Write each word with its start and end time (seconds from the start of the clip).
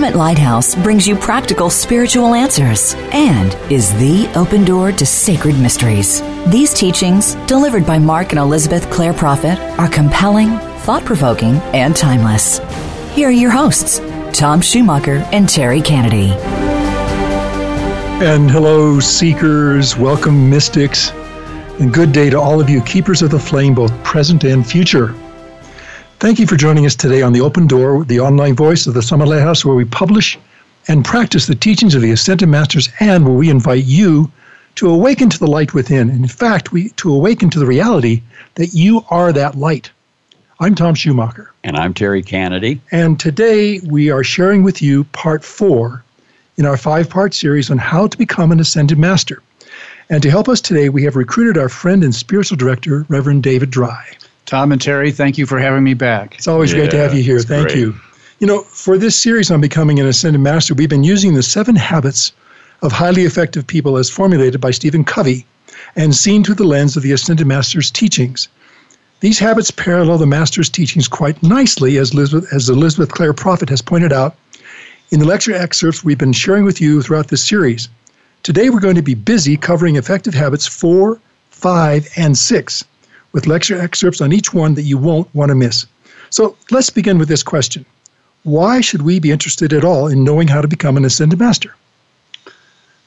Summit 0.00 0.16
Lighthouse 0.16 0.74
brings 0.76 1.06
you 1.06 1.14
practical 1.14 1.68
spiritual 1.68 2.32
answers 2.32 2.94
and 3.12 3.52
is 3.70 3.92
the 3.98 4.32
open 4.34 4.64
door 4.64 4.92
to 4.92 5.04
sacred 5.04 5.60
mysteries. 5.60 6.22
These 6.46 6.72
teachings, 6.72 7.34
delivered 7.46 7.84
by 7.84 7.98
Mark 7.98 8.30
and 8.30 8.38
Elizabeth 8.38 8.88
Clare 8.88 9.12
Prophet, 9.12 9.58
are 9.78 9.90
compelling, 9.90 10.56
thought 10.86 11.04
provoking, 11.04 11.56
and 11.74 11.94
timeless. 11.94 12.60
Here 13.14 13.28
are 13.28 13.30
your 13.30 13.50
hosts, 13.50 14.00
Tom 14.32 14.62
Schumacher 14.62 15.16
and 15.32 15.46
Terry 15.46 15.82
Kennedy. 15.82 16.30
And 18.24 18.50
hello, 18.50 19.00
seekers, 19.00 19.98
welcome, 19.98 20.48
mystics, 20.48 21.10
and 21.78 21.92
good 21.92 22.12
day 22.12 22.30
to 22.30 22.40
all 22.40 22.58
of 22.58 22.70
you, 22.70 22.80
keepers 22.84 23.20
of 23.20 23.32
the 23.32 23.38
flame, 23.38 23.74
both 23.74 23.92
present 24.02 24.44
and 24.44 24.66
future. 24.66 25.14
Thank 26.20 26.38
you 26.38 26.46
for 26.46 26.56
joining 26.56 26.84
us 26.84 26.94
today 26.94 27.22
on 27.22 27.32
The 27.32 27.40
Open 27.40 27.66
Door, 27.66 28.04
the 28.04 28.20
online 28.20 28.54
voice 28.54 28.86
of 28.86 28.92
the 28.92 29.00
Summit 29.00 29.26
Lighthouse, 29.26 29.64
where 29.64 29.74
we 29.74 29.86
publish 29.86 30.38
and 30.86 31.02
practice 31.02 31.46
the 31.46 31.54
teachings 31.54 31.94
of 31.94 32.02
the 32.02 32.10
Ascended 32.10 32.46
Masters 32.46 32.90
and 33.00 33.24
where 33.24 33.34
we 33.34 33.48
invite 33.48 33.86
you 33.86 34.30
to 34.74 34.90
awaken 34.90 35.30
to 35.30 35.38
the 35.38 35.46
light 35.46 35.72
within. 35.72 36.10
And 36.10 36.20
in 36.20 36.28
fact, 36.28 36.72
we 36.72 36.90
to 36.90 37.10
awaken 37.10 37.48
to 37.48 37.58
the 37.58 37.64
reality 37.64 38.20
that 38.56 38.74
you 38.74 39.02
are 39.08 39.32
that 39.32 39.54
light. 39.54 39.90
I'm 40.60 40.74
Tom 40.74 40.94
Schumacher. 40.94 41.54
And 41.64 41.74
I'm 41.74 41.94
Terry 41.94 42.22
Kennedy. 42.22 42.82
And 42.92 43.18
today 43.18 43.80
we 43.80 44.10
are 44.10 44.22
sharing 44.22 44.62
with 44.62 44.82
you 44.82 45.04
part 45.04 45.42
four 45.42 46.04
in 46.58 46.66
our 46.66 46.76
five 46.76 47.08
part 47.08 47.32
series 47.32 47.70
on 47.70 47.78
how 47.78 48.06
to 48.08 48.18
become 48.18 48.52
an 48.52 48.60
Ascended 48.60 48.98
Master. 48.98 49.42
And 50.10 50.22
to 50.22 50.28
help 50.28 50.50
us 50.50 50.60
today, 50.60 50.90
we 50.90 51.02
have 51.04 51.16
recruited 51.16 51.56
our 51.56 51.70
friend 51.70 52.04
and 52.04 52.14
spiritual 52.14 52.58
director, 52.58 53.06
Reverend 53.08 53.42
David 53.42 53.70
Drye. 53.70 54.18
Tom 54.50 54.72
and 54.72 54.82
Terry, 54.82 55.12
thank 55.12 55.38
you 55.38 55.46
for 55.46 55.60
having 55.60 55.84
me 55.84 55.94
back. 55.94 56.34
It's 56.34 56.48
always 56.48 56.72
yeah, 56.72 56.78
great 56.78 56.90
to 56.90 56.96
have 56.96 57.14
you 57.14 57.22
here. 57.22 57.38
Thank 57.38 57.68
great. 57.68 57.78
you. 57.78 57.94
You 58.40 58.48
know, 58.48 58.62
for 58.62 58.98
this 58.98 59.16
series 59.16 59.48
on 59.48 59.60
becoming 59.60 60.00
an 60.00 60.08
ascended 60.08 60.40
master, 60.40 60.74
we've 60.74 60.88
been 60.88 61.04
using 61.04 61.34
the 61.34 61.42
seven 61.44 61.76
habits 61.76 62.32
of 62.82 62.90
highly 62.90 63.22
effective 63.22 63.64
people 63.64 63.96
as 63.96 64.10
formulated 64.10 64.60
by 64.60 64.72
Stephen 64.72 65.04
Covey 65.04 65.46
and 65.94 66.16
seen 66.16 66.42
through 66.42 66.56
the 66.56 66.64
lens 66.64 66.96
of 66.96 67.04
the 67.04 67.12
ascended 67.12 67.46
master's 67.46 67.92
teachings. 67.92 68.48
These 69.20 69.38
habits 69.38 69.70
parallel 69.70 70.18
the 70.18 70.26
master's 70.26 70.68
teachings 70.68 71.06
quite 71.06 71.40
nicely, 71.44 71.96
as 71.98 72.12
Elizabeth, 72.12 72.52
as 72.52 72.68
Elizabeth 72.68 73.12
Clare 73.12 73.32
Prophet 73.32 73.68
has 73.68 73.80
pointed 73.80 74.12
out 74.12 74.34
in 75.12 75.20
the 75.20 75.26
lecture 75.26 75.54
excerpts 75.54 76.02
we've 76.02 76.18
been 76.18 76.32
sharing 76.32 76.64
with 76.64 76.80
you 76.80 77.02
throughout 77.02 77.28
this 77.28 77.46
series. 77.46 77.88
Today, 78.42 78.68
we're 78.68 78.80
going 78.80 78.96
to 78.96 79.00
be 79.00 79.14
busy 79.14 79.56
covering 79.56 79.94
effective 79.94 80.34
habits 80.34 80.66
four, 80.66 81.20
five, 81.50 82.08
and 82.16 82.36
six 82.36 82.84
with 83.32 83.46
lecture 83.46 83.80
excerpts 83.80 84.20
on 84.20 84.32
each 84.32 84.52
one 84.52 84.74
that 84.74 84.82
you 84.82 84.98
won't 84.98 85.32
want 85.34 85.50
to 85.50 85.54
miss. 85.54 85.86
So 86.30 86.56
let's 86.70 86.90
begin 86.90 87.18
with 87.18 87.28
this 87.28 87.42
question 87.42 87.84
Why 88.44 88.80
should 88.80 89.02
we 89.02 89.18
be 89.18 89.30
interested 89.30 89.72
at 89.72 89.84
all 89.84 90.06
in 90.06 90.24
knowing 90.24 90.48
how 90.48 90.60
to 90.60 90.68
become 90.68 90.96
an 90.96 91.04
ascended 91.04 91.38
master? 91.38 91.74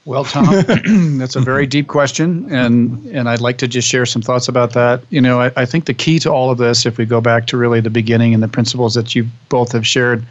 Well, 0.06 0.26
Tom, 0.26 0.48
that's 1.18 1.38
a 1.38 1.40
very 1.40 1.66
deep 1.66 1.88
question, 1.88 2.54
and 2.54 3.06
and 3.08 3.30
I'd 3.30 3.40
like 3.40 3.58
to 3.60 3.70
just 3.70 3.88
share 3.88 4.06
some 4.06 4.22
thoughts 4.22 4.50
about 4.50 4.74
that. 4.74 5.02
You 5.12 5.22
know, 5.22 5.40
I, 5.40 5.52
I 5.56 5.66
think 5.66 5.86
the 5.86 5.94
key 5.94 6.20
to 6.20 6.32
all 6.32 6.52
of 6.52 6.58
this, 6.58 6.86
if 6.86 6.98
we 6.98 7.06
go 7.06 7.22
back 7.22 7.48
to 7.48 7.58
really 7.58 7.80
the 7.80 7.90
beginning 7.90 8.34
and 8.34 8.44
the 8.44 8.50
principles 8.50 8.96
that 8.96 9.16
you 9.16 9.28
both 9.48 9.72
have 9.72 9.88
shared, 9.88 10.26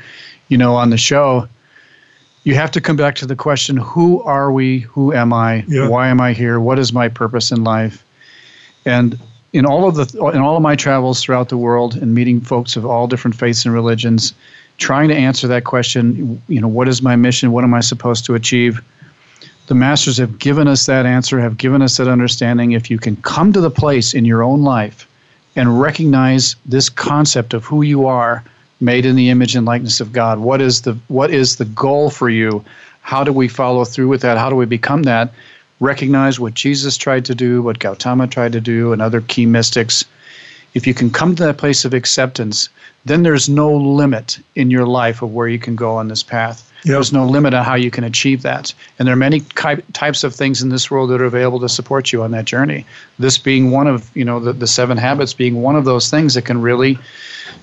you 0.49 0.59
know, 0.59 0.75
on 0.75 0.91
the 0.91 0.99
show, 0.99 1.49
you 2.45 2.55
have 2.55 2.71
to 2.72 2.83
come 2.83 2.97
back 2.97 3.15
to 3.16 3.27
the 3.27 3.37
question: 3.37 3.78
Who 3.78 4.22
are 4.25 4.53
we? 4.53 4.81
Who 4.81 5.15
am 5.15 5.33
I? 5.33 5.65
Yeah. 5.66 5.89
Why 5.89 6.09
am 6.09 6.21
I 6.21 6.34
here? 6.34 6.61
What 6.61 6.78
is 6.78 6.93
my 6.93 7.09
purpose 7.09 7.50
in 7.50 7.65
life? 7.65 8.05
And 8.84 9.19
in 9.53 9.67
all 9.67 9.87
of 9.87 9.95
the 9.97 10.31
in 10.35 10.41
all 10.41 10.57
of 10.57 10.63
my 10.63 10.77
travels 10.77 11.23
throughout 11.23 11.49
the 11.49 11.57
world 11.57 11.97
and 11.97 12.15
meeting 12.15 12.41
folks 12.41 12.77
of 12.77 12.87
all 12.87 13.07
different 13.07 13.37
faiths 13.37 13.65
and 13.65 13.75
religions, 13.75 14.35
trying 14.79 15.09
to 15.09 15.15
answer 15.15 15.47
that 15.49 15.65
question, 15.65 16.41
you 16.49 16.61
know, 16.61 16.69
what 16.69 16.89
is 16.89 17.03
my 17.03 17.17
mission? 17.17 17.53
What 17.53 17.65
am 17.65 17.75
I 17.75 17.81
supposed 17.81 18.25
to 18.27 18.35
achieve? 18.35 18.81
The 19.67 19.75
masters 19.75 20.19
have 20.19 20.39
given 20.39 20.69
us 20.69 20.87
that 20.87 21.07
answer, 21.07 21.41
have 21.41 21.57
given 21.57 21.83
us 21.83 21.97
that 21.99 22.09
understanding. 22.09 22.73
If 22.73 22.91
you 22.91 22.99
can 22.99 23.17
come 23.17 23.53
to 23.53 23.61
the 23.61 23.71
place 23.71 24.13
in 24.15 24.25
your 24.25 24.43
own 24.43 24.63
life 24.63 25.07
and 25.55 25.81
recognize 25.81 26.57
this 26.67 26.89
concept 26.89 27.55
of 27.55 27.65
who 27.65 27.83
you 27.83 28.07
are, 28.07 28.43
made 28.81 29.07
in 29.07 29.15
the 29.15 29.31
image 29.31 29.55
and 29.55 29.65
likeness 29.65 30.01
of 30.01 30.13
God, 30.13 30.41
what 30.41 30.61
is 30.61 30.83
the 30.83 30.95
what 31.09 31.31
is 31.31 31.57
the 31.57 31.65
goal 31.67 32.11
for 32.11 32.29
you? 32.29 32.65
How 33.03 33.23
do 33.23 33.33
we 33.33 33.49
follow 33.49 33.84
through 33.84 34.09
with 34.09 34.23
that? 34.23 34.39
How 34.39 34.51
do 34.51 34.57
we 34.57 34.67
become 34.67 35.05
that? 35.05 35.33
Recognize 35.82 36.38
what 36.38 36.54
Jesus 36.54 36.97
tried 36.97 37.25
to 37.25 37.34
do, 37.34 37.60
what 37.60 37.81
Gautama 37.81 38.28
tried 38.28 38.53
to 38.53 38.60
do, 38.60 38.93
and 38.93 39.03
other 39.03 39.20
key 39.20 39.47
mystics, 39.47 40.04
if 40.75 40.87
you 40.87 40.94
can 40.94 41.10
come 41.10 41.34
to 41.34 41.43
that 41.43 41.59
place 41.59 41.84
of 41.84 41.93
acceptance, 41.93 42.69
then 43.04 43.25
there's 43.25 43.48
no 43.48 43.75
limit 43.75 44.38
in 44.54 44.71
your 44.71 44.87
life 44.87 45.22
of 45.22 45.34
where 45.34 45.48
you 45.48 45.59
can 45.59 45.75
go 45.75 45.97
on 45.97 46.06
this 46.06 46.22
path. 46.22 46.72
Yep. 46.84 46.93
There's 46.94 47.12
no 47.12 47.25
limit 47.25 47.54
on 47.54 47.65
how 47.65 47.76
you 47.76 47.91
can 47.91 48.03
achieve 48.03 48.43
that. 48.43 48.75
And 48.98 49.06
there 49.06 49.12
are 49.12 49.16
many 49.16 49.41
types 49.93 50.25
of 50.25 50.34
things 50.34 50.62
in 50.62 50.69
this 50.69 50.91
world 50.91 51.10
that 51.10 51.20
are 51.20 51.25
available 51.25 51.60
to 51.60 51.69
support 51.69 52.12
you 52.12 52.22
on 52.22 52.32
that 52.32 52.44
journey. 52.44 52.84
This 53.20 53.38
being 53.38 53.70
one 53.70 53.87
of, 53.87 54.10
you 54.16 54.25
know, 54.25 54.41
the, 54.41 54.53
the 54.53 54.66
seven 54.66 54.98
habits 54.98 55.32
being 55.32 55.62
one 55.62 55.76
of 55.76 55.84
those 55.84 56.10
things 56.10 56.34
that 56.34 56.42
can 56.42 56.60
really 56.60 56.98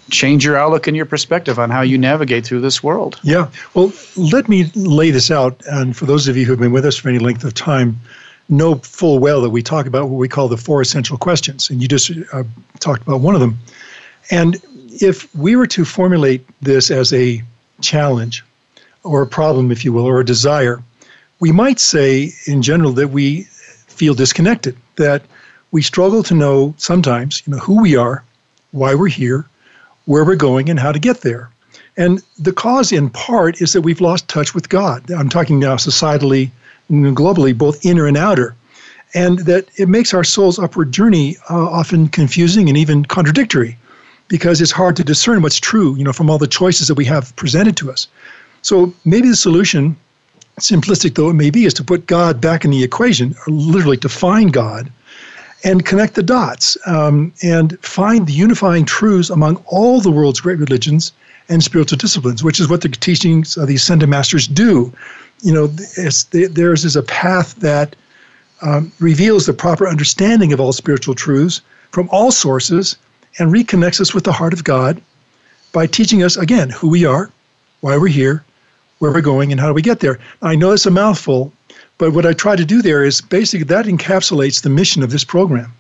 change 0.10 0.46
your 0.46 0.58
outlook 0.58 0.88
and 0.88 0.96
your 0.96 1.06
perspective 1.06 1.60
on 1.60 1.70
how 1.70 1.82
you 1.82 1.98
navigate 1.98 2.46
through 2.46 2.62
this 2.62 2.82
world. 2.82 3.20
Yeah. 3.24 3.50
Well, 3.74 3.92
let 4.16 4.48
me 4.48 4.72
lay 4.76 5.12
this 5.12 5.30
out. 5.32 5.62
And 5.68 5.98
for 5.98 6.06
those 6.06 6.30
of 6.30 6.38
you 6.38 6.46
who 6.46 6.54
have 6.54 6.60
been 6.60 6.72
with 6.72 6.86
us 6.86 6.96
for 6.96 7.10
any 7.10 7.20
length 7.20 7.44
of 7.44 7.54
time, 7.54 8.00
know 8.48 8.76
full 8.76 9.20
well 9.20 9.42
that 9.42 9.50
we 9.50 9.62
talk 9.62 9.86
about 9.86 10.10
what 10.10 10.18
we 10.18 10.28
call 10.28 10.48
the 10.48 10.58
four 10.58 10.82
essential 10.82 11.18
questions. 11.18 11.70
And 11.70 11.82
you 11.82 11.88
just 11.88 12.12
uh, 12.34 12.44
talked 12.80 13.02
about 13.02 13.22
one 13.22 13.36
of 13.36 13.42
them. 13.42 13.60
And 14.32 14.62
if 15.02 15.34
we 15.36 15.56
were 15.56 15.68
to 15.68 15.86
formulate 15.86 16.46
this 16.62 16.90
as 16.90 17.14
a 17.14 17.44
challenge 17.82 18.44
or 19.04 19.22
a 19.22 19.28
problem, 19.28 19.72
if 19.72 19.86
you 19.86 19.94
will, 19.94 20.06
or 20.06 20.20
a 20.20 20.26
desire, 20.26 20.82
we 21.40 21.52
might 21.52 21.80
say 21.80 22.32
in 22.46 22.62
general 22.62 22.92
that 22.94 23.10
we 23.10 23.44
feel 23.88 24.14
disconnected, 24.14 24.76
that 24.96 25.24
we 25.72 25.82
struggle 25.82 26.24
to 26.24 26.34
know 26.34 26.74
sometimes, 26.78 27.44
you 27.46 27.54
know, 27.54 27.60
who 27.60 27.82
we 27.82 27.96
are, 27.96 28.24
why 28.72 28.96
we're 28.96 29.08
here, 29.08 29.46
where 30.06 30.26
we're 30.26 30.36
going, 30.36 30.70
and 30.70 30.80
how 30.80 30.92
to 30.92 31.00
get 31.00 31.22
there. 31.22 31.50
And 31.98 32.24
the 32.38 32.54
cause, 32.54 32.92
in 32.92 33.10
part, 33.10 33.62
is 33.62 33.74
that 33.74 33.82
we've 33.82 34.02
lost 34.02 34.28
touch 34.28 34.54
with 34.54 34.70
God. 34.70 35.12
I'm 35.12 35.30
talking 35.30 35.60
now 35.60 35.76
societally, 35.76 36.50
and 36.88 37.16
globally, 37.16 37.58
both 37.58 37.86
inner 37.86 38.08
and 38.08 38.18
outer, 38.18 38.56
and 39.14 39.40
that 39.40 39.68
it 39.78 39.90
makes 39.90 40.14
our 40.14 40.24
soul's 40.24 40.60
upward 40.60 40.92
journey 40.92 41.38
uh, 41.50 41.70
often 41.70 42.08
confusing 42.08 42.70
and 42.70 42.78
even 42.78 43.06
contradictory, 43.06 43.78
because 44.28 44.62
it's 44.62 44.72
hard 44.72 44.96
to 44.96 45.04
discern 45.04 45.42
what's 45.42 45.60
true, 45.60 45.96
you 45.96 46.04
know, 46.04 46.14
from 46.14 46.30
all 46.30 46.38
the 46.38 46.48
choices 46.48 46.88
that 46.88 46.96
we 46.96 47.06
have 47.06 47.36
presented 47.36 47.76
to 47.78 47.92
us. 47.92 48.08
So 48.62 48.94
maybe 49.06 49.30
the 49.30 49.36
solution, 49.36 49.96
simplistic 50.60 51.16
though 51.16 51.30
it 51.30 51.34
may 51.34 51.50
be, 51.50 51.66
is 51.66 51.74
to 51.76 51.84
put 51.84 52.08
God 52.08 52.42
back 52.42 52.66
in 52.66 52.72
the 52.72 52.84
equation, 52.84 53.36
or 53.46 53.54
literally 53.54 53.98
to 53.98 54.10
find 54.10 54.52
God, 54.52 54.92
and 55.64 55.86
connect 55.86 56.16
the 56.16 56.24
dots 56.24 56.78
um, 56.86 57.34
and 57.44 57.78
find 57.80 58.28
the 58.28 58.34
unifying 58.34 58.86
truths 58.86 59.30
among 59.30 59.58
all 59.66 60.00
the 60.00 60.12
world's 60.12 60.40
great 60.40 60.60
religions 60.60 61.12
and 61.50 61.64
spiritual 61.64 61.98
disciplines, 61.98 62.44
which 62.44 62.60
is 62.60 62.70
what 62.70 62.82
the 62.82 62.90
teachings 62.90 63.58
of 63.58 63.68
the 63.68 63.76
ascended 63.76 64.08
masters 64.08 64.48
do. 64.48 64.94
You 65.42 65.54
know, 65.54 65.68
theirs 65.68 66.86
is 66.86 66.96
a 66.96 67.04
path 67.04 67.56
that 67.56 67.96
um, 68.62 68.92
reveals 69.00 69.46
the 69.46 69.54
proper 69.54 69.88
understanding 69.88 70.54
of 70.54 70.60
all 70.60 70.74
spiritual 70.74 71.16
truths 71.16 71.62
from 71.92 72.10
all 72.12 72.32
sources 72.32 72.98
and 73.40 73.52
reconnects 73.52 74.02
us 74.02 74.14
with 74.14 74.26
the 74.26 74.32
heart 74.32 74.54
of 74.54 74.64
God 74.64 75.02
by 75.72 75.88
teaching 75.88 76.24
us, 76.24 76.36
again, 76.38 76.70
who 76.70 76.90
we 76.90 77.06
are, 77.06 77.32
why 77.82 77.98
we're 77.98 78.08
here, 78.08 78.44
where 79.00 79.12
we're 79.12 79.22
going, 79.22 79.52
and 79.52 79.60
how 79.60 79.68
do 79.68 79.74
we 79.74 79.82
get 79.82 80.00
there. 80.00 80.20
I 80.42 80.56
know 80.56 80.72
it's 80.72 80.86
a 80.86 80.92
mouthful, 80.92 81.52
but 81.98 82.14
what 82.14 82.26
I 82.26 82.34
try 82.34 82.56
to 82.56 82.66
do 82.66 82.82
there 82.82 83.04
is 83.04 83.22
basically 83.22 83.66
that 83.66 83.86
encapsulates 83.86 84.62
the 84.62 84.70
mission 84.70 85.04
of 85.04 85.12
this 85.12 85.24
program 85.24 85.74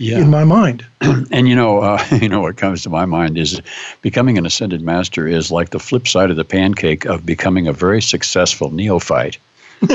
yeah. 0.00 0.18
in 0.18 0.30
my 0.30 0.44
mind. 0.44 0.84
and 1.00 1.48
you 1.48 1.54
know, 1.54 1.80
uh, 1.80 2.04
you 2.20 2.28
know 2.28 2.40
what 2.40 2.56
comes 2.56 2.82
to 2.82 2.90
my 2.90 3.04
mind 3.04 3.38
is 3.38 3.60
becoming 4.02 4.38
an 4.38 4.46
ascended 4.46 4.82
master 4.82 5.28
is 5.28 5.50
like 5.50 5.70
the 5.70 5.78
flip 5.78 6.08
side 6.08 6.30
of 6.30 6.36
the 6.36 6.44
pancake 6.44 7.04
of 7.04 7.24
becoming 7.24 7.68
a 7.68 7.72
very 7.72 8.02
successful 8.02 8.70
neophyte. 8.70 9.38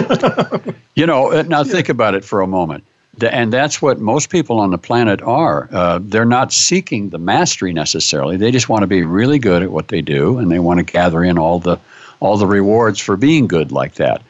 you 0.95 1.05
know, 1.05 1.31
uh, 1.31 1.43
now 1.47 1.63
think 1.63 1.89
about 1.89 2.15
it 2.15 2.23
for 2.23 2.41
a 2.41 2.47
moment. 2.47 2.83
and 3.21 3.53
that's 3.53 3.81
what 3.81 3.99
most 3.99 4.29
people 4.29 4.59
on 4.59 4.71
the 4.71 4.77
planet 4.77 5.21
are. 5.21 5.69
Uh, 5.71 5.99
they're 6.01 6.25
not 6.25 6.51
seeking 6.51 7.09
the 7.09 7.19
mastery 7.19 7.71
necessarily. 7.71 8.35
They 8.35 8.51
just 8.51 8.67
want 8.67 8.81
to 8.81 8.87
be 8.87 9.03
really 9.03 9.39
good 9.39 9.63
at 9.63 9.71
what 9.71 9.89
they 9.89 10.01
do, 10.01 10.37
and 10.37 10.51
they 10.51 10.59
want 10.59 10.79
to 10.79 10.83
gather 10.83 11.23
in 11.23 11.37
all 11.37 11.59
the 11.59 11.77
all 12.25 12.37
the 12.37 12.47
rewards 12.47 12.99
for 12.99 13.15
being 13.15 13.47
good 13.47 13.71
like 13.71 13.95
that. 13.95 14.21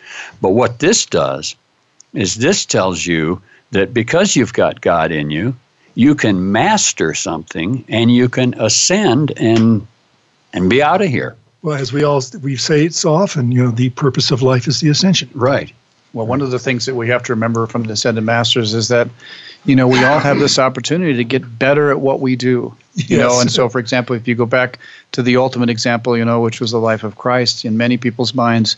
But 0.41 0.51
what 0.51 0.79
this 0.79 1.05
does 1.05 1.55
is 2.13 2.35
this 2.35 2.65
tells 2.65 3.05
you 3.05 3.41
that 3.71 3.93
because 3.93 4.35
you've 4.35 4.53
got 4.53 4.81
God 4.81 5.11
in 5.11 5.31
you, 5.31 5.55
you 5.95 6.13
can 6.13 6.51
master 6.51 7.13
something 7.13 7.85
and 7.87 8.13
you 8.13 8.27
can 8.29 8.53
ascend 8.59 9.31
and 9.37 9.87
and 10.53 10.69
be 10.69 10.83
out 10.83 11.01
of 11.01 11.07
here. 11.07 11.35
Well, 11.61 11.77
as 11.77 11.91
we 11.91 12.03
all 12.03 12.21
we 12.43 12.57
say 12.57 12.85
it 12.85 12.93
so 12.93 13.13
often, 13.13 13.51
you 13.51 13.63
know, 13.63 13.71
the 13.71 13.89
purpose 13.89 14.29
of 14.29 14.41
life 14.41 14.67
is 14.67 14.81
the 14.81 14.89
ascension. 14.89 15.29
Right. 15.33 15.73
Well, 16.15 16.25
one 16.25 16.41
of 16.41 16.49
the 16.49 16.59
things 16.59 16.85
that 16.85 16.95
we 16.95 17.09
have 17.09 17.23
to 17.23 17.33
remember 17.33 17.67
from 17.67 17.83
the 17.83 17.93
Ascended 17.93 18.23
Masters 18.23 18.73
is 18.73 18.87
that, 18.87 19.09
you 19.65 19.75
know, 19.75 19.85
we 19.85 20.01
all 20.05 20.19
have 20.19 20.39
this 20.39 20.57
opportunity 20.57 21.13
to 21.13 21.25
get 21.25 21.59
better 21.59 21.91
at 21.91 21.99
what 21.99 22.21
we 22.21 22.37
do. 22.37 22.73
You 22.95 23.17
yes. 23.17 23.19
know, 23.19 23.41
and 23.41 23.51
so 23.51 23.67
for 23.67 23.79
example, 23.79 24.15
if 24.15 24.25
you 24.25 24.35
go 24.35 24.45
back 24.45 24.79
to 25.11 25.21
the 25.21 25.35
ultimate 25.35 25.69
example, 25.69 26.17
you 26.17 26.23
know, 26.23 26.39
which 26.39 26.61
was 26.61 26.71
the 26.71 26.79
life 26.79 27.03
of 27.03 27.17
Christ, 27.17 27.65
in 27.65 27.75
many 27.75 27.97
people's 27.97 28.33
minds, 28.33 28.77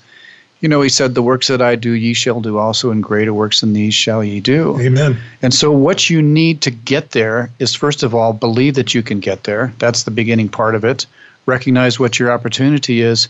you 0.62 0.68
know, 0.68 0.82
he 0.82 0.90
said, 0.90 1.14
The 1.14 1.22
works 1.22 1.48
that 1.48 1.62
I 1.62 1.76
do, 1.76 1.92
ye 1.92 2.16
shall 2.16 2.42
do 2.42 2.58
also, 2.58 2.90
and 2.90 3.04
greater 3.04 3.34
works 3.34 3.62
than 3.62 3.74
these 3.74 3.94
shall 3.94 4.24
ye 4.24 4.40
do. 4.40 4.80
Amen. 4.80 5.20
And 5.44 5.54
so, 5.54 5.72
what 5.72 6.10
you 6.10 6.22
need 6.22 6.62
to 6.62 6.72
get 6.72 7.12
there 7.12 7.52
is, 7.60 7.76
first 7.76 8.02
of 8.02 8.16
all, 8.16 8.34
believe 8.34 8.74
that 8.74 8.96
you 8.96 9.04
can 9.04 9.20
get 9.20 9.44
there. 9.44 9.72
That's 9.78 10.04
the 10.04 10.12
beginning 10.12 10.50
part 10.50 10.74
of 10.74 10.84
it. 10.84 11.06
Recognize 11.46 12.00
what 12.00 12.18
your 12.18 12.32
opportunity 12.32 13.02
is, 13.02 13.28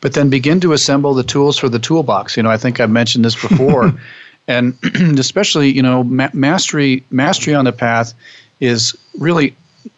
but 0.00 0.14
then 0.14 0.30
begin 0.30 0.60
to 0.60 0.72
assemble 0.72 1.14
the 1.14 1.24
tools 1.24 1.58
for 1.58 1.68
the 1.68 1.78
toolbox. 1.78 2.36
You 2.36 2.42
know, 2.42 2.50
I 2.50 2.56
think 2.56 2.80
I've 2.80 2.90
mentioned 2.90 3.24
this 3.24 3.40
before. 3.40 3.92
and 4.48 4.76
especially, 5.18 5.70
you 5.70 5.82
know, 5.82 6.04
ma- 6.04 6.30
mastery, 6.32 7.04
mastery 7.10 7.54
on 7.54 7.64
the 7.64 7.72
path 7.72 8.14
is 8.60 8.96
really 9.18 9.54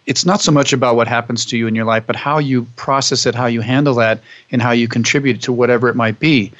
it's 0.06 0.24
not 0.24 0.40
so 0.40 0.52
much 0.52 0.72
about 0.72 0.96
what 0.96 1.08
happens 1.08 1.44
to 1.46 1.56
you 1.56 1.66
in 1.66 1.74
your 1.74 1.84
life, 1.84 2.04
but 2.06 2.16
how 2.16 2.38
you 2.38 2.64
process 2.76 3.26
it, 3.26 3.34
how 3.34 3.46
you 3.46 3.60
handle 3.60 3.94
that, 3.94 4.20
and 4.50 4.60
how 4.60 4.72
you 4.72 4.88
contribute 4.88 5.40
to 5.42 5.52
whatever 5.52 5.88
it 5.88 5.96
might 5.96 6.18
be. 6.18 6.52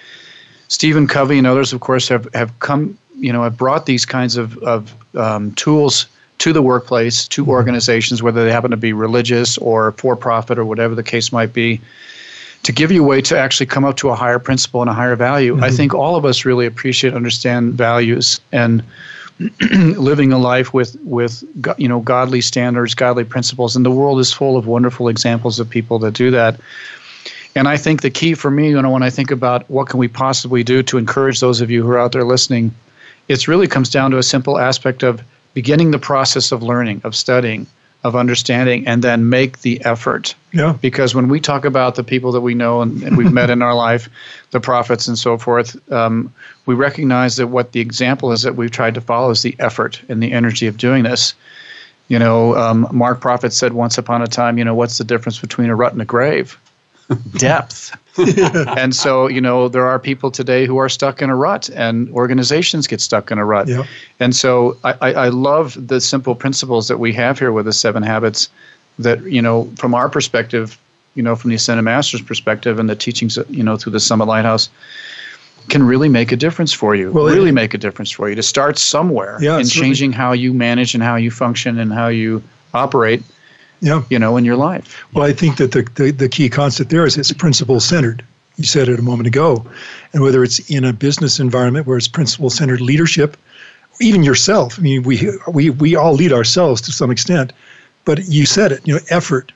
Stephen 0.68 1.06
Covey 1.06 1.38
and 1.38 1.46
others, 1.46 1.72
of 1.72 1.80
course, 1.80 2.08
have, 2.08 2.32
have 2.32 2.56
come, 2.60 2.96
you 3.16 3.32
know, 3.32 3.42
have 3.42 3.56
brought 3.56 3.86
these 3.86 4.06
kinds 4.06 4.36
of, 4.36 4.56
of 4.58 4.94
um, 5.16 5.52
tools 5.54 6.06
to 6.38 6.52
the 6.52 6.62
workplace, 6.62 7.26
to 7.28 7.42
mm-hmm. 7.42 7.50
organizations, 7.50 8.22
whether 8.22 8.44
they 8.44 8.52
happen 8.52 8.70
to 8.70 8.76
be 8.76 8.92
religious 8.92 9.58
or 9.58 9.92
for 9.92 10.16
profit 10.16 10.58
or 10.58 10.64
whatever 10.64 10.94
the 10.94 11.02
case 11.02 11.32
might 11.32 11.52
be, 11.52 11.80
to 12.62 12.72
give 12.72 12.90
you 12.90 13.02
a 13.02 13.06
way 13.06 13.22
to 13.22 13.38
actually 13.38 13.66
come 13.66 13.84
up 13.84 13.96
to 13.96 14.10
a 14.10 14.14
higher 14.14 14.38
principle 14.38 14.82
and 14.82 14.90
a 14.90 14.94
higher 14.94 15.16
value. 15.16 15.54
Mm-hmm. 15.54 15.64
I 15.64 15.70
think 15.70 15.94
all 15.94 16.16
of 16.16 16.24
us 16.24 16.44
really 16.44 16.66
appreciate, 16.66 17.14
understand 17.14 17.74
values, 17.74 18.40
and 18.52 18.82
living 19.96 20.32
a 20.32 20.38
life 20.38 20.74
with 20.74 20.96
with 21.02 21.42
you 21.78 21.88
know 21.88 22.00
godly 22.00 22.40
standards, 22.40 22.94
godly 22.94 23.24
principles, 23.24 23.74
and 23.76 23.84
the 23.84 23.90
world 23.90 24.20
is 24.20 24.32
full 24.32 24.56
of 24.56 24.66
wonderful 24.66 25.08
examples 25.08 25.58
of 25.58 25.68
people 25.68 25.98
that 26.00 26.12
do 26.12 26.30
that. 26.30 26.60
And 27.56 27.66
I 27.66 27.76
think 27.76 28.02
the 28.02 28.10
key 28.10 28.34
for 28.34 28.50
me, 28.50 28.70
you 28.70 28.80
know, 28.80 28.90
when 28.90 29.02
I 29.02 29.10
think 29.10 29.30
about 29.30 29.68
what 29.68 29.88
can 29.88 29.98
we 29.98 30.06
possibly 30.06 30.62
do 30.62 30.82
to 30.84 30.98
encourage 30.98 31.40
those 31.40 31.60
of 31.60 31.70
you 31.70 31.82
who 31.82 31.90
are 31.90 31.98
out 31.98 32.12
there 32.12 32.24
listening, 32.24 32.72
it 33.28 33.48
really 33.48 33.66
comes 33.66 33.88
down 33.88 34.10
to 34.12 34.18
a 34.18 34.22
simple 34.22 34.58
aspect 34.58 35.02
of 35.02 35.22
beginning 35.54 35.90
the 35.90 35.98
process 35.98 36.52
of 36.52 36.62
learning, 36.62 37.00
of 37.02 37.16
studying, 37.16 37.66
of 38.02 38.16
understanding 38.16 38.86
and 38.86 39.04
then 39.04 39.28
make 39.28 39.60
the 39.60 39.84
effort. 39.84 40.34
Yeah. 40.52 40.76
Because 40.80 41.14
when 41.14 41.28
we 41.28 41.38
talk 41.38 41.64
about 41.64 41.96
the 41.96 42.04
people 42.04 42.32
that 42.32 42.40
we 42.40 42.54
know 42.54 42.80
and, 42.80 43.02
and 43.02 43.16
we've 43.16 43.32
met 43.32 43.50
in 43.50 43.60
our 43.62 43.74
life, 43.88 44.08
the 44.52 44.60
prophets 44.60 45.06
and 45.06 45.18
so 45.18 45.36
forth, 45.36 45.76
um, 45.92 46.32
we 46.66 46.74
recognize 46.74 47.36
that 47.36 47.48
what 47.48 47.72
the 47.72 47.80
example 47.80 48.32
is 48.32 48.42
that 48.42 48.56
we've 48.56 48.70
tried 48.70 48.94
to 48.94 49.00
follow 49.00 49.30
is 49.30 49.42
the 49.42 49.54
effort 49.58 50.00
and 50.08 50.22
the 50.22 50.32
energy 50.32 50.66
of 50.66 50.78
doing 50.78 51.02
this. 51.02 51.34
You 52.08 52.18
know, 52.18 52.56
um, 52.56 52.88
Mark 52.90 53.20
Prophet 53.20 53.52
said 53.52 53.72
once 53.72 53.98
upon 53.98 54.22
a 54.22 54.26
time, 54.26 54.58
you 54.58 54.64
know, 54.64 54.74
what's 54.74 54.98
the 54.98 55.04
difference 55.04 55.38
between 55.38 55.68
a 55.68 55.76
rut 55.76 55.92
and 55.92 56.02
a 56.02 56.06
grave? 56.06 56.58
Depth. 57.32 57.96
and 58.76 58.94
so, 58.94 59.26
you 59.26 59.40
know, 59.40 59.68
there 59.68 59.86
are 59.86 59.98
people 59.98 60.30
today 60.30 60.66
who 60.66 60.76
are 60.76 60.88
stuck 60.88 61.22
in 61.22 61.30
a 61.30 61.36
rut, 61.36 61.70
and 61.70 62.10
organizations 62.10 62.86
get 62.86 63.00
stuck 63.00 63.30
in 63.30 63.38
a 63.38 63.44
rut. 63.44 63.68
Yep. 63.68 63.86
And 64.18 64.34
so, 64.34 64.76
I, 64.84 65.12
I 65.12 65.28
love 65.28 65.88
the 65.88 66.00
simple 66.00 66.34
principles 66.34 66.88
that 66.88 66.98
we 66.98 67.12
have 67.14 67.38
here 67.38 67.52
with 67.52 67.66
the 67.66 67.72
seven 67.72 68.02
habits. 68.02 68.48
That 68.98 69.22
you 69.22 69.40
know, 69.40 69.64
from 69.76 69.94
our 69.94 70.08
perspective, 70.08 70.78
you 71.14 71.22
know, 71.22 71.34
from 71.34 71.50
the 71.50 71.56
Ascended 71.56 71.84
Masters' 71.84 72.22
perspective, 72.22 72.78
and 72.78 72.90
the 72.90 72.96
teachings, 72.96 73.38
you 73.48 73.62
know, 73.62 73.76
through 73.76 73.92
the 73.92 74.00
Summit 74.00 74.26
Lighthouse, 74.26 74.68
can 75.68 75.82
really 75.82 76.08
make 76.08 76.32
a 76.32 76.36
difference 76.36 76.72
for 76.72 76.94
you. 76.94 77.10
Well, 77.12 77.26
really 77.26 77.50
it, 77.50 77.52
make 77.52 77.74
a 77.74 77.78
difference 77.78 78.10
for 78.10 78.28
you 78.28 78.34
to 78.34 78.42
start 78.42 78.78
somewhere 78.78 79.38
yeah, 79.40 79.58
in 79.58 79.66
changing 79.66 80.12
how 80.12 80.32
you 80.32 80.52
manage 80.52 80.94
and 80.94 81.02
how 81.02 81.16
you 81.16 81.30
function 81.30 81.78
and 81.78 81.92
how 81.92 82.08
you 82.08 82.42
operate 82.74 83.22
yeah. 83.80 84.02
you 84.10 84.18
know, 84.18 84.36
in 84.36 84.44
your 84.44 84.56
life. 84.56 85.04
Well, 85.12 85.24
I 85.24 85.32
think 85.32 85.56
that 85.56 85.72
the, 85.72 85.82
the, 85.94 86.10
the 86.10 86.28
key 86.28 86.48
concept 86.48 86.90
there 86.90 87.06
is 87.06 87.16
it's 87.16 87.32
principle 87.32 87.80
centered. 87.80 88.24
You 88.56 88.64
said 88.64 88.88
it 88.88 88.98
a 88.98 89.02
moment 89.02 89.26
ago. 89.26 89.64
And 90.12 90.22
whether 90.22 90.44
it's 90.44 90.58
in 90.70 90.84
a 90.84 90.92
business 90.92 91.40
environment 91.40 91.86
where 91.86 91.96
it's 91.96 92.08
principle 92.08 92.50
centered 92.50 92.80
leadership, 92.80 93.36
even 94.00 94.22
yourself, 94.22 94.78
I 94.78 94.82
mean, 94.82 95.02
we, 95.02 95.30
we, 95.48 95.70
we 95.70 95.96
all 95.96 96.14
lead 96.14 96.32
ourselves 96.32 96.80
to 96.82 96.92
some 96.92 97.10
extent, 97.10 97.52
but 98.04 98.26
you 98.26 98.46
said 98.46 98.72
it, 98.72 98.86
you 98.86 98.94
know, 98.94 99.00
effort, 99.10 99.52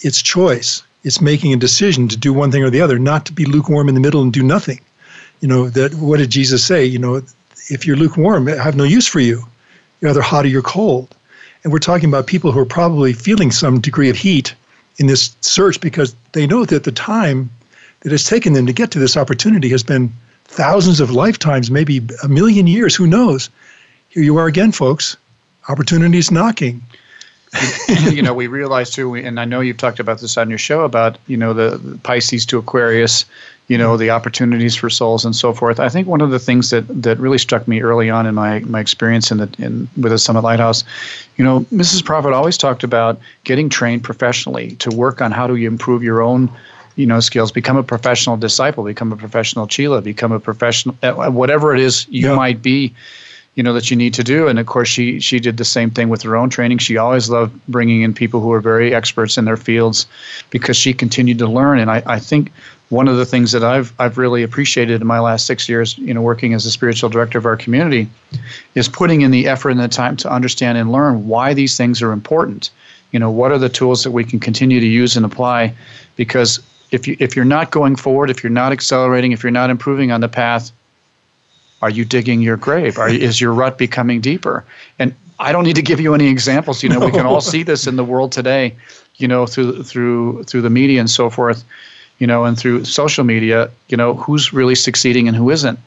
it's 0.00 0.20
choice, 0.20 0.82
it's 1.04 1.20
making 1.20 1.52
a 1.52 1.56
decision 1.56 2.08
to 2.08 2.16
do 2.16 2.32
one 2.32 2.50
thing 2.50 2.62
or 2.62 2.70
the 2.70 2.80
other, 2.80 2.98
not 2.98 3.24
to 3.26 3.32
be 3.32 3.44
lukewarm 3.44 3.88
in 3.88 3.94
the 3.94 4.00
middle 4.00 4.22
and 4.22 4.32
do 4.32 4.42
nothing. 4.42 4.80
You 5.40 5.48
know, 5.48 5.68
that 5.70 5.94
what 5.94 6.18
did 6.18 6.30
Jesus 6.30 6.64
say? 6.64 6.84
You 6.84 6.98
know, 6.98 7.22
if 7.68 7.86
you're 7.86 7.96
lukewarm, 7.96 8.48
I 8.48 8.62
have 8.62 8.76
no 8.76 8.84
use 8.84 9.06
for 9.06 9.20
you. 9.20 9.44
You're 10.00 10.10
either 10.10 10.22
hot 10.22 10.44
or 10.44 10.48
you're 10.48 10.62
cold. 10.62 11.14
And 11.66 11.72
we're 11.72 11.80
talking 11.80 12.08
about 12.08 12.28
people 12.28 12.52
who 12.52 12.60
are 12.60 12.64
probably 12.64 13.12
feeling 13.12 13.50
some 13.50 13.80
degree 13.80 14.08
of 14.08 14.14
heat 14.14 14.54
in 14.98 15.08
this 15.08 15.34
search 15.40 15.80
because 15.80 16.14
they 16.30 16.46
know 16.46 16.64
that 16.64 16.84
the 16.84 16.92
time 16.92 17.50
that 18.02 18.12
has 18.12 18.22
taken 18.22 18.52
them 18.52 18.66
to 18.66 18.72
get 18.72 18.92
to 18.92 19.00
this 19.00 19.16
opportunity 19.16 19.68
has 19.70 19.82
been 19.82 20.12
thousands 20.44 21.00
of 21.00 21.10
lifetimes, 21.10 21.68
maybe 21.68 22.06
a 22.22 22.28
million 22.28 22.68
years, 22.68 22.94
who 22.94 23.04
knows? 23.04 23.50
Here 24.10 24.22
you 24.22 24.36
are 24.36 24.46
again, 24.46 24.70
folks. 24.70 25.16
Opportunities 25.68 26.30
knocking. 26.30 26.80
you 28.12 28.22
know, 28.22 28.32
we 28.32 28.46
realize 28.46 28.92
too, 28.92 29.16
and 29.16 29.40
I 29.40 29.44
know 29.44 29.58
you've 29.58 29.76
talked 29.76 29.98
about 29.98 30.20
this 30.20 30.36
on 30.36 30.48
your 30.48 30.60
show 30.60 30.82
about, 30.82 31.18
you 31.26 31.36
know, 31.36 31.52
the, 31.52 31.78
the 31.78 31.98
Pisces 31.98 32.46
to 32.46 32.58
Aquarius 32.58 33.24
you 33.68 33.76
know 33.76 33.96
the 33.96 34.10
opportunities 34.10 34.76
for 34.76 34.88
souls 34.88 35.24
and 35.24 35.34
so 35.34 35.52
forth. 35.52 35.80
I 35.80 35.88
think 35.88 36.06
one 36.06 36.20
of 36.20 36.30
the 36.30 36.38
things 36.38 36.70
that 36.70 36.84
that 37.02 37.18
really 37.18 37.38
struck 37.38 37.66
me 37.66 37.82
early 37.82 38.10
on 38.10 38.26
in 38.26 38.34
my 38.34 38.60
my 38.60 38.80
experience 38.80 39.30
in 39.30 39.38
the 39.38 39.54
in 39.58 39.88
with 39.96 40.12
the 40.12 40.18
Summit 40.18 40.42
Lighthouse, 40.42 40.84
you 41.36 41.44
know, 41.44 41.60
Mrs. 41.72 42.04
Prophet 42.04 42.32
always 42.32 42.56
talked 42.56 42.84
about 42.84 43.18
getting 43.44 43.68
trained 43.68 44.04
professionally 44.04 44.72
to 44.76 44.90
work 44.90 45.20
on 45.20 45.32
how 45.32 45.46
do 45.46 45.56
you 45.56 45.68
improve 45.68 46.02
your 46.02 46.22
own 46.22 46.50
you 46.96 47.06
know 47.06 47.20
skills 47.20 47.52
become 47.52 47.76
a 47.76 47.82
professional 47.82 48.36
disciple 48.36 48.82
become 48.82 49.12
a 49.12 49.16
professional 49.16 49.66
chela 49.66 50.00
become 50.00 50.32
a 50.32 50.40
professional 50.40 50.96
uh, 51.02 51.30
whatever 51.30 51.74
it 51.74 51.80
is 51.80 52.06
you 52.08 52.28
yeah. 52.28 52.34
might 52.34 52.62
be 52.62 52.92
you 53.54 53.62
know 53.62 53.72
that 53.72 53.90
you 53.90 53.96
need 53.96 54.14
to 54.14 54.24
do 54.24 54.48
and 54.48 54.58
of 54.58 54.66
course 54.66 54.88
she 54.88 55.20
she 55.20 55.38
did 55.38 55.56
the 55.56 55.64
same 55.64 55.90
thing 55.90 56.08
with 56.08 56.22
her 56.22 56.36
own 56.36 56.48
training 56.50 56.78
she 56.78 56.96
always 56.96 57.28
loved 57.28 57.58
bringing 57.68 58.02
in 58.02 58.14
people 58.14 58.40
who 58.40 58.50
are 58.52 58.60
very 58.60 58.94
experts 58.94 59.36
in 59.36 59.44
their 59.44 59.56
fields 59.56 60.06
because 60.50 60.76
she 60.76 60.92
continued 60.92 61.38
to 61.38 61.46
learn 61.46 61.78
and 61.78 61.90
i, 61.90 62.02
I 62.06 62.18
think 62.18 62.50
one 62.88 63.08
of 63.08 63.16
the 63.16 63.26
things 63.26 63.52
that 63.52 63.64
I've 63.64 63.92
I've 63.98 64.18
really 64.18 64.42
appreciated 64.42 65.00
in 65.00 65.06
my 65.06 65.18
last 65.18 65.46
six 65.46 65.68
years, 65.68 65.98
you 65.98 66.14
know, 66.14 66.22
working 66.22 66.54
as 66.54 66.66
a 66.66 66.70
spiritual 66.70 67.10
director 67.10 67.38
of 67.38 67.46
our 67.46 67.56
community, 67.56 68.08
is 68.74 68.88
putting 68.88 69.22
in 69.22 69.30
the 69.30 69.48
effort 69.48 69.70
and 69.70 69.80
the 69.80 69.88
time 69.88 70.16
to 70.18 70.30
understand 70.30 70.78
and 70.78 70.92
learn 70.92 71.26
why 71.26 71.52
these 71.54 71.76
things 71.76 72.00
are 72.00 72.12
important. 72.12 72.70
You 73.12 73.18
know, 73.18 73.30
what 73.30 73.50
are 73.50 73.58
the 73.58 73.68
tools 73.68 74.04
that 74.04 74.12
we 74.12 74.24
can 74.24 74.38
continue 74.38 74.78
to 74.78 74.86
use 74.86 75.16
and 75.16 75.26
apply? 75.26 75.74
Because 76.14 76.60
if 76.92 77.08
you 77.08 77.16
if 77.18 77.34
you're 77.34 77.44
not 77.44 77.70
going 77.70 77.96
forward, 77.96 78.30
if 78.30 78.44
you're 78.44 78.50
not 78.50 78.72
accelerating, 78.72 79.32
if 79.32 79.42
you're 79.42 79.50
not 79.50 79.70
improving 79.70 80.12
on 80.12 80.20
the 80.20 80.28
path, 80.28 80.70
are 81.82 81.90
you 81.90 82.04
digging 82.04 82.40
your 82.40 82.56
grave? 82.56 82.98
Are 82.98 83.08
is 83.08 83.40
your 83.40 83.52
rut 83.52 83.78
becoming 83.78 84.20
deeper? 84.20 84.64
And 85.00 85.12
I 85.40 85.50
don't 85.50 85.64
need 85.64 85.76
to 85.76 85.82
give 85.82 86.00
you 86.00 86.14
any 86.14 86.28
examples. 86.28 86.84
You 86.84 86.88
know, 86.88 87.00
no. 87.00 87.06
we 87.06 87.12
can 87.12 87.26
all 87.26 87.40
see 87.40 87.64
this 87.64 87.88
in 87.88 87.96
the 87.96 88.04
world 88.04 88.30
today. 88.30 88.76
You 89.16 89.26
know, 89.26 89.46
through 89.46 89.82
through 89.82 90.44
through 90.44 90.62
the 90.62 90.70
media 90.70 91.00
and 91.00 91.10
so 91.10 91.30
forth 91.30 91.64
you 92.18 92.26
know, 92.26 92.44
and 92.44 92.58
through 92.58 92.84
social 92.84 93.24
media, 93.24 93.70
you 93.88 93.96
know, 93.96 94.14
who's 94.14 94.52
really 94.52 94.74
succeeding 94.74 95.28
and 95.28 95.36
who 95.36 95.50
isn't. 95.50 95.78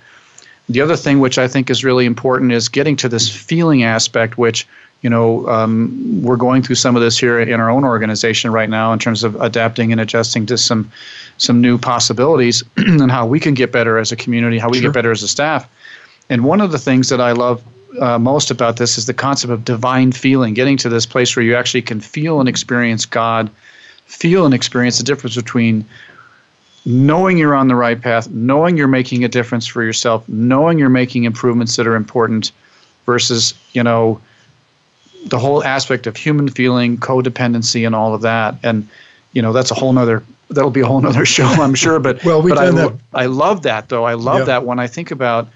The 0.69 0.81
other 0.81 0.95
thing 0.95 1.19
which 1.19 1.39
I 1.39 1.48
think 1.48 1.69
is 1.69 1.83
really 1.83 2.05
important 2.05 2.51
is 2.51 2.69
getting 2.69 2.95
to 2.98 3.09
this 3.09 3.29
feeling 3.29 3.83
aspect, 3.83 4.38
which 4.38 4.67
you 5.01 5.09
know 5.09 5.48
um, 5.48 6.21
we're 6.21 6.38
going 6.38 6.62
through 6.62 6.75
some 6.75 6.95
of 6.95 7.01
this 7.01 7.17
here 7.17 7.39
in 7.39 7.59
our 7.59 7.69
own 7.69 7.83
organization 7.83 8.51
right 8.51 8.69
now 8.69 8.93
in 8.93 9.00
terms 9.00 9.24
of 9.24 9.36
adapting 9.41 9.91
and 9.91 10.00
adjusting 10.00 10.45
to 10.45 10.57
some 10.57 10.91
some 11.38 11.62
new 11.62 11.77
possibilities 11.77 12.63
and 12.77 13.12
how 13.12 13.25
we 13.25 13.39
can 13.39 13.55
get 13.55 13.71
better 13.71 13.98
as 13.98 14.12
a 14.12 14.15
community, 14.15 14.59
how 14.59 14.69
we 14.69 14.77
sure. 14.79 14.89
get 14.89 14.93
better 14.93 15.12
as 15.12 15.24
a 15.24 15.27
staff. 15.27 15.67
And 16.29 16.43
one 16.43 16.62
of 16.62 16.71
the 16.71 16.77
things 16.77 17.09
that 17.09 17.19
I 17.19 17.31
love 17.31 17.63
uh, 18.00 18.19
most 18.19 18.51
about 18.51 18.77
this 18.77 18.98
is 18.98 19.07
the 19.07 19.13
concept 19.13 19.51
of 19.51 19.65
divine 19.65 20.12
feeling, 20.12 20.53
getting 20.53 20.77
to 20.77 20.89
this 20.89 21.05
place 21.05 21.36
where 21.36 21.43
you 21.43 21.55
actually 21.55 21.81
can 21.81 22.00
feel 22.00 22.39
and 22.39 22.48
experience 22.48 23.05
God, 23.05 23.50
feel 24.05 24.45
and 24.45 24.53
experience 24.53 25.00
the 25.00 25.03
difference 25.03 25.36
between 25.36 25.86
knowing 26.89 27.38
you're 27.38 27.53
on 27.53 27.67
the 27.67 27.75
right 27.75 28.01
path, 28.01 28.27
knowing 28.31 28.75
you're 28.75 28.88
making 28.88 29.24
a 29.24 29.27
difference 29.27 29.67
for 29.67 29.84
yourself, 29.84 30.27
knowing 30.27 30.79
you're 30.79 30.89
making 30.89 31.24
improvements 31.24 31.75
that 31.75 31.86
are 31.86 31.96
important 31.96 32.51
versus 33.05 33.53
you 33.74 33.84
know 33.84 34.19
the 35.25 35.38
whole 35.38 35.63
aspect 35.63 36.08
of 36.08 36.17
human 36.17 36.50
feeling, 36.50 36.98
codependency, 36.98 37.86
and 37.86 37.96
all 37.96 38.15
of 38.15 38.22
that. 38.22 38.55
And 38.63 38.88
you 39.34 39.41
know 39.41 39.53
that's 39.53 39.69
a 39.69 39.75
whole 39.75 39.93
nother 39.93 40.24
that'll 40.50 40.72
be 40.72 40.81
a 40.81 40.88
whole 40.88 41.00
nother 41.00 41.25
show, 41.38 41.46
I'm 41.46 41.75
sure. 41.75 42.00
But 42.00 42.24
well, 42.25 42.41
but 42.41 42.58
I, 42.58 42.72
that. 42.72 42.98
I 43.13 43.27
love 43.27 43.62
that 43.62 43.89
though. 43.89 44.05
I 44.05 44.15
love 44.15 44.39
yeah. 44.39 44.46
that 44.46 44.65
when 44.65 44.79
I 44.79 44.88
think 44.88 45.12
about 45.12 45.48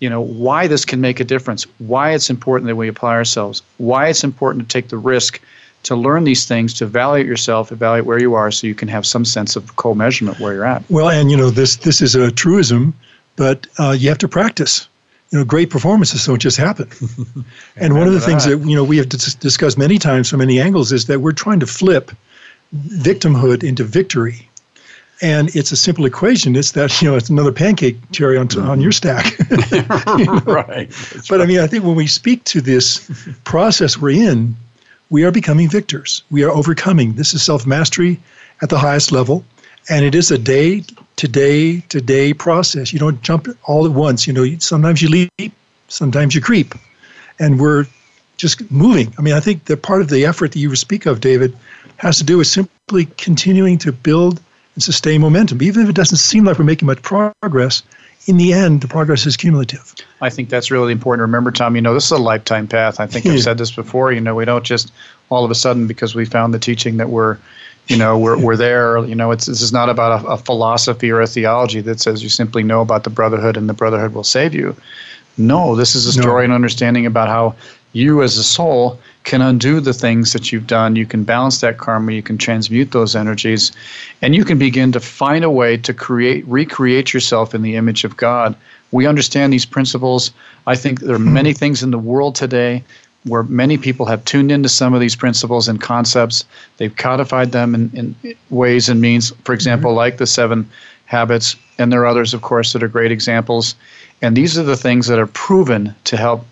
you 0.00 0.10
know 0.10 0.20
why 0.20 0.66
this 0.66 0.84
can 0.84 1.00
make 1.00 1.18
a 1.18 1.24
difference, 1.24 1.66
why 1.78 2.12
it's 2.12 2.28
important 2.28 2.68
that 2.68 2.76
we 2.76 2.88
apply 2.88 3.14
ourselves, 3.14 3.62
why 3.78 4.08
it's 4.08 4.22
important 4.22 4.68
to 4.68 4.70
take 4.70 4.88
the 4.88 4.98
risk 4.98 5.40
to 5.84 5.96
learn 5.96 6.24
these 6.24 6.46
things, 6.46 6.74
to 6.74 6.84
evaluate 6.84 7.26
yourself, 7.26 7.72
evaluate 7.72 8.06
where 8.06 8.20
you 8.20 8.34
are, 8.34 8.50
so 8.50 8.66
you 8.66 8.74
can 8.74 8.88
have 8.88 9.06
some 9.06 9.24
sense 9.24 9.56
of 9.56 9.76
co-measurement 9.76 10.40
where 10.40 10.52
you're 10.52 10.64
at. 10.64 10.82
Well, 10.90 11.08
and 11.08 11.30
you 11.30 11.36
know 11.36 11.50
this 11.50 11.76
this 11.76 12.02
is 12.02 12.14
a 12.14 12.30
truism, 12.30 12.94
but 13.36 13.66
uh, 13.78 13.90
you 13.90 14.08
have 14.08 14.18
to 14.18 14.28
practice 14.28 14.88
you 15.34 15.40
know, 15.40 15.44
great 15.44 15.68
performances 15.68 16.24
don't 16.26 16.40
just 16.40 16.56
happen. 16.56 16.88
and 17.76 17.94
one 17.94 18.06
of 18.06 18.12
the 18.12 18.20
that. 18.20 18.26
things 18.26 18.44
that 18.44 18.58
you 18.68 18.76
know 18.76 18.84
we 18.84 18.96
have 18.98 19.08
dis- 19.08 19.34
discussed 19.34 19.76
many 19.76 19.98
times 19.98 20.30
from 20.30 20.38
many 20.38 20.60
angles 20.60 20.92
is 20.92 21.06
that 21.06 21.20
we're 21.20 21.32
trying 21.32 21.58
to 21.58 21.66
flip 21.66 22.12
victimhood 22.72 23.64
into 23.64 23.82
victory. 23.82 24.48
And 25.22 25.54
it's 25.56 25.72
a 25.72 25.76
simple 25.76 26.04
equation. 26.04 26.54
It's 26.54 26.72
that 26.72 27.02
you 27.02 27.10
know 27.10 27.16
it's 27.16 27.30
another 27.30 27.50
pancake 27.50 27.96
cherry 28.12 28.38
on, 28.38 28.48
on 28.60 28.80
your 28.80 28.92
stack. 28.92 29.36
you 29.50 30.26
know? 30.26 30.40
Right. 30.46 30.88
That's 30.90 31.28
but 31.28 31.38
right. 31.38 31.44
I 31.44 31.46
mean, 31.46 31.58
I 31.58 31.66
think 31.66 31.82
when 31.82 31.96
we 31.96 32.06
speak 32.06 32.44
to 32.44 32.60
this 32.60 33.10
process 33.42 33.98
we're 33.98 34.10
in, 34.10 34.54
we 35.14 35.22
are 35.22 35.30
becoming 35.30 35.68
victors. 35.68 36.24
We 36.32 36.42
are 36.42 36.50
overcoming. 36.50 37.12
This 37.12 37.34
is 37.34 37.42
self 37.44 37.68
mastery 37.68 38.18
at 38.62 38.68
the 38.68 38.78
highest 38.78 39.12
level, 39.12 39.44
and 39.88 40.04
it 40.04 40.12
is 40.12 40.32
a 40.32 40.38
day 40.38 40.82
to 41.14 41.28
day 41.28 41.82
to 41.90 42.00
day 42.00 42.34
process. 42.34 42.92
You 42.92 42.98
don't 42.98 43.22
jump 43.22 43.46
all 43.62 43.86
at 43.86 43.92
once. 43.92 44.26
You 44.26 44.32
know, 44.32 44.44
sometimes 44.58 45.00
you 45.02 45.08
leap, 45.08 45.52
sometimes 45.86 46.34
you 46.34 46.40
creep, 46.40 46.74
and 47.38 47.60
we're 47.60 47.86
just 48.38 48.68
moving. 48.72 49.14
I 49.16 49.22
mean, 49.22 49.34
I 49.34 49.38
think 49.38 49.66
that 49.66 49.82
part 49.82 50.00
of 50.00 50.08
the 50.08 50.26
effort 50.26 50.50
that 50.50 50.58
you 50.58 50.74
speak 50.74 51.06
of, 51.06 51.20
David, 51.20 51.56
has 51.98 52.18
to 52.18 52.24
do 52.24 52.38
with 52.38 52.48
simply 52.48 53.06
continuing 53.16 53.78
to 53.78 53.92
build 53.92 54.40
and 54.74 54.82
sustain 54.82 55.20
momentum. 55.20 55.62
Even 55.62 55.84
if 55.84 55.88
it 55.88 55.94
doesn't 55.94 56.18
seem 56.18 56.44
like 56.44 56.58
we're 56.58 56.64
making 56.64 56.86
much 56.86 57.02
progress, 57.02 57.84
in 58.26 58.36
the 58.38 58.52
end, 58.52 58.80
the 58.80 58.88
progress 58.88 59.26
is 59.26 59.36
cumulative. 59.36 59.94
I 60.20 60.30
think 60.30 60.48
that's 60.48 60.70
really 60.70 60.92
important 60.92 61.20
to 61.20 61.24
remember, 61.24 61.50
Tom. 61.50 61.76
You 61.76 61.82
know, 61.82 61.92
this 61.92 62.06
is 62.06 62.10
a 62.10 62.16
lifetime 62.16 62.66
path. 62.66 63.00
I 63.00 63.06
think 63.06 63.26
I've 63.26 63.42
said 63.42 63.58
this 63.58 63.70
before. 63.70 64.12
You 64.12 64.20
know, 64.20 64.34
we 64.34 64.44
don't 64.44 64.64
just 64.64 64.92
all 65.30 65.44
of 65.44 65.50
a 65.50 65.54
sudden 65.54 65.86
because 65.86 66.14
we 66.14 66.24
found 66.24 66.54
the 66.54 66.58
teaching 66.58 66.96
that 66.96 67.10
we're, 67.10 67.38
you 67.88 67.96
know, 67.96 68.18
we're, 68.18 68.38
we're 68.38 68.56
there. 68.56 69.04
You 69.04 69.14
know, 69.14 69.30
it's 69.30 69.46
this 69.46 69.60
is 69.60 69.72
not 69.72 69.90
about 69.90 70.24
a, 70.24 70.28
a 70.28 70.36
philosophy 70.38 71.10
or 71.10 71.20
a 71.20 71.26
theology 71.26 71.80
that 71.82 72.00
says 72.00 72.22
you 72.22 72.28
simply 72.28 72.62
know 72.62 72.80
about 72.80 73.04
the 73.04 73.10
brotherhood 73.10 73.56
and 73.56 73.68
the 73.68 73.74
brotherhood 73.74 74.14
will 74.14 74.24
save 74.24 74.54
you. 74.54 74.74
No, 75.36 75.74
this 75.76 75.94
is 75.94 76.06
a 76.06 76.12
story 76.12 76.42
no. 76.42 76.44
and 76.44 76.52
understanding 76.52 77.06
about 77.06 77.28
how 77.28 77.56
you 77.92 78.22
as 78.22 78.38
a 78.38 78.44
soul 78.44 78.98
can 79.24 79.40
undo 79.40 79.80
the 79.80 79.94
things 79.94 80.32
that 80.32 80.52
you've 80.52 80.66
done. 80.66 80.96
You 80.96 81.06
can 81.06 81.24
balance 81.24 81.60
that 81.60 81.78
karma. 81.78 82.12
You 82.12 82.22
can 82.22 82.38
transmute 82.38 82.92
those 82.92 83.16
energies, 83.16 83.72
and 84.22 84.34
you 84.34 84.44
can 84.44 84.58
begin 84.58 84.92
to 84.92 85.00
find 85.00 85.44
a 85.44 85.50
way 85.50 85.76
to 85.78 85.94
create, 85.94 86.46
recreate 86.46 87.12
yourself 87.12 87.54
in 87.54 87.62
the 87.62 87.76
image 87.76 88.04
of 88.04 88.16
God. 88.16 88.54
We 88.92 89.06
understand 89.06 89.52
these 89.52 89.64
principles. 89.64 90.30
I 90.66 90.76
think 90.76 91.00
there 91.00 91.16
are 91.16 91.18
hmm. 91.18 91.32
many 91.32 91.52
things 91.52 91.82
in 91.82 91.90
the 91.90 91.98
world 91.98 92.34
today 92.34 92.84
where 93.24 93.42
many 93.44 93.78
people 93.78 94.04
have 94.06 94.24
tuned 94.26 94.52
into 94.52 94.68
some 94.68 94.92
of 94.92 95.00
these 95.00 95.16
principles 95.16 95.66
and 95.66 95.80
concepts. 95.80 96.44
They've 96.76 96.94
codified 96.94 97.52
them 97.52 97.74
in, 97.74 97.90
in 97.94 98.36
ways 98.50 98.90
and 98.90 99.00
means, 99.00 99.32
for 99.44 99.54
example, 99.54 99.90
mm-hmm. 99.90 99.96
like 99.96 100.18
the 100.18 100.26
seven 100.26 100.68
habits. 101.06 101.56
And 101.78 101.90
there 101.90 102.02
are 102.02 102.06
others, 102.06 102.34
of 102.34 102.42
course, 102.42 102.74
that 102.74 102.82
are 102.82 102.88
great 102.88 103.10
examples. 103.10 103.74
And 104.20 104.36
these 104.36 104.58
are 104.58 104.62
the 104.62 104.76
things 104.76 105.06
that 105.06 105.18
are 105.18 105.26
proven 105.26 105.94
to 106.04 106.16
help 106.18 106.46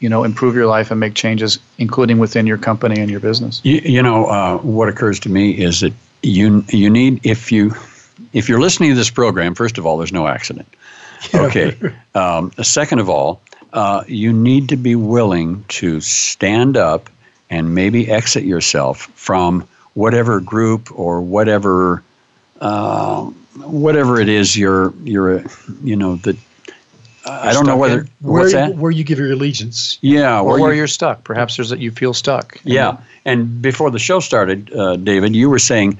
you 0.00 0.08
know 0.08 0.24
improve 0.24 0.54
your 0.54 0.66
life 0.66 0.90
and 0.90 0.98
make 0.98 1.14
changes 1.14 1.58
including 1.78 2.18
within 2.18 2.46
your 2.46 2.58
company 2.58 3.00
and 3.00 3.10
your 3.10 3.20
business. 3.20 3.60
You, 3.64 3.80
you 3.84 4.02
know 4.02 4.26
uh, 4.26 4.58
what 4.58 4.88
occurs 4.88 5.20
to 5.20 5.28
me 5.28 5.52
is 5.52 5.80
that 5.80 5.92
you 6.22 6.64
you 6.68 6.90
need 6.90 7.24
if 7.24 7.52
you 7.52 7.72
if 8.32 8.48
you're 8.48 8.60
listening 8.60 8.90
to 8.90 8.96
this 8.96 9.10
program 9.10 9.54
first 9.54 9.78
of 9.78 9.86
all 9.86 9.98
there's 9.98 10.12
no 10.12 10.26
accident. 10.26 10.66
Okay. 11.34 11.76
Um, 12.14 12.50
second 12.62 12.98
of 12.98 13.10
all 13.10 13.42
uh, 13.74 14.04
you 14.08 14.32
need 14.32 14.70
to 14.70 14.76
be 14.76 14.96
willing 14.96 15.64
to 15.68 16.00
stand 16.00 16.78
up 16.78 17.10
and 17.50 17.74
maybe 17.74 18.10
exit 18.10 18.44
yourself 18.44 19.02
from 19.14 19.68
whatever 19.92 20.40
group 20.40 20.90
or 20.98 21.20
whatever 21.20 22.02
uh, 22.60 23.24
whatever 23.56 24.20
it 24.20 24.28
is 24.28 24.56
you're 24.56 24.94
you're 25.04 25.44
you 25.82 25.96
know 25.96 26.16
that 26.16 26.36
I 27.30 27.52
don't 27.52 27.66
know 27.66 27.76
whether 27.76 28.06
where, 28.20 28.70
where 28.70 28.90
you 28.90 29.04
give 29.04 29.18
your 29.18 29.32
allegiance. 29.32 29.98
Yeah, 30.00 30.40
or 30.40 30.52
where, 30.52 30.60
where 30.60 30.74
you, 30.74 30.82
are 30.82 30.88
stuck. 30.88 31.24
Perhaps 31.24 31.56
there's 31.56 31.70
that 31.70 31.78
you 31.78 31.90
feel 31.90 32.14
stuck. 32.14 32.60
Yeah, 32.64 32.98
and 33.24 33.62
before 33.62 33.90
the 33.90 33.98
show 33.98 34.20
started, 34.20 34.72
uh, 34.72 34.96
David, 34.96 35.34
you 35.34 35.48
were 35.50 35.58
saying 35.58 35.98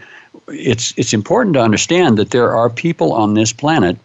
it's 0.48 0.92
it's 0.96 1.12
important 1.12 1.54
to 1.54 1.60
understand 1.60 2.18
that 2.18 2.30
there 2.30 2.56
are 2.56 2.68
people 2.68 3.12
on 3.12 3.34
this 3.34 3.52
planet 3.52 3.96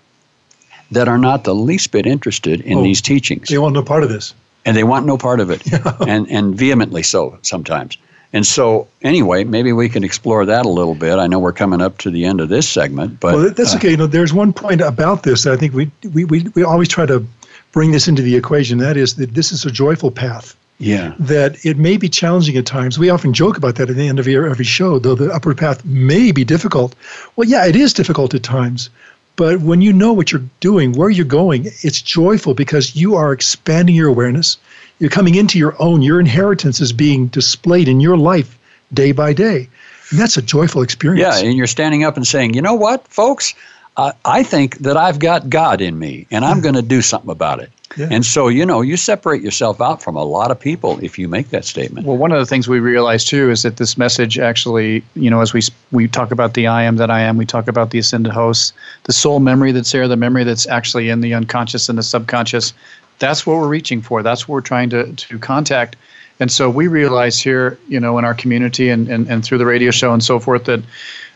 that 0.92 1.08
are 1.08 1.18
not 1.18 1.44
the 1.44 1.56
least 1.56 1.92
bit 1.92 2.06
interested 2.06 2.62
in 2.62 2.80
oh, 2.80 2.84
these 2.84 3.02
teachings. 3.02 3.50
They 3.50 3.58
want 3.58 3.74
no 3.74 3.84
part 3.84 4.04
of 4.04 4.10
this, 4.10 4.34
and 4.66 4.78
they 4.78 4.84
want 4.84 5.06
no 5.06 5.18
part 5.18 5.40
of 5.40 5.50
it, 5.50 5.62
and 6.08 6.30
and 6.30 6.56
vehemently 6.56 7.04
so 7.04 7.38
sometimes. 7.42 7.98
And 8.34 8.46
so, 8.46 8.88
anyway, 9.02 9.44
maybe 9.44 9.72
we 9.72 9.88
can 9.90 10.04
explore 10.04 10.46
that 10.46 10.66
a 10.66 10.70
little 10.70 10.96
bit. 10.96 11.20
I 11.20 11.28
know 11.28 11.40
we're 11.40 11.54
coming 11.54 11.82
up 11.82 12.00
to 12.00 12.12
the 12.12 12.26
end 12.26 12.42
of 12.42 12.50
this 12.50 12.68
segment, 12.68 13.20
but 13.20 13.36
well, 13.36 13.50
that's 13.52 13.74
uh, 13.74 13.78
okay. 13.78 13.92
You 13.92 13.98
know, 13.98 14.08
there's 14.08 14.34
one 14.34 14.52
point 14.54 14.82
about 14.82 15.24
this 15.24 15.44
that 15.44 15.54
I 15.54 15.58
think 15.58 15.74
we, 15.74 15.92
we 16.14 16.26
we 16.26 16.44
we 16.56 16.64
always 16.64 16.90
try 16.90 17.06
to 17.06 17.26
bring 17.72 17.92
this 17.92 18.08
into 18.08 18.22
the 18.22 18.36
equation. 18.36 18.80
That 18.80 18.98
is 18.98 19.16
that 19.16 19.34
this 19.34 19.52
is 19.52 19.66
a 19.66 19.72
joyful 19.72 20.12
path. 20.12 20.56
Yeah. 20.78 21.14
That 21.20 21.64
it 21.66 21.78
may 21.78 21.98
be 21.98 22.10
challenging 22.10 22.58
at 22.58 22.66
times. 22.66 23.00
We 23.00 23.10
often 23.10 23.34
joke 23.34 23.58
about 23.58 23.76
that 23.76 23.90
at 23.90 23.96
the 23.96 24.08
end 24.08 24.20
of 24.20 24.28
every 24.28 24.66
show, 24.66 25.00
though 25.00 25.16
the 25.16 25.32
upward 25.32 25.58
path 25.58 25.86
may 25.86 26.32
be 26.32 26.44
difficult. 26.44 26.96
Well, 27.36 27.48
yeah, 27.48 27.66
it 27.66 27.76
is 27.76 27.94
difficult 27.94 28.34
at 28.34 28.44
times. 28.44 28.90
But 29.38 29.60
when 29.60 29.82
you 29.82 29.92
know 29.92 30.14
what 30.14 30.32
you're 30.32 30.44
doing, 30.60 30.94
where 30.94 31.10
you're 31.10 31.26
going, 31.26 31.66
it's 31.82 32.02
joyful 32.02 32.54
because 32.54 32.96
you 32.96 33.16
are 33.16 33.34
expanding 33.34 33.96
your 33.96 34.08
awareness. 34.08 34.58
You're 35.00 35.10
coming 35.10 35.36
into 35.36 35.60
your 35.60 35.76
own. 35.80 36.02
Your 36.02 36.20
inheritance 36.20 36.80
is 36.80 36.94
being 36.94 37.28
displayed 37.28 37.88
in 37.88 38.00
your 38.00 38.18
life 38.18 38.58
day 38.94 39.12
by 39.12 39.34
day. 39.34 39.68
And 40.12 40.20
that's 40.20 40.38
a 40.38 40.42
joyful 40.42 40.82
experience. 40.82 41.42
Yeah, 41.42 41.48
and 41.48 41.58
you're 41.58 41.68
standing 41.68 42.04
up 42.04 42.16
and 42.16 42.26
saying, 42.26 42.54
you 42.54 42.62
know 42.62 42.76
what, 42.76 43.08
folks? 43.08 43.54
Uh, 43.98 44.12
I 44.26 44.44
think 44.44 44.80
that 44.80 44.98
I've 44.98 45.20
got 45.20 45.50
God 45.50 45.80
in 45.82 45.98
me 45.98 46.28
and 46.30 46.44
I'm 46.44 46.60
going 46.60 46.76
to 46.76 46.82
do 46.82 47.02
something 47.02 47.30
about 47.30 47.62
it. 47.62 47.72
Yeah. 47.96 48.10
And 48.12 48.26
so, 48.26 48.50
you 48.50 48.66
know, 48.66 48.82
you 48.82 48.98
separate 48.98 49.42
yourself 49.42 49.80
out 49.80 50.02
from 50.04 50.18
a 50.18 50.24
lot 50.24 50.52
of 50.52 50.60
people 50.60 51.02
if 51.02 51.18
you 51.18 51.30
make 51.30 51.50
that 51.52 51.64
statement. 51.64 52.06
Well, 52.06 52.18
one 52.18 52.34
of 52.34 52.40
the 52.40 52.46
things 52.46 52.68
we 52.68 52.80
realize 52.80 53.24
too 53.24 53.50
is 53.50 53.64
that 53.64 53.78
this 53.78 53.98
message 53.98 54.38
actually, 54.38 55.02
you 55.16 55.30
know, 55.30 55.40
as 55.40 55.54
we 55.54 55.62
we 55.94 56.10
talk 56.10 56.32
about 56.32 56.56
the 56.56 56.68
I 56.68 56.84
am 56.84 56.98
that 56.98 57.10
I 57.10 57.22
am, 57.22 57.38
we 57.38 57.46
talk 57.46 57.70
about 57.70 57.92
the 57.92 58.00
ascended 58.00 58.34
hosts, 58.34 58.74
the 59.04 59.14
soul 59.14 59.40
memory 59.40 59.72
that's 59.72 59.92
there, 59.94 60.08
the 60.10 60.18
memory 60.18 60.44
that's 60.44 60.68
actually 60.68 61.10
in 61.10 61.22
the 61.22 61.34
unconscious 61.34 61.88
and 61.88 61.98
the 61.98 62.04
subconscious, 62.04 62.74
that's 63.20 63.46
what 63.46 63.58
we're 63.58 63.68
reaching 63.68 64.02
for. 64.02 64.24
That's 64.24 64.48
what 64.48 64.54
we're 64.54 64.62
trying 64.62 64.90
to, 64.92 65.14
to 65.14 65.40
contact. 65.40 65.96
And 66.40 66.52
so 66.52 66.70
we 66.70 66.88
realize 66.88 67.40
here, 67.40 67.80
you 67.88 68.00
know, 68.00 68.18
in 68.18 68.26
our 68.26 68.34
community 68.34 68.90
and, 68.90 69.08
and, 69.08 69.28
and 69.30 69.44
through 69.44 69.58
the 69.58 69.66
radio 69.66 69.92
show 69.92 70.12
and 70.14 70.24
so 70.24 70.40
forth 70.40 70.66
that 70.66 70.82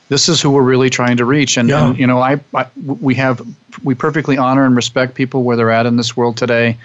this 0.10 0.28
is 0.28 0.42
who 0.42 0.50
we're 0.50 0.64
really 0.64 0.90
trying 0.90 1.18
to 1.18 1.26
reach. 1.26 1.56
And, 1.56 1.70
yeah. 1.70 1.88
and 1.88 1.98
you 2.00 2.06
know, 2.06 2.20
I, 2.20 2.40
I, 2.54 2.68
we 2.86 3.16
have 3.16 3.42
we 3.84 3.96
perfectly 3.96 4.38
honor 4.38 4.66
and 4.66 4.76
respect 4.76 5.16
people 5.16 5.44
where 5.44 5.56
they're 5.56 5.72
at 5.72 5.86
in 5.86 5.96
this 5.96 6.18
world 6.18 6.36
today. 6.36 6.78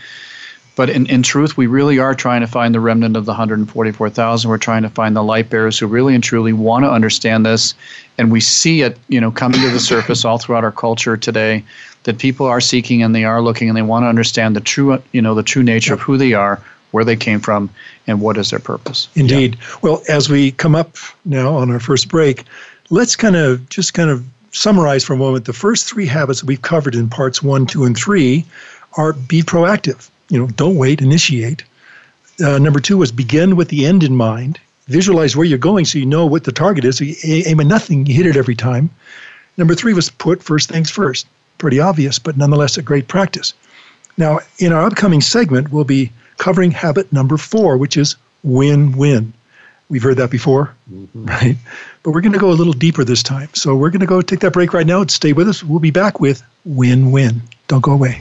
But 0.77 0.91
in, 0.91 1.07
in 1.07 1.23
truth, 1.23 1.57
we 1.57 1.69
really 1.69 2.01
are 2.01 2.15
trying 2.15 2.41
to 2.41 2.49
find 2.49 2.75
the 2.75 2.81
remnant 2.81 3.17
of 3.17 3.27
the 3.27 3.31
144,000. 3.33 4.51
We're 4.51 4.59
trying 4.59 4.83
to 4.83 4.89
find 4.89 5.15
the 5.15 5.23
light 5.23 5.49
bearers 5.49 5.79
who 5.79 5.87
really 5.87 6.15
and 6.15 6.23
truly 6.23 6.53
want 6.53 6.85
to 6.85 6.91
understand 6.91 7.47
this. 7.47 7.75
And 8.19 8.33
we 8.33 8.41
see 8.41 8.83
it, 8.83 8.99
you 9.09 9.21
know, 9.21 9.31
coming 9.31 9.61
to 9.61 9.71
the 9.71 9.79
surface 9.81 10.25
all 10.25 10.39
throughout 10.39 10.65
our 10.65 10.73
culture 10.73 11.17
today 11.17 11.65
that 12.05 12.19
people 12.19 12.47
are 12.47 12.61
seeking 12.61 13.03
and 13.03 13.15
they 13.15 13.25
are 13.25 13.43
looking 13.43 13.69
and 13.69 13.77
they 13.77 13.83
want 13.83 14.05
to 14.05 14.09
understand 14.09 14.55
the 14.55 14.61
true, 14.61 15.03
you 15.13 15.21
know, 15.21 15.35
the 15.35 15.43
true 15.43 15.63
nature 15.63 15.95
of 15.95 16.01
who 16.01 16.17
they 16.17 16.33
are, 16.33 16.63
where 16.93 17.05
they 17.05 17.17
came 17.17 17.41
from, 17.41 17.69
and 18.07 18.21
what 18.21 18.37
is 18.37 18.51
their 18.51 18.61
purpose. 18.61 19.09
Indeed. 19.15 19.57
Yeah. 19.59 19.77
Well, 19.83 20.03
as 20.09 20.29
we 20.29 20.53
come 20.53 20.75
up 20.75 20.97
now 21.25 21.55
on 21.57 21.71
our 21.71 21.81
first 21.81 22.09
break, 22.09 22.45
let's 22.91 23.17
kind 23.17 23.37
of 23.37 23.69
just 23.69 23.95
kind 23.95 24.11
of 24.11 24.25
summarize 24.53 25.03
for 25.03 25.15
a 25.15 25.17
moment. 25.17 25.47
The 25.47 25.53
first 25.53 25.89
three 25.89 26.07
habits 26.07 26.41
that 26.41 26.47
we've 26.47 26.63
covered 26.63 26.95
in 26.95 27.09
parts 27.09 27.43
one, 27.43 27.67
two, 27.67 27.85
and 27.85 27.97
three 27.97 28.45
are 28.97 29.15
be 29.15 29.43
proactive. 29.43 30.09
You 30.29 30.39
know, 30.39 30.47
don't 30.49 30.77
wait, 30.77 31.01
initiate. 31.01 31.65
Uh, 32.45 32.59
number 32.59 32.81
two 32.81 32.99
was 32.99 33.13
begin 33.13 33.57
with 33.57 33.69
the 33.69 33.87
end 33.87 34.03
in 34.03 34.17
mind. 34.17 34.61
Visualize 34.87 35.35
where 35.35 35.47
you're 35.47 35.57
going 35.57 35.87
so 35.87 35.99
you 35.99 36.07
know 36.07 36.27
what 36.27 36.45
the 36.45 36.53
target 36.53 36.85
is. 36.85 36.99
So 36.99 37.05
you 37.05 37.17
aim 37.25 37.61
at 37.61 37.67
nothing, 37.67 38.05
you 38.07 38.15
hit 38.15 38.27
it 38.27 38.37
every 38.37 38.55
time. 38.55 38.91
Number 39.57 39.75
three 39.75 39.95
was 39.95 40.11
put 40.11 40.43
first 40.43 40.69
things 40.69 40.91
first 40.91 41.27
pretty 41.65 41.81
obvious, 41.81 42.19
but 42.19 42.37
nonetheless 42.37 42.77
a 42.77 42.83
great 42.83 43.09
practice. 43.09 43.55
Now, 44.19 44.41
in 44.59 44.71
our 44.71 44.85
upcoming 44.85 45.23
segment, 45.23 45.73
we'll 45.73 45.85
be 45.85 46.13
covering 46.37 46.71
habit 46.71 47.11
number 47.11 47.39
four, 47.39 47.79
which 47.79 47.97
is 47.97 48.17
win 48.43 48.93
win. 48.93 49.33
We've 49.89 50.03
heard 50.03 50.19
that 50.19 50.31
before, 50.31 50.75
mm-hmm. 50.93 51.25
right? 51.25 51.57
But 52.03 52.11
we're 52.11 52.21
going 52.21 52.35
to 52.35 52.39
go 52.39 52.51
a 52.51 52.53
little 52.53 52.75
deeper 52.75 53.03
this 53.03 53.23
time. 53.23 53.49
So 53.55 53.75
we're 53.77 53.89
going 53.89 54.01
to 54.01 54.07
go 54.07 54.21
take 54.21 54.41
that 54.41 54.53
break 54.53 54.75
right 54.75 54.87
now. 54.87 55.07
Stay 55.07 55.33
with 55.33 55.49
us. 55.49 55.65
We'll 55.65 55.79
be 55.79 55.91
back 55.91 56.21
with 56.21 56.43
win 56.67 57.13
win. 57.13 57.41
Don't 57.67 57.81
go 57.83 57.93
away. 57.93 58.21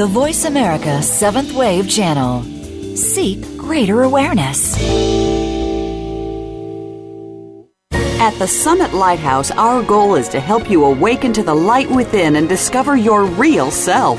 The 0.00 0.06
Voice 0.06 0.46
America 0.46 1.02
Seventh 1.02 1.52
Wave 1.52 1.86
Channel. 1.86 2.42
Seek 2.96 3.58
greater 3.58 4.04
awareness. 4.04 4.74
At 8.18 8.30
the 8.38 8.48
Summit 8.48 8.94
Lighthouse, 8.94 9.50
our 9.50 9.82
goal 9.82 10.14
is 10.14 10.30
to 10.30 10.40
help 10.40 10.70
you 10.70 10.86
awaken 10.86 11.34
to 11.34 11.42
the 11.42 11.54
light 11.54 11.90
within 11.90 12.36
and 12.36 12.48
discover 12.48 12.96
your 12.96 13.26
real 13.26 13.70
self. 13.70 14.18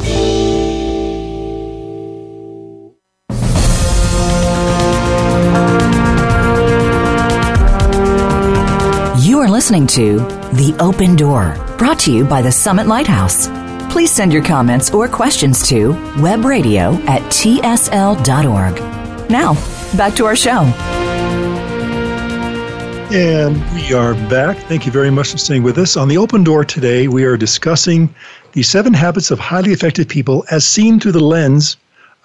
Listening 9.66 9.84
to 9.88 10.18
The 10.54 10.76
Open 10.78 11.16
Door, 11.16 11.56
brought 11.76 11.98
to 12.00 12.12
you 12.12 12.24
by 12.24 12.40
the 12.40 12.52
Summit 12.52 12.86
Lighthouse. 12.86 13.48
Please 13.92 14.12
send 14.12 14.32
your 14.32 14.44
comments 14.44 14.94
or 14.94 15.08
questions 15.08 15.66
to 15.66 15.88
webradio 16.22 17.04
at 17.08 17.20
tsl.org. 17.32 18.76
Now, 19.28 19.54
back 19.96 20.14
to 20.14 20.24
our 20.24 20.36
show. 20.36 20.60
And 23.12 23.56
we 23.74 23.92
are 23.92 24.14
back. 24.30 24.56
Thank 24.68 24.86
you 24.86 24.92
very 24.92 25.10
much 25.10 25.32
for 25.32 25.38
staying 25.38 25.64
with 25.64 25.78
us. 25.78 25.96
On 25.96 26.06
the 26.06 26.16
open 26.16 26.44
door 26.44 26.64
today, 26.64 27.08
we 27.08 27.24
are 27.24 27.36
discussing 27.36 28.14
the 28.52 28.62
seven 28.62 28.94
habits 28.94 29.32
of 29.32 29.40
highly 29.40 29.72
effective 29.72 30.06
people 30.06 30.44
as 30.48 30.64
seen 30.64 31.00
through 31.00 31.10
the 31.10 31.18
lens 31.18 31.76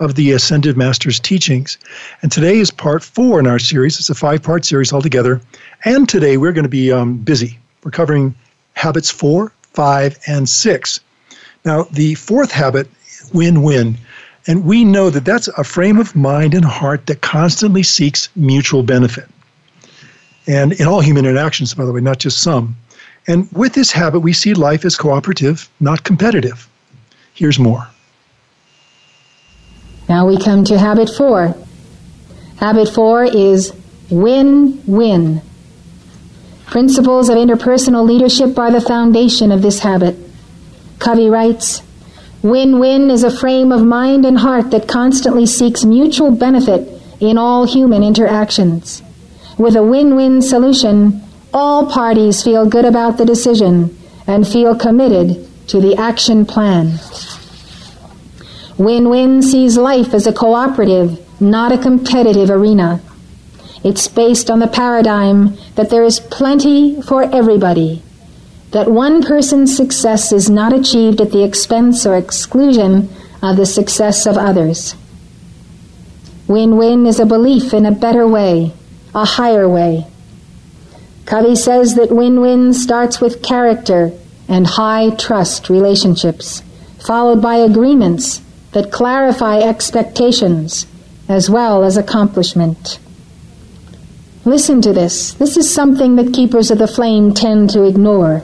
of 0.01 0.15
the 0.15 0.31
Ascended 0.31 0.75
Master's 0.75 1.19
teachings. 1.19 1.77
And 2.23 2.31
today 2.31 2.57
is 2.57 2.71
part 2.71 3.03
four 3.03 3.39
in 3.39 3.45
our 3.45 3.59
series. 3.59 3.99
It's 3.99 4.09
a 4.09 4.15
five 4.15 4.41
part 4.41 4.65
series 4.65 4.91
altogether. 4.91 5.39
And 5.85 6.09
today 6.09 6.37
we're 6.37 6.51
going 6.51 6.63
to 6.63 6.69
be 6.69 6.91
um, 6.91 7.17
busy. 7.17 7.59
We're 7.83 7.91
covering 7.91 8.35
habits 8.73 9.11
four, 9.11 9.53
five, 9.73 10.17
and 10.27 10.49
six. 10.49 10.99
Now, 11.63 11.83
the 11.83 12.15
fourth 12.15 12.51
habit, 12.51 12.89
win 13.31 13.61
win. 13.61 13.97
And 14.47 14.65
we 14.65 14.83
know 14.83 15.11
that 15.11 15.23
that's 15.23 15.47
a 15.49 15.63
frame 15.63 15.99
of 15.99 16.15
mind 16.15 16.55
and 16.55 16.65
heart 16.65 17.05
that 17.05 17.21
constantly 17.21 17.83
seeks 17.83 18.27
mutual 18.35 18.81
benefit. 18.81 19.29
And 20.47 20.73
in 20.73 20.87
all 20.87 21.01
human 21.01 21.27
interactions, 21.27 21.75
by 21.75 21.85
the 21.85 21.91
way, 21.91 22.01
not 22.01 22.17
just 22.17 22.41
some. 22.41 22.75
And 23.27 23.47
with 23.51 23.73
this 23.73 23.91
habit, 23.91 24.21
we 24.21 24.33
see 24.33 24.55
life 24.55 24.83
as 24.83 24.95
cooperative, 24.95 25.69
not 25.79 26.03
competitive. 26.03 26.67
Here's 27.35 27.59
more. 27.59 27.87
Now 30.11 30.27
we 30.27 30.35
come 30.37 30.65
to 30.65 30.77
habit 30.77 31.09
four. 31.09 31.55
Habit 32.57 32.89
four 32.89 33.23
is 33.23 33.71
win 34.09 34.83
win. 34.85 35.41
Principles 36.65 37.29
of 37.29 37.37
interpersonal 37.37 38.05
leadership 38.05 38.59
are 38.59 38.71
the 38.71 38.81
foundation 38.81 39.53
of 39.53 39.61
this 39.61 39.79
habit. 39.79 40.17
Covey 40.99 41.29
writes 41.29 41.81
Win 42.43 42.79
win 42.79 43.09
is 43.09 43.23
a 43.23 43.31
frame 43.31 43.71
of 43.71 43.85
mind 43.85 44.25
and 44.25 44.39
heart 44.39 44.71
that 44.71 44.89
constantly 44.89 45.45
seeks 45.45 45.85
mutual 45.85 46.31
benefit 46.31 46.89
in 47.21 47.37
all 47.37 47.65
human 47.65 48.03
interactions. 48.03 49.01
With 49.57 49.77
a 49.77 49.83
win 49.83 50.17
win 50.17 50.41
solution, 50.41 51.21
all 51.53 51.89
parties 51.89 52.43
feel 52.43 52.65
good 52.65 52.83
about 52.83 53.17
the 53.17 53.23
decision 53.23 53.97
and 54.27 54.45
feel 54.45 54.75
committed 54.75 55.47
to 55.69 55.79
the 55.79 55.95
action 55.95 56.45
plan. 56.45 56.99
Win 58.83 59.09
Win 59.09 59.43
sees 59.43 59.77
life 59.77 60.11
as 60.11 60.25
a 60.25 60.33
cooperative, 60.33 61.19
not 61.39 61.71
a 61.71 61.77
competitive 61.77 62.49
arena. 62.49 62.99
It's 63.83 64.07
based 64.07 64.49
on 64.49 64.57
the 64.57 64.67
paradigm 64.67 65.55
that 65.75 65.91
there 65.91 66.03
is 66.03 66.19
plenty 66.19 66.99
for 66.99 67.23
everybody, 67.23 68.01
that 68.71 68.89
one 68.89 69.21
person's 69.21 69.75
success 69.77 70.31
is 70.31 70.49
not 70.49 70.73
achieved 70.73 71.21
at 71.21 71.31
the 71.31 71.43
expense 71.43 72.07
or 72.07 72.17
exclusion 72.17 73.07
of 73.43 73.55
the 73.55 73.67
success 73.67 74.25
of 74.25 74.35
others. 74.35 74.95
Win 76.47 76.75
Win 76.75 77.05
is 77.05 77.19
a 77.19 77.25
belief 77.27 77.75
in 77.75 77.85
a 77.85 77.91
better 77.91 78.27
way, 78.27 78.73
a 79.13 79.25
higher 79.25 79.69
way. 79.69 80.07
Covey 81.25 81.55
says 81.55 81.93
that 81.95 82.11
win 82.11 82.41
win 82.41 82.73
starts 82.73 83.21
with 83.21 83.43
character 83.43 84.11
and 84.47 84.65
high 84.65 85.11
trust 85.11 85.69
relationships, 85.69 86.63
followed 86.99 87.43
by 87.43 87.57
agreements 87.57 88.41
that 88.73 88.91
clarify 88.91 89.59
expectations 89.59 90.87
as 91.27 91.49
well 91.49 91.83
as 91.83 91.97
accomplishment. 91.97 92.99
Listen 94.43 94.81
to 94.81 94.91
this. 94.91 95.33
This 95.33 95.55
is 95.55 95.73
something 95.73 96.15
that 96.15 96.33
keepers 96.33 96.71
of 96.71 96.79
the 96.79 96.87
flame 96.87 97.33
tend 97.33 97.69
to 97.71 97.83
ignore. 97.83 98.43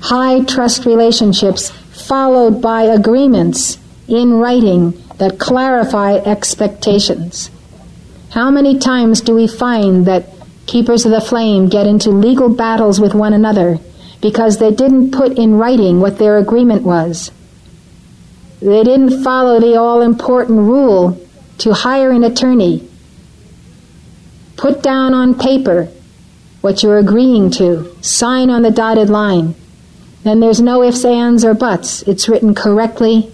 High 0.00 0.44
trust 0.44 0.86
relationships 0.86 1.70
followed 1.70 2.62
by 2.62 2.82
agreements 2.82 3.78
in 4.08 4.34
writing 4.34 4.92
that 5.18 5.38
clarify 5.38 6.14
expectations. 6.14 7.50
How 8.30 8.50
many 8.50 8.78
times 8.78 9.20
do 9.20 9.34
we 9.34 9.46
find 9.46 10.06
that 10.06 10.26
keepers 10.66 11.04
of 11.04 11.12
the 11.12 11.20
flame 11.20 11.68
get 11.68 11.86
into 11.86 12.10
legal 12.10 12.48
battles 12.48 12.98
with 12.98 13.14
one 13.14 13.34
another 13.34 13.78
because 14.20 14.58
they 14.58 14.70
didn't 14.70 15.10
put 15.10 15.36
in 15.36 15.54
writing 15.54 16.00
what 16.00 16.18
their 16.18 16.38
agreement 16.38 16.82
was? 16.82 17.30
They 18.62 18.84
didn't 18.84 19.24
follow 19.24 19.58
the 19.58 19.76
all 19.76 20.02
important 20.02 20.58
rule 20.58 21.20
to 21.58 21.72
hire 21.72 22.10
an 22.10 22.22
attorney. 22.22 22.88
Put 24.56 24.82
down 24.82 25.14
on 25.14 25.38
paper 25.38 25.88
what 26.60 26.82
you're 26.82 26.98
agreeing 26.98 27.50
to, 27.50 27.96
sign 28.02 28.50
on 28.50 28.62
the 28.62 28.70
dotted 28.70 29.10
line, 29.10 29.54
then 30.22 30.38
there's 30.38 30.60
no 30.60 30.82
ifs, 30.82 31.04
ands, 31.04 31.44
or 31.44 31.54
buts. 31.54 32.02
It's 32.02 32.28
written 32.28 32.54
correctly. 32.54 33.32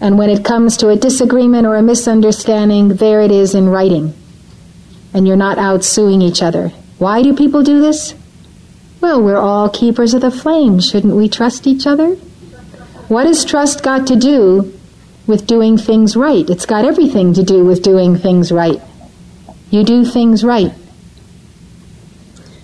And 0.00 0.18
when 0.18 0.28
it 0.28 0.44
comes 0.44 0.76
to 0.78 0.88
a 0.90 0.96
disagreement 0.96 1.66
or 1.66 1.76
a 1.76 1.82
misunderstanding, 1.82 2.88
there 2.88 3.22
it 3.22 3.30
is 3.30 3.54
in 3.54 3.68
writing. 3.68 4.14
And 5.14 5.26
you're 5.26 5.36
not 5.36 5.58
out 5.58 5.82
suing 5.84 6.20
each 6.20 6.42
other. 6.42 6.68
Why 6.98 7.22
do 7.22 7.34
people 7.34 7.62
do 7.62 7.80
this? 7.80 8.14
Well, 9.00 9.22
we're 9.22 9.38
all 9.38 9.70
keepers 9.70 10.12
of 10.12 10.20
the 10.20 10.30
flame. 10.30 10.80
Shouldn't 10.80 11.16
we 11.16 11.28
trust 11.28 11.66
each 11.66 11.86
other? 11.86 12.16
What 13.10 13.26
has 13.26 13.44
trust 13.44 13.82
got 13.82 14.06
to 14.06 14.14
do 14.14 14.72
with 15.26 15.44
doing 15.44 15.76
things 15.76 16.14
right? 16.14 16.48
It's 16.48 16.64
got 16.64 16.84
everything 16.84 17.34
to 17.34 17.42
do 17.42 17.64
with 17.64 17.82
doing 17.82 18.16
things 18.16 18.52
right. 18.52 18.80
You 19.68 19.82
do 19.82 20.04
things 20.04 20.44
right. 20.44 20.72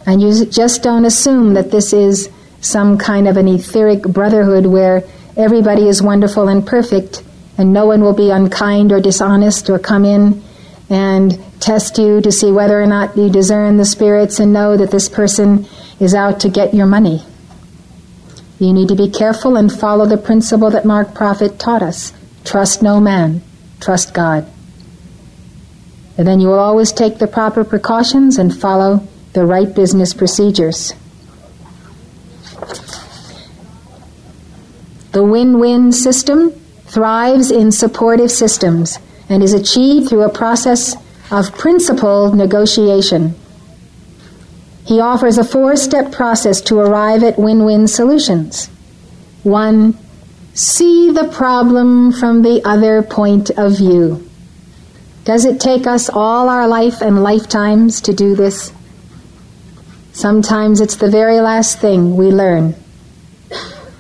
And 0.07 0.23
you 0.23 0.47
just 0.47 0.85
don't 0.85 1.05
assume 1.05 1.55
that 1.55 1.73
this 1.73 1.93
is 1.93 2.31
some 2.61 2.97
kind 2.97 3.27
of 3.27 3.37
an 3.37 3.49
etheric 3.49 4.03
brotherhood 4.03 4.67
where 4.67 5.03
everybody 5.37 5.89
is 5.89 6.01
wonderful 6.01 6.47
and 6.47 6.65
perfect 6.65 7.25
and 7.59 7.73
no 7.73 7.87
one 7.87 8.01
will 8.01 8.15
be 8.15 8.31
unkind 8.31 8.93
or 8.93 9.01
dishonest 9.01 9.69
or 9.69 9.81
come 9.81 10.05
in 10.05 10.45
and 10.89 11.43
test 11.59 11.99
you 11.99 12.21
to 12.21 12.31
see 12.31 12.53
whether 12.53 12.81
or 12.81 12.87
not 12.87 13.17
you 13.17 13.29
discern 13.29 13.79
the 13.79 13.85
spirits 13.85 14.39
and 14.39 14.53
know 14.53 14.77
that 14.77 14.93
this 14.93 15.09
person 15.09 15.67
is 15.99 16.15
out 16.15 16.39
to 16.39 16.49
get 16.49 16.73
your 16.73 16.87
money. 16.87 17.25
You 18.59 18.73
need 18.73 18.89
to 18.89 18.97
be 18.97 19.11
careful 19.11 19.57
and 19.57 19.71
follow 19.71 20.07
the 20.07 20.17
principle 20.17 20.71
that 20.71 20.85
Mark 20.85 21.15
Prophet 21.15 21.59
taught 21.59 21.83
us 21.83 22.13
trust 22.45 22.83
no 22.83 23.01
man, 23.01 23.43
trust 23.81 24.15
God. 24.15 24.47
And 26.17 26.27
then 26.27 26.41
you 26.41 26.49
will 26.49 26.59
always 26.59 26.93
take 26.93 27.19
the 27.19 27.27
proper 27.27 27.65
precautions 27.65 28.39
and 28.39 28.57
follow 28.57 29.07
the 29.35 29.45
right 29.45 29.75
business 29.75 30.15
procedures. 30.15 30.95
The 35.13 35.25
win 35.25 35.59
win 35.59 35.93
system 35.93 36.51
thrives 36.87 37.51
in 37.51 37.73
supportive 37.73 38.31
systems 38.31 38.99
and 39.29 39.43
is 39.43 39.53
achieved 39.53 40.09
through 40.09 40.23
a 40.23 40.33
process 40.33 40.97
of 41.31 41.53
principled 41.59 42.35
negotiation. 42.37 43.35
He 44.87 45.01
offers 45.01 45.37
a 45.37 45.45
four 45.45 45.75
step 45.75 46.13
process 46.13 46.61
to 46.63 46.79
arrive 46.79 47.25
at 47.25 47.39
win 47.39 47.65
win 47.65 47.89
solutions. 47.89 48.69
One, 49.43 49.99
see 50.55 51.11
the 51.11 51.29
problem 51.29 52.13
from 52.13 52.43
the 52.43 52.63
other 52.65 53.03
point 53.03 53.51
of 53.51 53.77
view. 53.77 54.29
Does 55.25 55.45
it 55.45 55.61
take 55.61 55.89
us 55.89 56.09
all 56.09 56.49
our 56.49 56.69
life 56.69 57.03
and 57.03 57.25
lifetimes 57.25 58.01
to 58.03 58.13
do 58.13 58.37
this? 58.37 58.73
Sometimes 60.13 60.81
it's 60.81 60.97
the 60.97 61.11
very 61.11 61.41
last 61.41 61.81
thing 61.81 62.17
we 62.17 62.27
learn. 62.27 62.77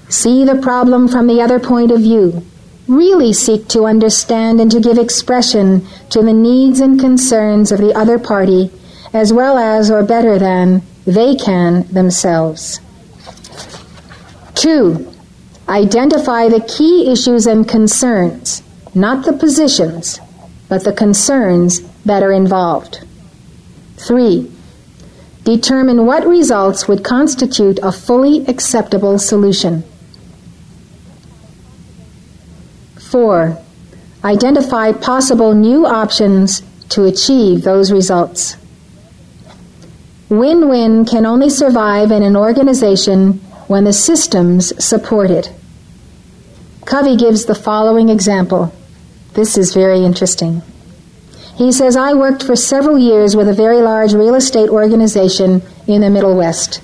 See 0.09 0.44
the 0.44 0.55
problem 0.55 1.09
from 1.09 1.27
the 1.27 1.42
other 1.42 1.59
point 1.59 1.90
of 1.90 2.01
view. 2.01 2.46
Really 2.87 3.33
seek 3.33 3.66
to 3.68 3.87
understand 3.87 4.61
and 4.61 4.70
to 4.70 4.79
give 4.79 4.99
expression 4.99 5.85
to 6.11 6.22
the 6.22 6.33
needs 6.33 6.79
and 6.79 7.01
concerns 7.01 7.72
of 7.72 7.81
the 7.81 7.92
other 7.92 8.20
party 8.20 8.70
as 9.12 9.33
well 9.33 9.59
as 9.59 9.90
or 9.90 10.03
better 10.03 10.38
than 10.38 10.83
they 11.05 11.35
can 11.35 11.87
themselves. 11.92 12.81
Two, 14.55 15.12
identify 15.69 16.49
the 16.49 16.64
key 16.66 17.11
issues 17.11 17.47
and 17.47 17.69
concerns, 17.69 18.62
not 18.95 19.25
the 19.25 19.33
positions, 19.33 20.21
but 20.69 20.85
the 20.85 20.92
concerns 20.92 21.81
that 22.05 22.23
are 22.23 22.33
involved. 22.33 23.05
Three, 23.97 24.51
Determine 25.47 26.07
what 26.07 26.27
results 26.27 26.88
would 26.88 27.05
constitute 27.05 27.79
a 27.81 27.92
fully 27.92 28.45
acceptable 28.47 29.16
solution. 29.16 29.85
4. 32.99 33.57
Identify 34.25 34.90
possible 34.90 35.55
new 35.55 35.87
options 35.87 36.64
to 36.88 37.05
achieve 37.05 37.62
those 37.62 37.92
results. 37.92 38.57
Win 40.29 40.69
win 40.69 41.05
can 41.05 41.25
only 41.25 41.49
survive 41.49 42.11
in 42.11 42.23
an 42.25 42.37
organization 42.37 43.35
when 43.69 43.85
the 43.85 43.93
systems 43.93 44.73
support 44.85 45.31
it. 45.31 45.53
Covey 46.85 47.17
gives 47.17 47.45
the 47.45 47.55
following 47.55 48.09
example. 48.09 48.73
This 49.35 49.57
is 49.57 49.73
very 49.73 50.05
interesting. 50.05 50.62
He 51.57 51.71
says, 51.71 51.97
I 51.97 52.15
worked 52.15 52.43
for 52.43 52.57
several 52.57 52.99
years 52.99 53.37
with 53.37 53.49
a 53.49 53.53
very 53.55 53.79
large 53.79 54.15
real 54.15 54.35
estate 54.35 54.69
organization 54.69 55.62
in 55.87 56.01
the 56.01 56.11
Middle 56.11 56.37
West. 56.37 56.83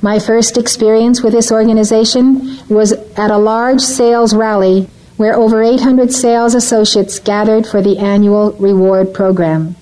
My 0.00 0.18
first 0.18 0.56
experience 0.56 1.22
with 1.22 1.32
this 1.32 1.52
organization 1.52 2.58
was 2.68 2.92
at 2.92 3.30
a 3.30 3.38
large 3.38 3.80
sales 3.80 4.34
rally 4.34 4.88
where 5.16 5.36
over 5.36 5.62
800 5.62 6.12
sales 6.12 6.54
associates 6.54 7.18
gathered 7.18 7.66
for 7.66 7.82
the 7.82 7.98
annual 7.98 8.52
reward 8.52 9.12
program. 9.12 9.76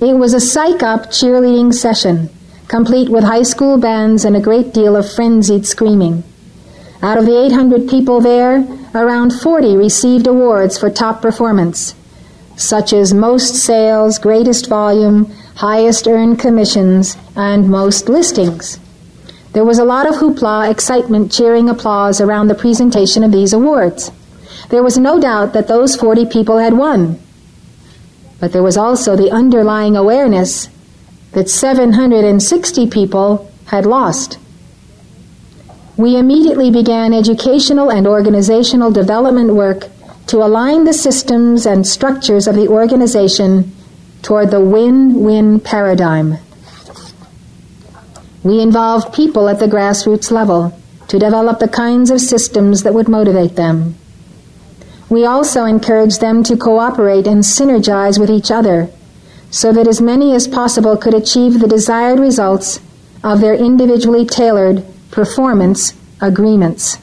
It 0.00 0.16
was 0.16 0.32
a 0.32 0.40
psych 0.40 0.80
up 0.80 1.06
cheerleading 1.06 1.74
session, 1.74 2.30
complete 2.68 3.08
with 3.08 3.24
high 3.24 3.42
school 3.42 3.78
bands 3.78 4.24
and 4.24 4.36
a 4.36 4.40
great 4.40 4.72
deal 4.72 4.94
of 4.94 5.12
frenzied 5.12 5.66
screaming. 5.66 6.22
Out 7.02 7.18
of 7.18 7.26
the 7.26 7.36
800 7.46 7.88
people 7.88 8.20
there, 8.20 8.64
around 8.94 9.32
40 9.32 9.76
received 9.76 10.28
awards 10.28 10.78
for 10.78 10.88
top 10.88 11.20
performance, 11.20 11.96
such 12.54 12.92
as 12.92 13.12
most 13.12 13.56
sales, 13.56 14.20
greatest 14.20 14.68
volume, 14.68 15.32
highest 15.56 16.06
earned 16.06 16.38
commissions, 16.38 17.16
and 17.34 17.68
most 17.68 18.08
listings. 18.08 18.78
There 19.52 19.64
was 19.64 19.80
a 19.80 19.84
lot 19.84 20.06
of 20.06 20.14
hoopla, 20.20 20.70
excitement, 20.70 21.32
cheering 21.32 21.68
applause 21.68 22.20
around 22.20 22.46
the 22.46 22.54
presentation 22.54 23.24
of 23.24 23.32
these 23.32 23.52
awards. 23.52 24.12
There 24.70 24.84
was 24.84 24.96
no 24.96 25.20
doubt 25.20 25.54
that 25.54 25.66
those 25.66 25.96
40 25.96 26.26
people 26.26 26.58
had 26.58 26.74
won. 26.74 27.18
But 28.40 28.52
there 28.52 28.62
was 28.62 28.76
also 28.76 29.16
the 29.16 29.30
underlying 29.30 29.96
awareness 29.96 30.68
that 31.32 31.50
760 31.50 32.86
people 32.88 33.50
had 33.66 33.84
lost 33.84 34.38
we 35.98 36.16
immediately 36.16 36.70
began 36.70 37.12
educational 37.12 37.90
and 37.90 38.06
organizational 38.06 38.92
development 38.92 39.52
work 39.52 39.88
to 40.28 40.36
align 40.36 40.84
the 40.84 40.92
systems 40.92 41.66
and 41.66 41.84
structures 41.84 42.46
of 42.46 42.54
the 42.54 42.68
organization 42.68 43.72
toward 44.22 44.52
the 44.52 44.60
win 44.60 45.24
win 45.24 45.58
paradigm. 45.58 46.38
We 48.44 48.60
involved 48.60 49.12
people 49.12 49.48
at 49.48 49.58
the 49.58 49.66
grassroots 49.66 50.30
level 50.30 50.72
to 51.08 51.18
develop 51.18 51.58
the 51.58 51.66
kinds 51.66 52.12
of 52.12 52.20
systems 52.20 52.84
that 52.84 52.94
would 52.94 53.08
motivate 53.08 53.56
them. 53.56 53.96
We 55.10 55.24
also 55.24 55.64
encourage 55.64 56.18
them 56.18 56.42
to 56.44 56.56
cooperate 56.56 57.26
and 57.26 57.42
synergize 57.42 58.18
with 58.20 58.30
each 58.30 58.50
other 58.50 58.90
so 59.50 59.72
that 59.72 59.88
as 59.88 60.00
many 60.00 60.34
as 60.34 60.46
possible 60.46 60.96
could 60.96 61.14
achieve 61.14 61.60
the 61.60 61.68
desired 61.68 62.18
results 62.18 62.80
of 63.24 63.40
their 63.40 63.54
individually 63.54 64.26
tailored 64.26 64.84
performance 65.10 65.94
agreements, 66.20 66.98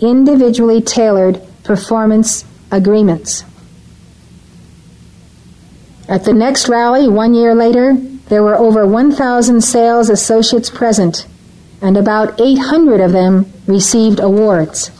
individually 0.00 0.82
tailored 0.82 1.40
performance 1.64 2.44
agreements. 2.70 3.44
At 6.08 6.24
the 6.24 6.32
next 6.32 6.68
rally, 6.68 7.08
one 7.08 7.34
year 7.34 7.54
later, 7.54 7.94
there 8.28 8.42
were 8.42 8.56
over 8.56 8.86
1,000 8.86 9.60
sales 9.62 10.10
associates 10.10 10.70
present, 10.70 11.26
and 11.80 11.96
about 11.96 12.40
800 12.40 13.00
of 13.00 13.12
them 13.12 13.50
received 13.66 14.20
awards. 14.20 14.90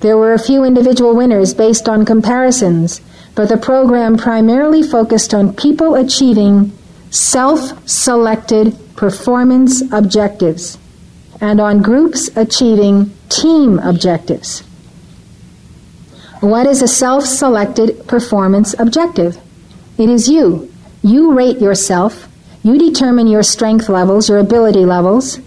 There 0.00 0.16
were 0.16 0.32
a 0.32 0.38
few 0.38 0.64
individual 0.64 1.16
winners 1.16 1.54
based 1.54 1.88
on 1.88 2.04
comparisons, 2.04 3.00
but 3.34 3.48
the 3.48 3.56
program 3.56 4.16
primarily 4.16 4.82
focused 4.82 5.34
on 5.34 5.54
people 5.54 5.94
achieving 5.94 6.72
self 7.10 7.88
selected 7.88 8.76
performance 8.96 9.82
objectives 9.92 10.78
and 11.40 11.60
on 11.60 11.82
groups 11.82 12.30
achieving 12.36 13.12
team 13.28 13.78
objectives. 13.78 14.60
What 16.40 16.66
is 16.66 16.82
a 16.82 16.88
self 16.88 17.24
selected 17.24 18.06
performance 18.06 18.74
objective? 18.78 19.38
It 19.98 20.08
is 20.08 20.28
you. 20.28 20.72
You 21.02 21.32
rate 21.32 21.58
yourself, 21.58 22.28
you 22.62 22.78
determine 22.78 23.26
your 23.26 23.42
strength 23.42 23.88
levels, 23.88 24.28
your 24.28 24.38
ability 24.38 24.84
levels, 24.84 25.40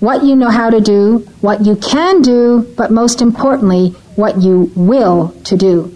what 0.00 0.24
you 0.24 0.34
know 0.34 0.48
how 0.48 0.70
to 0.70 0.80
do, 0.80 1.18
what 1.42 1.64
you 1.64 1.76
can 1.76 2.22
do, 2.22 2.62
but 2.76 2.90
most 2.90 3.20
importantly, 3.20 3.90
what 4.16 4.40
you 4.40 4.72
will 4.74 5.28
to 5.44 5.56
do. 5.56 5.94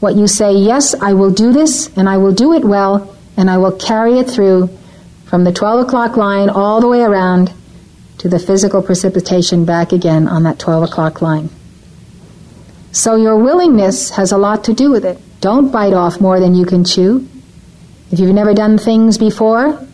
What 0.00 0.16
you 0.16 0.26
say, 0.26 0.54
yes, 0.54 0.94
I 0.94 1.12
will 1.12 1.30
do 1.30 1.52
this, 1.52 1.94
and 1.96 2.08
I 2.08 2.16
will 2.16 2.32
do 2.32 2.54
it 2.54 2.64
well, 2.64 3.14
and 3.36 3.50
I 3.50 3.58
will 3.58 3.72
carry 3.72 4.18
it 4.18 4.28
through 4.28 4.68
from 5.26 5.44
the 5.44 5.52
12 5.52 5.86
o'clock 5.86 6.16
line 6.16 6.48
all 6.48 6.80
the 6.80 6.88
way 6.88 7.02
around 7.02 7.52
to 8.18 8.28
the 8.28 8.38
physical 8.38 8.82
precipitation 8.82 9.64
back 9.64 9.92
again 9.92 10.26
on 10.26 10.42
that 10.44 10.58
12 10.58 10.84
o'clock 10.84 11.20
line. 11.20 11.50
So 12.92 13.16
your 13.16 13.36
willingness 13.36 14.10
has 14.10 14.32
a 14.32 14.38
lot 14.38 14.64
to 14.64 14.72
do 14.72 14.90
with 14.90 15.04
it. 15.04 15.18
Don't 15.40 15.70
bite 15.70 15.92
off 15.92 16.20
more 16.20 16.40
than 16.40 16.54
you 16.54 16.64
can 16.64 16.84
chew. 16.84 17.28
If 18.10 18.18
you've 18.18 18.34
never 18.34 18.54
done 18.54 18.78
things 18.78 19.18
before, 19.18 19.84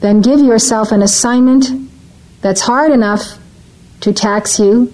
then 0.00 0.22
give 0.22 0.40
yourself 0.40 0.90
an 0.90 1.02
assignment 1.02 1.66
that's 2.40 2.60
hard 2.60 2.92
enough 2.92 3.38
to 4.00 4.12
tax 4.12 4.58
you 4.58 4.92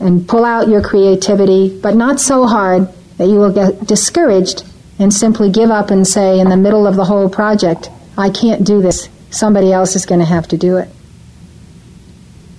and 0.00 0.26
pull 0.26 0.44
out 0.44 0.68
your 0.68 0.82
creativity, 0.82 1.78
but 1.80 1.94
not 1.94 2.20
so 2.20 2.46
hard 2.46 2.88
that 3.18 3.26
you 3.26 3.36
will 3.36 3.52
get 3.52 3.86
discouraged 3.86 4.64
and 4.98 5.12
simply 5.12 5.50
give 5.50 5.70
up 5.70 5.90
and 5.90 6.06
say, 6.06 6.40
in 6.40 6.48
the 6.48 6.56
middle 6.56 6.86
of 6.86 6.96
the 6.96 7.04
whole 7.04 7.28
project, 7.28 7.90
I 8.16 8.30
can't 8.30 8.64
do 8.64 8.82
this. 8.82 9.08
Somebody 9.30 9.72
else 9.72 9.94
is 9.94 10.06
going 10.06 10.20
to 10.20 10.26
have 10.26 10.48
to 10.48 10.56
do 10.56 10.78
it. 10.78 10.88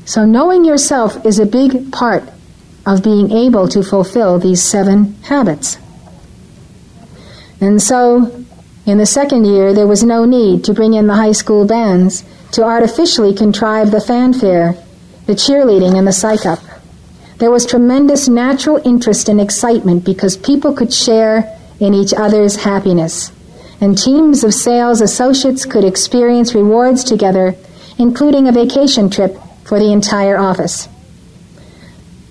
So, 0.05 0.25
knowing 0.25 0.65
yourself 0.65 1.25
is 1.25 1.39
a 1.39 1.45
big 1.45 1.91
part 1.91 2.23
of 2.85 3.03
being 3.03 3.31
able 3.31 3.67
to 3.69 3.83
fulfill 3.83 4.39
these 4.39 4.63
seven 4.63 5.13
habits. 5.23 5.77
And 7.59 7.81
so, 7.81 8.43
in 8.85 8.97
the 8.97 9.05
second 9.05 9.45
year, 9.45 9.73
there 9.73 9.85
was 9.85 10.03
no 10.03 10.25
need 10.25 10.63
to 10.65 10.73
bring 10.73 10.95
in 10.95 11.07
the 11.07 11.15
high 11.15 11.33
school 11.33 11.65
bands 11.65 12.23
to 12.51 12.63
artificially 12.63 13.33
contrive 13.33 13.91
the 13.91 14.01
fanfare, 14.01 14.75
the 15.25 15.33
cheerleading, 15.33 15.97
and 15.97 16.07
the 16.07 16.11
psych 16.11 16.45
up. 16.45 16.59
There 17.37 17.51
was 17.51 17.65
tremendous 17.65 18.27
natural 18.27 18.81
interest 18.85 19.29
and 19.29 19.41
excitement 19.41 20.05
because 20.05 20.37
people 20.37 20.73
could 20.73 20.93
share 20.93 21.57
in 21.79 21.93
each 21.93 22.13
other's 22.13 22.57
happiness. 22.57 23.31
And 23.79 23.97
teams 23.97 24.43
of 24.43 24.53
sales 24.53 25.01
associates 25.01 25.65
could 25.65 25.83
experience 25.83 26.53
rewards 26.53 27.03
together, 27.03 27.55
including 27.97 28.47
a 28.47 28.51
vacation 28.51 29.09
trip 29.09 29.37
for 29.63 29.79
the 29.79 29.91
entire 29.91 30.37
office. 30.37 30.87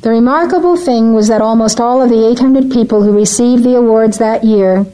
The 0.02 0.10
remarkable 0.10 0.76
thing 0.76 1.12
was 1.12 1.28
that 1.28 1.42
almost 1.42 1.80
all 1.80 2.00
of 2.00 2.08
the 2.08 2.26
800 2.28 2.70
people 2.70 3.02
who 3.02 3.12
received 3.12 3.64
the 3.64 3.76
awards 3.76 4.18
that 4.18 4.44
year 4.44 4.86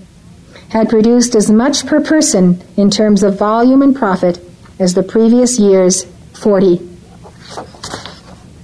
had 0.70 0.88
produced 0.88 1.34
as 1.34 1.50
much 1.50 1.86
per 1.86 2.00
person 2.00 2.62
in 2.76 2.90
terms 2.90 3.22
of 3.22 3.38
volume 3.38 3.82
and 3.82 3.94
profit 3.94 4.40
as 4.78 4.94
the 4.94 5.02
previous 5.02 5.58
year's 5.58 6.04
40. 6.34 6.80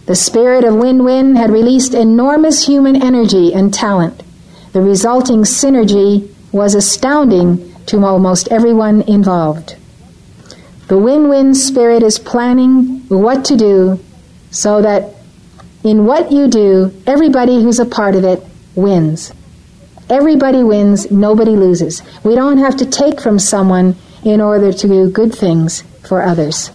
The 0.07 0.14
spirit 0.14 0.64
of 0.64 0.75
win 0.75 1.05
win 1.05 1.37
had 1.37 1.51
released 1.51 1.94
enormous 1.94 2.66
human 2.66 3.03
energy 3.03 3.55
and 3.55 3.72
talent. 3.72 4.22
The 4.72 4.83
resulting 4.83 5.42
synergy 5.42 6.29
was 6.51 6.75
astounding 6.75 7.75
to 7.87 8.05
almost 8.05 8.48
everyone 8.48 9.03
involved. 9.03 9.77
The 10.88 10.98
win 10.98 11.29
win 11.29 11.55
spirit 11.55 12.03
is 12.03 12.18
planning 12.18 13.03
what 13.09 13.44
to 13.46 13.57
do 13.57 14.01
so 14.51 14.83
that 14.83 15.14
in 15.85 16.05
what 16.05 16.31
you 16.31 16.48
do, 16.48 16.92
everybody 17.07 17.62
who's 17.62 17.81
a 17.81 17.87
part 17.87 18.14
of 18.14 18.25
it 18.25 18.42
wins. 18.75 19.33
Everybody 20.11 20.62
wins, 20.62 21.11
nobody 21.11 21.53
loses. 21.53 22.03
We 22.22 22.35
don't 22.35 22.59
have 22.59 22.77
to 22.77 22.87
take 22.87 23.20
from 23.20 23.38
someone 23.38 23.96
in 24.25 24.40
order 24.40 24.72
to 24.72 24.88
do 24.88 25.11
good 25.11 25.35
things 25.35 25.85
for 26.06 26.22
others. 26.22 26.70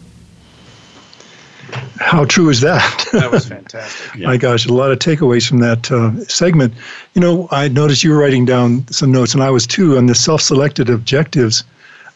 How 1.99 2.25
true 2.25 2.49
is 2.49 2.61
that? 2.61 3.09
That 3.11 3.31
was 3.31 3.45
fantastic. 3.49 4.15
yeah. 4.15 4.27
My 4.27 4.37
gosh, 4.37 4.65
a 4.65 4.73
lot 4.73 4.91
of 4.91 4.99
takeaways 4.99 5.47
from 5.47 5.59
that 5.59 5.91
uh, 5.91 6.23
segment. 6.25 6.73
You 7.13 7.21
know, 7.21 7.47
I 7.51 7.67
noticed 7.67 8.03
you 8.03 8.11
were 8.11 8.17
writing 8.17 8.45
down 8.45 8.87
some 8.89 9.11
notes, 9.11 9.33
and 9.33 9.43
I 9.43 9.49
was 9.49 9.67
too, 9.67 9.97
on 9.97 10.05
the 10.05 10.15
self 10.15 10.41
selected 10.41 10.89
objectives. 10.89 11.63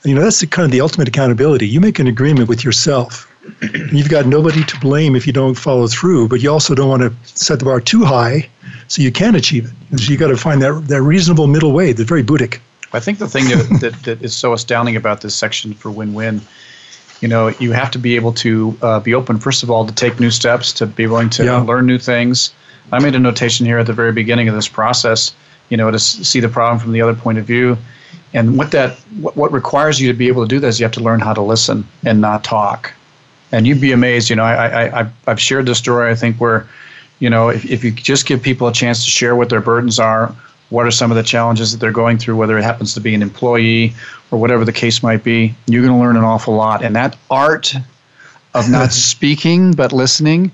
You 0.03 0.15
know, 0.15 0.21
that's 0.21 0.39
the, 0.39 0.47
kind 0.47 0.65
of 0.65 0.71
the 0.71 0.81
ultimate 0.81 1.07
accountability. 1.07 1.67
You 1.67 1.81
make 1.81 1.99
an 1.99 2.07
agreement 2.07 2.47
with 2.47 2.63
yourself. 2.63 3.27
You've 3.91 4.09
got 4.09 4.25
nobody 4.25 4.63
to 4.63 4.79
blame 4.79 5.15
if 5.15 5.27
you 5.27 5.33
don't 5.33 5.55
follow 5.55 5.87
through, 5.87 6.27
but 6.27 6.41
you 6.41 6.51
also 6.51 6.73
don't 6.73 6.89
want 6.89 7.01
to 7.01 7.13
set 7.35 7.59
the 7.59 7.65
bar 7.65 7.81
too 7.81 8.05
high 8.05 8.47
so 8.87 9.01
you 9.01 9.11
can 9.11 9.35
achieve 9.35 9.65
it. 9.65 9.99
So 9.99 10.11
you 10.11 10.17
got 10.17 10.27
to 10.27 10.37
find 10.37 10.61
that, 10.61 10.87
that 10.87 11.01
reasonable 11.01 11.47
middle 11.47 11.71
way, 11.71 11.91
the 11.91 12.05
very 12.05 12.23
Buddhic. 12.23 12.59
I 12.93 12.99
think 12.99 13.19
the 13.19 13.27
thing 13.27 13.45
that, 13.45 13.79
that, 13.81 14.03
that 14.03 14.21
is 14.21 14.35
so 14.35 14.53
astounding 14.53 14.95
about 14.95 15.21
this 15.21 15.35
section 15.35 15.73
for 15.73 15.89
win-win, 15.89 16.41
you 17.21 17.27
know, 17.27 17.49
you 17.59 17.71
have 17.71 17.91
to 17.91 17.99
be 17.99 18.15
able 18.15 18.33
to 18.33 18.77
uh, 18.81 18.99
be 18.99 19.13
open, 19.13 19.37
first 19.37 19.63
of 19.63 19.69
all, 19.69 19.85
to 19.85 19.93
take 19.93 20.19
new 20.19 20.31
steps, 20.31 20.73
to 20.73 20.85
be 20.85 21.07
willing 21.07 21.29
to 21.31 21.45
yeah. 21.45 21.61
learn 21.61 21.85
new 21.85 21.99
things. 21.99 22.53
I 22.91 22.99
made 22.99 23.15
a 23.15 23.19
notation 23.19 23.65
here 23.65 23.77
at 23.77 23.85
the 23.85 23.93
very 23.93 24.11
beginning 24.11 24.49
of 24.49 24.55
this 24.55 24.67
process, 24.67 25.33
you 25.69 25.77
know, 25.77 25.89
to 25.91 25.99
see 25.99 26.39
the 26.39 26.49
problem 26.49 26.79
from 26.79 26.91
the 26.91 27.01
other 27.01 27.15
point 27.15 27.37
of 27.37 27.45
view. 27.45 27.77
And 28.33 28.57
what 28.57 28.71
that 28.71 28.97
what, 29.19 29.37
what 29.37 29.51
requires 29.51 30.01
you 30.01 30.11
to 30.11 30.17
be 30.17 30.27
able 30.27 30.43
to 30.43 30.49
do 30.49 30.59
that 30.59 30.67
is 30.67 30.79
you 30.79 30.85
have 30.85 30.93
to 30.93 31.03
learn 31.03 31.19
how 31.19 31.33
to 31.33 31.41
listen 31.41 31.87
and 32.03 32.19
not 32.19 32.43
talk. 32.43 32.93
And 33.51 33.67
you'd 33.67 33.81
be 33.81 33.91
amazed, 33.91 34.29
you 34.29 34.35
know, 34.35 34.43
I, 34.43 35.01
I, 35.01 35.09
I've 35.27 35.39
shared 35.39 35.65
this 35.65 35.77
story, 35.77 36.09
I 36.09 36.15
think, 36.15 36.39
where 36.39 36.67
you 37.19 37.29
know, 37.29 37.49
if, 37.49 37.65
if 37.65 37.83
you 37.83 37.91
just 37.91 38.25
give 38.25 38.41
people 38.41 38.67
a 38.67 38.73
chance 38.73 39.05
to 39.05 39.09
share 39.11 39.35
what 39.35 39.49
their 39.49 39.61
burdens 39.61 39.99
are, 39.99 40.35
what 40.71 40.87
are 40.87 40.91
some 40.91 41.11
of 41.11 41.17
the 41.17 41.23
challenges 41.23 41.71
that 41.71 41.79
they're 41.79 41.91
going 41.91 42.17
through, 42.17 42.37
whether 42.37 42.57
it 42.57 42.63
happens 42.63 42.93
to 42.93 43.01
be 43.01 43.13
an 43.13 43.21
employee 43.21 43.93
or 44.31 44.39
whatever 44.39 44.65
the 44.65 44.73
case 44.73 45.03
might 45.03 45.23
be, 45.23 45.53
you're 45.67 45.83
going 45.83 45.93
to 45.93 45.99
learn 45.99 46.17
an 46.17 46.23
awful 46.23 46.55
lot. 46.55 46.83
And 46.83 46.95
that 46.95 47.17
art 47.29 47.75
of 48.53 48.69
not 48.69 48.91
speaking 48.91 49.73
but 49.73 49.91
listening 49.91 50.51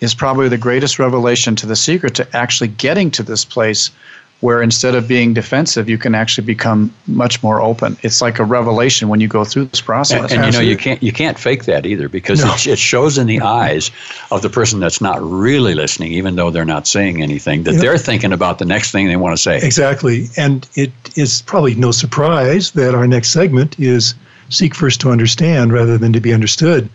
is 0.00 0.14
probably 0.14 0.48
the 0.48 0.58
greatest 0.58 0.98
revelation 0.98 1.54
to 1.56 1.66
the 1.66 1.76
secret 1.76 2.14
to 2.16 2.36
actually 2.36 2.68
getting 2.68 3.10
to 3.12 3.22
this 3.22 3.44
place 3.44 3.90
where 4.40 4.62
instead 4.62 4.94
of 4.94 5.06
being 5.06 5.34
defensive, 5.34 5.88
you 5.88 5.98
can 5.98 6.14
actually 6.14 6.46
become 6.46 6.92
much 7.06 7.42
more 7.42 7.60
open. 7.60 7.96
It's 8.02 8.22
like 8.22 8.38
a 8.38 8.44
revelation 8.44 9.08
when 9.08 9.20
you 9.20 9.28
go 9.28 9.44
through 9.44 9.66
this 9.66 9.82
process. 9.82 10.32
And, 10.32 10.42
and 10.42 10.54
you 10.54 10.58
know, 10.58 10.66
you 10.66 10.76
can't 10.76 11.02
you 11.02 11.12
can't 11.12 11.38
fake 11.38 11.64
that 11.64 11.84
either 11.84 12.08
because 12.08 12.42
no. 12.42 12.52
it, 12.54 12.66
it, 12.66 12.78
shows 12.78 13.18
in 13.18 13.26
the 13.26 13.40
eyes 13.40 13.90
of 14.30 14.40
the 14.42 14.48
person 14.48 14.80
that's 14.80 15.00
not 15.00 15.20
really 15.22 15.74
listening, 15.74 16.12
even 16.12 16.36
though 16.36 16.50
they're 16.50 16.64
not 16.64 16.86
saying 16.86 17.22
anything, 17.22 17.64
that 17.64 17.72
they're 17.72 17.98
thinking 17.98 18.32
about 18.32 18.58
the 18.58 18.64
next 18.64 18.90
thing 18.92 19.06
they 19.06 19.16
want 19.16 19.36
to 19.36 19.42
say. 19.42 19.58
Exactly, 19.58 20.28
and 20.36 20.68
it 20.74 20.92
is 21.16 21.42
probably 21.42 21.74
no 21.74 21.90
surprise 21.90 22.70
that 22.72 22.94
our 22.94 23.06
next 23.06 23.30
segment 23.30 23.78
is 23.78 24.14
seek 24.48 24.74
first 24.74 25.00
to 25.00 25.10
understand 25.10 25.72
rather 25.72 25.98
than 25.98 26.12
to 26.12 26.20
be 26.20 26.32
understood. 26.32 26.88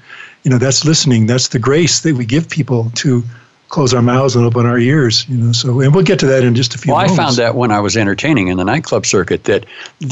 You 0.44 0.52
know, 0.52 0.58
that's 0.58 0.84
listening. 0.84 1.28
That's 1.28 1.50
the 1.50 1.60
grace 1.60 2.02
that 2.02 2.16
we 2.16 2.26
give 2.26 2.50
people 2.50 2.92
to 2.96 3.24
close 3.70 3.94
our 3.94 4.02
mouths 4.02 4.36
and 4.36 4.46
open 4.46 4.66
our 4.66 4.78
ears, 4.78 5.28
you 5.28 5.38
know. 5.38 5.52
So, 5.52 5.80
and 5.82 5.94
we'll 5.94 6.04
get 6.04 6.20
to 6.20 6.28
that 6.28 6.44
in 6.44 6.56
just 6.56 6.76
a 6.76 6.78
few. 6.78 6.94
Well, 6.94 7.02
moments. 7.02 7.20
I 7.20 7.24
found 7.24 7.36
that 7.38 7.56
when 7.56 7.72
I 7.72 7.80
was 7.80 7.98
entertaining 7.98 8.48
in 8.48 8.58
the 8.58 8.64
nightclub 8.64 9.06
circuit 9.06 9.46
that 9.46 9.66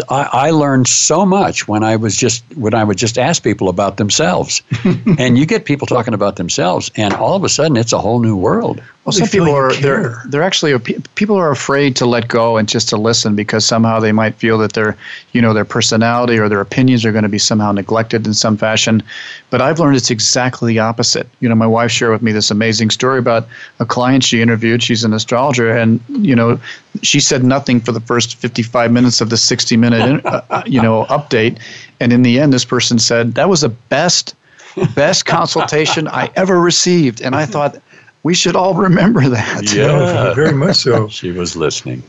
I, 0.10 0.30
I 0.32 0.50
learned 0.52 0.88
so 0.88 1.26
much 1.26 1.68
when 1.68 1.84
I 1.84 1.96
was 1.96 2.16
just 2.16 2.44
when 2.56 2.74
I 2.74 2.84
would 2.84 2.98
just 2.98 3.18
ask 3.18 3.44
people 3.44 3.70
about 3.70 3.98
themselves, 3.98 4.62
and 5.18 5.38
you 5.38 5.46
get 5.46 5.66
people 5.66 5.88
talking 5.88 6.14
about 6.14 6.36
themselves, 6.36 6.92
and 6.96 7.14
all 7.14 7.36
of 7.36 7.44
a 7.44 7.50
sudden 7.50 7.78
it's 7.78 7.94
a 7.94 8.00
whole 8.00 8.20
new 8.20 8.36
world. 8.36 8.82
Well, 9.06 9.12
some 9.12 9.28
people 9.28 9.54
are 9.54 9.74
they're 9.74 10.22
they're 10.28 10.44
actually 10.44 10.80
people 10.80 11.36
are 11.36 11.52
afraid 11.52 11.94
to 11.98 12.06
let 12.06 12.30
go 12.30 12.56
and 12.56 12.70
just 12.70 12.88
to 12.90 12.98
listen 12.98 13.36
because 13.36 13.66
somehow 13.66 14.00
they 14.00 14.14
might 14.14 14.36
feel 14.36 14.58
that 14.60 14.74
their 14.74 14.96
you 15.34 15.42
know 15.42 15.54
their 15.54 15.66
personality 15.66 16.38
or 16.38 16.48
their 16.48 16.62
opinions 16.62 17.04
are 17.04 17.12
going 17.12 17.24
to 17.24 17.30
be 17.30 17.38
somehow 17.38 17.74
neglected 17.74 18.26
in 18.26 18.34
some 18.34 18.56
fashion. 18.56 19.04
But 19.50 19.62
I've 19.62 19.78
learned 19.78 19.98
it's 19.98 20.10
exactly 20.10 20.72
the 20.72 20.80
opposite. 20.80 21.28
You 21.42 21.50
know, 21.50 21.56
my 21.56 21.68
wife 21.68 21.92
shared 21.92 22.14
with 22.14 22.22
me 22.22 22.32
this 22.32 22.50
amazing 22.50 22.92
story 22.92 23.20
about 23.20 23.46
a 23.80 23.86
client 23.86 24.24
she 24.24 24.42
interviewed. 24.42 24.82
She's 24.82 25.04
an 25.04 25.12
astrologer, 25.12 25.70
and 25.70 26.00
you 26.08 26.34
know, 26.34 26.58
she 27.02 27.20
said 27.20 27.44
nothing 27.44 27.82
for 27.82 27.92
the 27.92 28.02
first 28.02 28.36
55 28.38 28.90
minutes 28.90 29.20
of 29.20 29.30
the 29.30 29.38
60 29.38 29.76
minute 29.76 30.26
uh, 30.26 30.42
uh, 30.50 30.64
you 30.66 30.82
know 30.82 31.04
update, 31.10 31.60
and 32.00 32.14
in 32.14 32.22
the 32.22 32.40
end, 32.40 32.54
this 32.54 32.64
person 32.64 33.00
said 33.00 33.34
that 33.34 33.50
was 33.50 33.62
the 33.62 33.70
best 33.70 34.34
best 34.96 35.26
consultation 35.26 36.08
I 36.08 36.32
ever 36.38 36.62
received, 36.62 37.22
and 37.22 37.36
I 37.36 37.46
thought 37.46 37.82
we 38.24 38.34
should 38.34 38.56
all 38.56 38.74
remember 38.74 39.30
that. 39.30 39.74
Yeah, 39.74 40.34
very 40.34 40.54
much 40.54 40.78
so. 40.78 41.08
she 41.10 41.32
was 41.32 41.56
listening. 41.56 42.04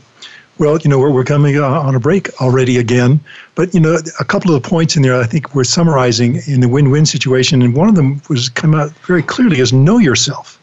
Well, 0.57 0.77
you 0.79 0.89
know, 0.89 0.97
we're, 0.97 1.11
we're 1.11 1.25
coming 1.25 1.57
uh, 1.57 1.67
on 1.67 1.95
a 1.95 1.99
break 1.99 2.29
already 2.41 2.77
again, 2.77 3.19
but, 3.55 3.73
you 3.73 3.79
know, 3.81 3.99
a 4.21 4.23
couple 4.23 4.55
of 4.55 4.63
the 4.63 4.69
points 4.69 4.95
in 4.95 5.01
there 5.01 5.19
I 5.19 5.25
think 5.25 5.53
we're 5.53 5.65
summarizing 5.65 6.37
in 6.47 6.61
the 6.61 6.69
win 6.69 6.89
win 6.91 7.05
situation, 7.05 7.61
and 7.61 7.75
one 7.75 7.89
of 7.89 7.95
them 7.95 8.21
was 8.29 8.47
come 8.47 8.73
out 8.73 8.91
very 9.05 9.21
clearly 9.21 9.59
as 9.59 9.73
know 9.73 9.97
yourself. 9.97 10.59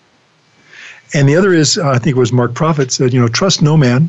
And 1.12 1.29
the 1.29 1.37
other 1.37 1.53
is, 1.53 1.77
uh, 1.77 1.91
I 1.91 1.99
think 1.99 2.17
it 2.17 2.21
was 2.21 2.33
Mark 2.33 2.55
Prophet 2.55 2.91
said, 2.91 3.12
you 3.12 3.21
know, 3.21 3.29
trust 3.29 3.61
no 3.61 3.77
man, 3.77 4.09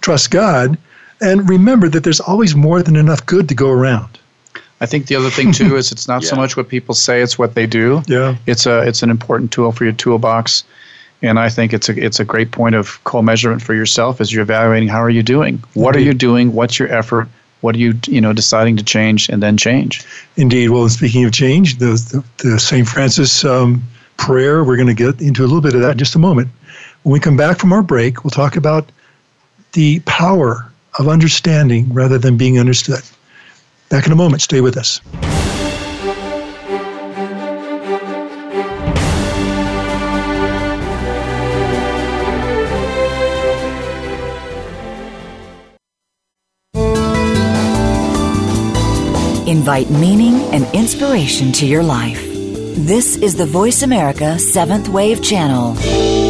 trust 0.00 0.32
God, 0.32 0.76
and 1.20 1.48
remember 1.48 1.88
that 1.88 2.02
there's 2.02 2.18
always 2.18 2.56
more 2.56 2.82
than 2.82 2.96
enough 2.96 3.24
good 3.26 3.48
to 3.50 3.54
go 3.54 3.70
around. 3.70 4.18
I 4.80 4.86
think 4.86 5.06
the 5.06 5.16
other 5.16 5.30
thing 5.30 5.52
too 5.52 5.76
is 5.80 5.92
it's 5.92 6.08
not 6.08 6.22
yeah. 6.22 6.30
so 6.30 6.36
much 6.36 6.56
what 6.56 6.68
people 6.68 6.94
say; 6.94 7.22
it's 7.22 7.38
what 7.38 7.54
they 7.54 7.66
do. 7.66 8.02
Yeah, 8.06 8.36
it's 8.46 8.66
a 8.66 8.86
it's 8.86 9.02
an 9.02 9.10
important 9.10 9.52
tool 9.52 9.72
for 9.72 9.84
your 9.84 9.92
toolbox, 9.92 10.64
and 11.22 11.38
I 11.38 11.48
think 11.48 11.72
it's 11.72 11.88
a 11.88 12.04
it's 12.04 12.20
a 12.20 12.24
great 12.24 12.50
point 12.50 12.74
of 12.74 13.02
co-measurement 13.04 13.62
for 13.62 13.74
yourself 13.74 14.20
as 14.20 14.32
you're 14.32 14.42
evaluating 14.42 14.88
how 14.88 15.02
are 15.02 15.10
you 15.10 15.22
doing, 15.22 15.62
what 15.74 15.94
Indeed. 15.94 16.00
are 16.00 16.12
you 16.12 16.14
doing, 16.14 16.52
what's 16.52 16.78
your 16.78 16.92
effort, 16.92 17.28
what 17.60 17.74
are 17.74 17.78
you 17.78 17.94
you 18.06 18.20
know 18.20 18.32
deciding 18.32 18.76
to 18.76 18.84
change, 18.84 19.28
and 19.28 19.42
then 19.42 19.56
change. 19.56 20.04
Indeed. 20.36 20.70
Well, 20.70 20.88
speaking 20.88 21.24
of 21.24 21.32
change, 21.32 21.78
the 21.78 22.24
the, 22.38 22.48
the 22.48 22.58
St. 22.58 22.88
Francis 22.88 23.44
um, 23.44 23.82
prayer. 24.20 24.62
We're 24.62 24.76
going 24.76 24.94
to 24.94 24.94
get 24.94 25.20
into 25.20 25.42
a 25.42 25.46
little 25.46 25.62
bit 25.62 25.74
of 25.74 25.80
that 25.80 25.92
in 25.92 25.98
just 25.98 26.14
a 26.14 26.18
moment. 26.18 26.48
When 27.02 27.14
we 27.14 27.20
come 27.20 27.36
back 27.36 27.58
from 27.58 27.72
our 27.72 27.82
break, 27.82 28.22
we'll 28.22 28.30
talk 28.30 28.56
about 28.56 28.92
the 29.72 30.00
power 30.00 30.70
of 30.98 31.08
understanding 31.08 31.92
rather 31.92 32.18
than 32.18 32.36
being 32.36 32.58
understood. 32.58 33.02
Back 33.90 34.06
in 34.06 34.12
a 34.12 34.16
moment. 34.16 34.40
Stay 34.40 34.60
with 34.60 34.76
us. 34.76 35.00
Invite 49.46 49.90
meaning 49.90 50.34
and 50.54 50.64
inspiration 50.72 51.50
to 51.52 51.66
your 51.66 51.82
life. 51.82 52.22
This 52.76 53.16
is 53.16 53.34
the 53.34 53.44
Voice 53.44 53.82
America 53.82 54.38
Seventh 54.38 54.88
Wave 54.88 55.20
Channel. 55.20 56.29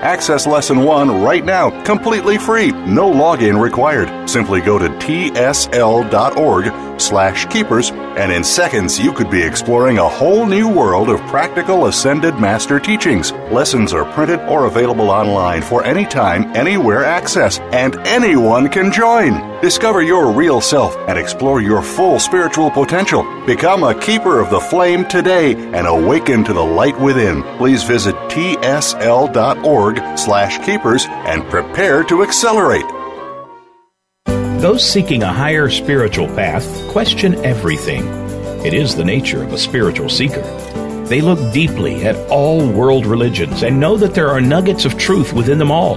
Access 0.00 0.46
Lesson 0.46 0.82
1 0.82 1.22
right 1.22 1.44
now, 1.44 1.82
completely 1.82 2.36
free, 2.36 2.70
no 2.70 3.10
login 3.10 3.60
required. 3.60 4.28
Simply 4.28 4.60
go 4.60 4.78
to 4.78 4.88
tsl.org 4.88 7.00
slash 7.00 7.46
keepers, 7.46 7.90
and 7.90 8.30
in 8.30 8.44
seconds 8.44 8.98
you 8.98 9.12
could 9.12 9.30
be 9.30 9.42
exploring 9.42 9.98
a 9.98 10.08
whole 10.08 10.44
new 10.44 10.68
world 10.68 11.08
of 11.08 11.20
practical 11.22 11.86
ascended 11.86 12.38
master 12.38 12.78
teachings. 12.78 13.32
Lessons 13.50 13.94
are 13.94 14.10
printed 14.12 14.40
or 14.40 14.66
available 14.66 15.10
online 15.10 15.62
for 15.62 15.82
any 15.82 16.04
time, 16.04 16.54
anywhere 16.54 17.04
access, 17.04 17.58
and 17.72 17.96
anyone 18.06 18.68
can 18.68 18.92
join. 18.92 19.32
Discover 19.62 20.02
your 20.02 20.30
real 20.32 20.60
self 20.60 20.94
and 21.08 21.18
explore 21.18 21.62
your 21.62 21.80
full 21.80 22.18
spiritual 22.18 22.70
potential. 22.70 23.22
Become 23.46 23.84
a 23.84 23.98
keeper 23.98 24.38
of 24.38 24.50
the 24.50 24.60
flame 24.60 25.06
today 25.06 25.54
and 25.54 25.86
awaken 25.86 26.44
to 26.44 26.52
the 26.52 26.62
light 26.62 27.00
within. 27.00 27.42
Please 27.56 27.82
visit 27.82 28.14
tsl.org 28.28 30.18
slash 30.18 30.62
keepers 30.62 31.06
and 31.08 31.42
prepare 31.48 32.04
to 32.04 32.22
accelerate. 32.22 32.84
Those 34.60 34.86
seeking 34.86 35.22
a 35.22 35.32
higher 35.32 35.70
spiritual 35.70 36.26
path 36.26 36.66
question 36.90 37.36
everything. 37.36 38.06
It 38.62 38.74
is 38.74 38.94
the 38.94 39.04
nature 39.06 39.42
of 39.42 39.54
a 39.54 39.58
spiritual 39.58 40.10
seeker. 40.10 40.42
They 41.06 41.22
look 41.22 41.54
deeply 41.54 42.04
at 42.04 42.16
all 42.28 42.68
world 42.68 43.06
religions 43.06 43.62
and 43.62 43.80
know 43.80 43.96
that 43.96 44.12
there 44.12 44.28
are 44.28 44.40
nuggets 44.40 44.84
of 44.84 44.98
truth 44.98 45.32
within 45.32 45.56
them 45.56 45.70
all. 45.70 45.96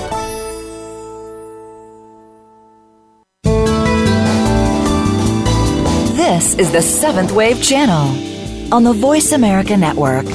This 6.15 6.55
is 6.55 6.71
the 6.71 6.81
Seventh 6.81 7.31
Wave 7.31 7.61
Channel 7.61 8.73
on 8.73 8.83
the 8.83 8.93
Voice 8.93 9.33
America 9.33 9.77
Network. 9.77 10.25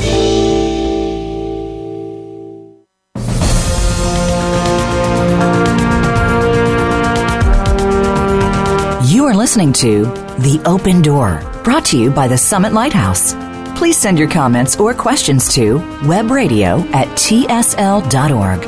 Listening 9.59 9.73
to 9.73 10.05
The 10.43 10.63
Open 10.67 11.03
Door, 11.03 11.43
brought 11.65 11.85
to 11.87 11.99
you 11.99 12.13
by 12.13 12.29
the 12.29 12.39
Summit 12.39 12.73
Lighthouse. 12.73 13.35
Please 13.77 13.97
send 13.97 14.17
your 14.17 14.31
comments 14.31 14.77
or 14.77 14.95
questions 14.95 15.53
to 15.55 15.81
webradio 16.03 16.89
at 16.95 17.09
tsl.org. 17.19 18.61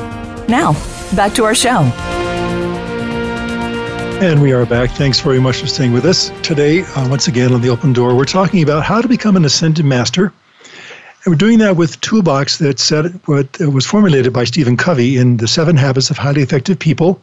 Now, 0.49 0.73
back 1.15 1.33
to 1.35 1.45
our 1.45 1.55
show. 1.55 1.79
And 4.19 4.41
we 4.41 4.51
are 4.51 4.65
back. 4.65 4.89
Thanks 4.91 5.21
very 5.21 5.39
much 5.39 5.61
for 5.61 5.67
staying 5.67 5.93
with 5.93 6.03
us. 6.03 6.29
Today, 6.43 6.81
uh, 6.81 7.07
once 7.07 7.29
again 7.29 7.53
on 7.53 7.61
the 7.61 7.69
open 7.69 7.93
door, 7.93 8.13
we're 8.13 8.25
talking 8.25 8.61
about 8.61 8.83
how 8.83 9.01
to 9.01 9.07
become 9.07 9.37
an 9.37 9.45
ascended 9.45 9.85
master. 9.85 10.33
And 11.23 11.27
we're 11.27 11.35
doing 11.35 11.59
that 11.59 11.77
with 11.77 12.01
Toolbox 12.01 12.57
that 12.57 12.79
said 12.79 13.17
what 13.27 13.57
was 13.59 13.85
formulated 13.85 14.33
by 14.33 14.43
Stephen 14.43 14.75
Covey 14.75 15.15
in 15.15 15.37
The 15.37 15.47
Seven 15.47 15.77
Habits 15.77 16.09
of 16.09 16.17
Highly 16.17 16.41
Effective 16.41 16.77
People. 16.77 17.21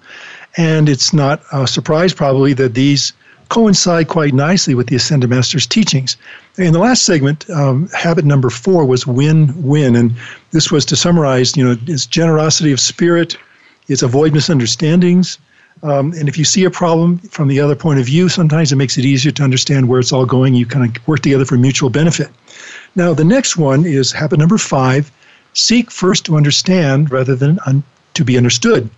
And 0.57 0.89
it's 0.89 1.13
not 1.13 1.43
a 1.53 1.67
surprise, 1.67 2.15
probably, 2.15 2.55
that 2.55 2.73
these 2.73 3.13
coincide 3.49 4.09
quite 4.09 4.35
nicely 4.35 4.75
with 4.75 4.89
the 4.89 4.97
Ascended 4.97 5.31
Master's 5.31 5.67
teachings. 5.67 6.17
In 6.57 6.73
the 6.73 6.79
last 6.79 7.05
segment, 7.05 7.49
um, 7.51 7.89
habit 7.89 8.25
number 8.25 8.51
four 8.51 8.85
was 8.85 9.07
win-win, 9.07 9.97
and 9.97 10.15
this 10.51 10.71
was 10.71 10.85
to 10.87 10.97
summarize, 10.97 11.57
you 11.57 11.65
know, 11.65 11.77
it's 11.87 12.07
generosity 12.07 12.73
of 12.73 12.81
spirit, 12.81 13.37
it's 13.89 14.03
avoid 14.03 14.33
misunderstandings, 14.35 15.39
um, 15.83 16.13
and 16.13 16.29
if 16.29 16.37
you 16.37 16.45
see 16.45 16.65
a 16.65 16.71
problem 16.71 17.19
from 17.19 17.49
the 17.49 17.61
other 17.61 17.77
point 17.77 18.01
of 18.01 18.07
view, 18.07 18.29
sometimes 18.29 18.73
it 18.73 18.77
makes 18.77 18.99
it 18.99 19.05
easier 19.05 19.33
to 19.33 19.43
understand 19.43 19.89
where 19.89 20.01
it's 20.01 20.13
all 20.13 20.27
going. 20.27 20.55
You 20.55 20.67
kind 20.67 20.85
of 20.85 21.09
work 21.09 21.21
together 21.21 21.45
for 21.45 21.57
mutual 21.57 21.91
benefit. 21.91 22.29
Now, 22.97 23.15
the 23.15 23.25
next 23.25 23.57
one 23.57 23.87
is 23.87 24.11
habit 24.13 24.39
number 24.39 24.59
five 24.59 25.11
seek 25.55 25.91
first 25.91 26.25
to 26.27 26.37
understand 26.37 27.11
rather 27.11 27.35
than 27.35 27.59
un- 27.67 27.83
to 28.15 28.25
be 28.25 28.37
understood. 28.37 28.91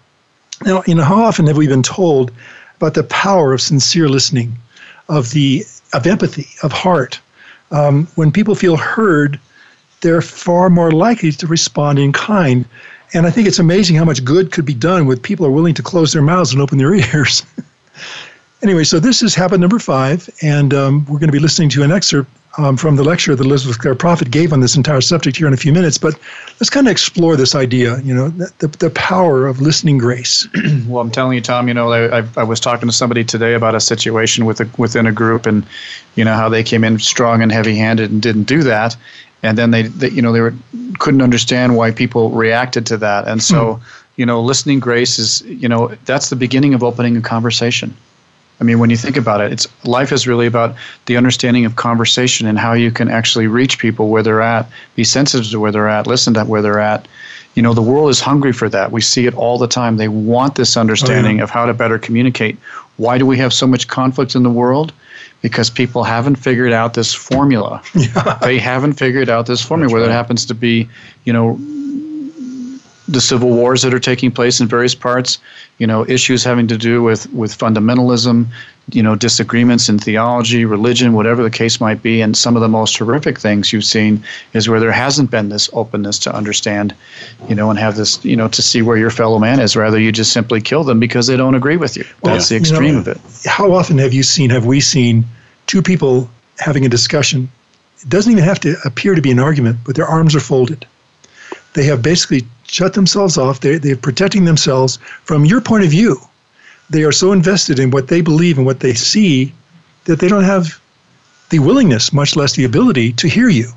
Now, 0.65 0.83
you 0.87 0.95
know, 0.95 1.05
how 1.05 1.23
often 1.23 1.47
have 1.47 1.57
we 1.57 1.67
been 1.67 1.83
told 1.83 2.33
about 2.81 2.95
the 2.95 3.05
power 3.05 3.53
of 3.53 3.61
sincere 3.61 4.09
listening, 4.09 4.57
of 5.11 5.31
the 5.31 5.65
of 5.93 6.07
empathy, 6.07 6.49
of 6.63 6.73
heart? 6.73 7.21
Um, 7.71 8.07
when 8.15 8.33
people 8.33 8.55
feel 8.55 8.77
heard, 8.77 9.39
they're 10.01 10.23
far 10.23 10.71
more 10.71 10.91
likely 10.91 11.31
to 11.33 11.47
respond 11.47 11.99
in 11.99 12.13
kind. 12.13 12.65
And 13.13 13.27
I 13.27 13.31
think 13.31 13.47
it's 13.47 13.59
amazing 13.59 13.97
how 13.97 14.05
much 14.05 14.25
good 14.25 14.51
could 14.51 14.65
be 14.65 14.75
done 14.75 15.05
with 15.07 15.23
people 15.23 15.45
are 15.45 15.51
willing 15.51 15.75
to 15.75 15.83
close 15.83 16.13
their 16.13 16.23
mouths 16.23 16.53
and 16.53 16.63
open 16.63 16.79
their 16.79 16.95
ears. 17.15 17.45
anyway, 18.63 18.85
so 18.85 18.99
this 18.99 19.23
is 19.23 19.35
habit 19.35 19.61
number 19.61 19.79
five, 19.79 20.31
and 20.43 20.73
um, 20.73 21.05
we're 21.05 21.19
going 21.19 21.29
to 21.29 21.33
be 21.33 21.39
listening 21.39 21.69
to 21.71 21.83
an 21.83 21.93
excerpt 21.93 22.31
um, 22.59 22.77
from 22.77 22.97
the 22.97 23.05
lecture 23.05 23.35
that 23.35 23.45
Elizabeth 23.45 23.79
Clare 23.79 23.95
Prophet 23.95 24.31
gave 24.31 24.53
on 24.53 24.61
this 24.61 24.77
entire 24.77 25.01
subject 25.01 25.37
here 25.37 25.47
in 25.47 25.55
a 25.55 25.57
few 25.57 25.73
minutes. 25.73 25.99
But 25.99 26.19
let's 26.59 26.71
kind 26.71 26.87
of 26.87 26.91
explore 26.91 27.37
this 27.37 27.55
idea, 27.55 28.01
you 28.01 28.15
know, 28.15 28.29
the, 28.29 28.69
the 28.79 28.91
power 28.91 29.47
of 29.47 29.61
listening 29.61 29.99
grace. 29.99 30.49
well, 30.87 31.01
I'm 31.01 31.11
telling 31.11 31.35
you, 31.35 31.41
Tom, 31.41 31.69
you 31.69 31.75
know, 31.75 31.93
I, 31.93 32.25
I, 32.37 32.43
was 32.43 32.61
talking 32.61 32.89
to 32.89 32.95
somebody 32.95 33.25
today 33.25 33.55
about 33.55 33.75
a 33.75 33.81
situation 33.81 34.47
with 34.47 34.61
a, 34.61 34.69
within 34.79 35.07
a 35.07 35.13
group 35.13 35.47
and, 35.47 35.65
you 36.17 36.25
know, 36.25 36.35
how 36.35 36.49
they 36.49 36.65
came 36.65 36.85
in 36.85 36.99
strong 36.99 37.43
and 37.43 37.53
heavy 37.53 37.77
handed 37.77 38.11
and 38.11 38.21
didn't 38.21 38.45
do 38.45 38.63
that 38.65 38.97
and 39.43 39.57
then 39.57 39.71
they, 39.71 39.83
they 39.83 40.11
you 40.11 40.23
know 40.23 40.33
they 40.33 40.41
were 40.41 40.55
couldn't 40.99 41.23
understand 41.23 41.77
why 41.77 41.91
people 41.91 42.31
reacted 42.31 42.87
to 42.87 42.97
that 42.97 43.27
and 43.27 43.43
so 43.43 43.75
mm. 43.75 43.83
you 44.17 44.27
know 44.27 44.41
listening 44.41 44.81
grace 44.81 45.19
is 45.19 45.43
you 45.43 45.69
know 45.69 45.89
that's 46.05 46.31
the 46.31 46.37
beginning 46.37 46.75
of 46.75 46.83
opening 46.83 47.17
a 47.17 47.23
conversation 47.23 47.95
i 48.61 48.65
mean 48.65 48.79
when 48.79 48.91
you 48.91 48.97
think 48.97 49.17
about 49.17 49.41
it 49.41 49.53
it's 49.53 49.67
life 49.85 50.13
is 50.13 50.27
really 50.27 50.47
about 50.47 50.75
the 51.07 51.17
understanding 51.17 51.65
of 51.65 51.77
conversation 51.77 52.47
and 52.47 52.59
how 52.59 52.73
you 52.73 52.91
can 52.91 53.09
actually 53.09 53.47
reach 53.47 53.79
people 53.79 54.09
where 54.09 54.23
they're 54.23 54.43
at 54.43 54.69
be 54.95 55.05
sensitive 55.05 55.51
to 55.51 55.61
where 55.61 55.73
they're 55.73 55.89
at 55.89 56.07
listen 56.07 56.35
to 56.35 56.45
where 56.45 56.63
they're 56.63 56.81
at 56.81 57.07
you 57.55 57.63
know 57.63 57.75
the 57.75 57.83
world 57.83 58.11
is 58.11 58.21
hungry 58.21 58.53
for 58.53 58.69
that 58.69 58.93
we 58.93 59.01
see 59.01 59.27
it 59.27 59.35
all 59.35 59.59
the 59.59 59.69
time 59.69 59.97
they 59.97 60.09
want 60.09 60.55
this 60.55 60.77
understanding 60.77 61.37
oh, 61.37 61.39
yeah. 61.39 61.43
of 61.43 61.51
how 61.51 61.67
to 61.67 61.75
better 61.75 61.99
communicate 61.99 62.57
why 62.97 63.19
do 63.19 63.27
we 63.27 63.37
have 63.37 63.53
so 63.53 63.67
much 63.67 63.89
conflict 63.89 64.35
in 64.35 64.43
the 64.43 64.51
world 64.51 64.93
because 65.43 65.71
people 65.71 66.05
haven't 66.05 66.37
figured 66.37 66.73
out 66.73 66.95
this 66.95 67.15
formula. 67.15 67.83
Yeah. 67.95 68.39
They 68.41 68.59
haven't 68.59 68.95
figured 68.95 69.29
out 69.29 69.47
this 69.47 69.63
formula, 69.63 69.89
That's 69.89 69.95
whether 69.95 70.07
right. 70.07 70.13
it 70.13 70.17
happens 70.17 70.47
to 70.47 70.55
be, 70.55 70.89
you 71.25 71.33
know, 71.33 71.59
the 73.13 73.21
civil 73.21 73.51
wars 73.51 73.83
that 73.83 73.93
are 73.93 74.01
taking 74.01 74.31
place 74.31 74.61
in 74.61 74.67
various 74.67 74.95
parts, 74.95 75.39
you 75.79 75.87
know, 75.87 76.07
issues 76.07 76.45
having 76.45 76.67
to 76.69 76.79
do 76.79 77.03
with, 77.03 77.33
with 77.33 77.57
fundamentalism, 77.57 78.47
you 78.93 79.03
know, 79.03 79.15
disagreements 79.15 79.89
in 79.89 79.99
theology, 79.99 80.65
religion, 80.65 81.13
whatever 81.13 81.43
the 81.43 81.51
case 81.51 81.81
might 81.81 82.03
be. 82.03 82.21
And 82.21 82.37
some 82.37 82.57
of 82.57 82.63
the 82.63 82.69
most 82.69 82.97
horrific 82.99 83.39
things 83.39 83.73
you've 83.73 83.85
seen 83.85 84.23
is 84.53 84.69
where 84.69 84.81
there 84.81 84.93
hasn't 84.93 85.31
been 85.31 85.49
this 85.49 85.71
openness 85.73 86.19
to 86.21 86.35
understand, 86.35 86.95
you 87.49 87.55
know, 87.55 87.71
and 87.71 87.79
have 87.79 87.97
this, 87.97 88.25
you 88.25 88.37
know, 88.37 88.49
to 88.49 88.63
see 88.63 88.83
where 88.83 88.97
your 88.97 89.11
fellow 89.11 89.39
man 89.39 89.61
is. 89.61 89.77
Rather, 89.77 89.99
you 89.99 90.13
just 90.13 90.33
simply 90.33 90.61
kill 90.61 90.85
them 90.85 91.01
because 91.01 91.27
they 91.27 91.37
don't 91.37 91.55
agree 91.55 91.77
with 91.77 91.97
you. 91.97 92.05
Well, 92.23 92.35
That's 92.35 92.49
the 92.49 92.57
extreme 92.57 92.83
you 92.85 92.93
know, 92.93 92.99
of 93.01 93.09
it. 93.09 93.21
How 93.47 93.73
often 93.73 93.99
have 93.99 94.13
you 94.13 94.23
seen, 94.23 94.51
have 94.51 94.67
we 94.67 94.81
seen 94.81 95.25
two 95.67 95.83
people 95.83 96.31
having 96.59 96.85
a 96.85 96.89
discussion 96.89 97.49
it 98.03 98.09
doesn't 98.09 98.33
even 98.33 98.45
have 98.45 98.61
to 98.61 98.77
appear 98.85 99.15
to 99.15 99.21
be 99.21 99.31
an 99.31 99.39
argument, 99.39 99.79
but 99.85 99.95
their 99.95 100.07
arms 100.07 100.35
are 100.35 100.41
folded. 100.41 100.87
They 101.75 101.85
have 101.85 102.03
basically 102.03 102.47
shut 102.71 102.95
themselves 102.95 103.37
off. 103.37 103.61
They, 103.61 103.79
they're 103.79 103.97
protecting 103.97 104.45
themselves 104.45 104.99
from 105.25 105.45
your 105.45 105.61
point 105.61 105.85
of 105.85 105.91
view. 105.91 106.17
They 106.89 107.05
are 107.05 107.13
so 107.13 107.33
invested 107.33 107.79
in 107.79 107.91
what 107.91 108.09
they 108.09 108.21
believe 108.21 108.57
and 108.59 108.67
what 108.67 108.81
they 108.81 108.95
see 108.95 109.53
that 110.05 110.19
they 110.19 110.29
don't 110.29 110.45
have 110.45 110.81
the 111.51 111.59
willingness, 111.59 112.13
much 112.13 112.37
less 112.37 112.55
the 112.55 112.65
ability, 112.65 113.13
to 113.15 113.29
hear 113.29 113.49
you. 113.49 113.71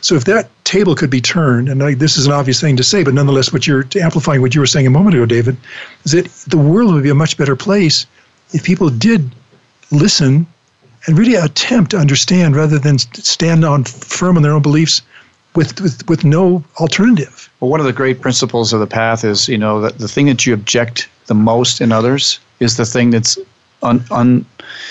So 0.00 0.16
if 0.16 0.24
that 0.24 0.50
table 0.64 0.94
could 0.94 1.10
be 1.10 1.20
turned, 1.20 1.68
and 1.68 1.82
I, 1.82 1.94
this 1.94 2.16
is 2.16 2.26
an 2.26 2.32
obvious 2.32 2.60
thing 2.60 2.76
to 2.76 2.84
say, 2.84 3.04
but 3.04 3.14
nonetheless, 3.14 3.52
what 3.52 3.66
you're 3.66 3.86
amplifying 3.96 4.40
what 4.40 4.54
you 4.54 4.60
were 4.60 4.66
saying 4.66 4.86
a 4.86 4.90
moment 4.90 5.14
ago, 5.14 5.26
David, 5.26 5.56
is 6.04 6.12
that 6.12 6.26
the 6.48 6.58
world 6.58 6.92
would 6.92 7.02
be 7.02 7.10
a 7.10 7.14
much 7.14 7.36
better 7.36 7.54
place 7.54 8.06
if 8.52 8.64
people 8.64 8.90
did 8.90 9.30
listen 9.90 10.46
and 11.06 11.18
really 11.18 11.36
attempt 11.36 11.92
to 11.92 11.98
understand 11.98 12.56
rather 12.56 12.78
than 12.78 12.98
stand 12.98 13.64
on 13.64 13.84
firm 13.84 14.36
on 14.36 14.42
their 14.42 14.52
own 14.52 14.62
beliefs 14.62 15.00
with, 15.54 15.80
with, 15.80 16.08
with 16.08 16.24
no 16.24 16.62
alternative. 16.78 17.50
Well, 17.60 17.70
one 17.70 17.80
of 17.80 17.86
the 17.86 17.92
great 17.92 18.20
principles 18.20 18.72
of 18.72 18.80
the 18.80 18.86
path 18.86 19.24
is, 19.24 19.48
you 19.48 19.58
know, 19.58 19.80
that 19.80 19.98
the 19.98 20.08
thing 20.08 20.26
that 20.26 20.46
you 20.46 20.54
object 20.54 21.08
the 21.26 21.34
most 21.34 21.80
in 21.80 21.92
others 21.92 22.40
is 22.60 22.76
the 22.76 22.84
thing 22.84 23.10
that's 23.10 23.38
un, 23.82 24.04
un 24.10 24.44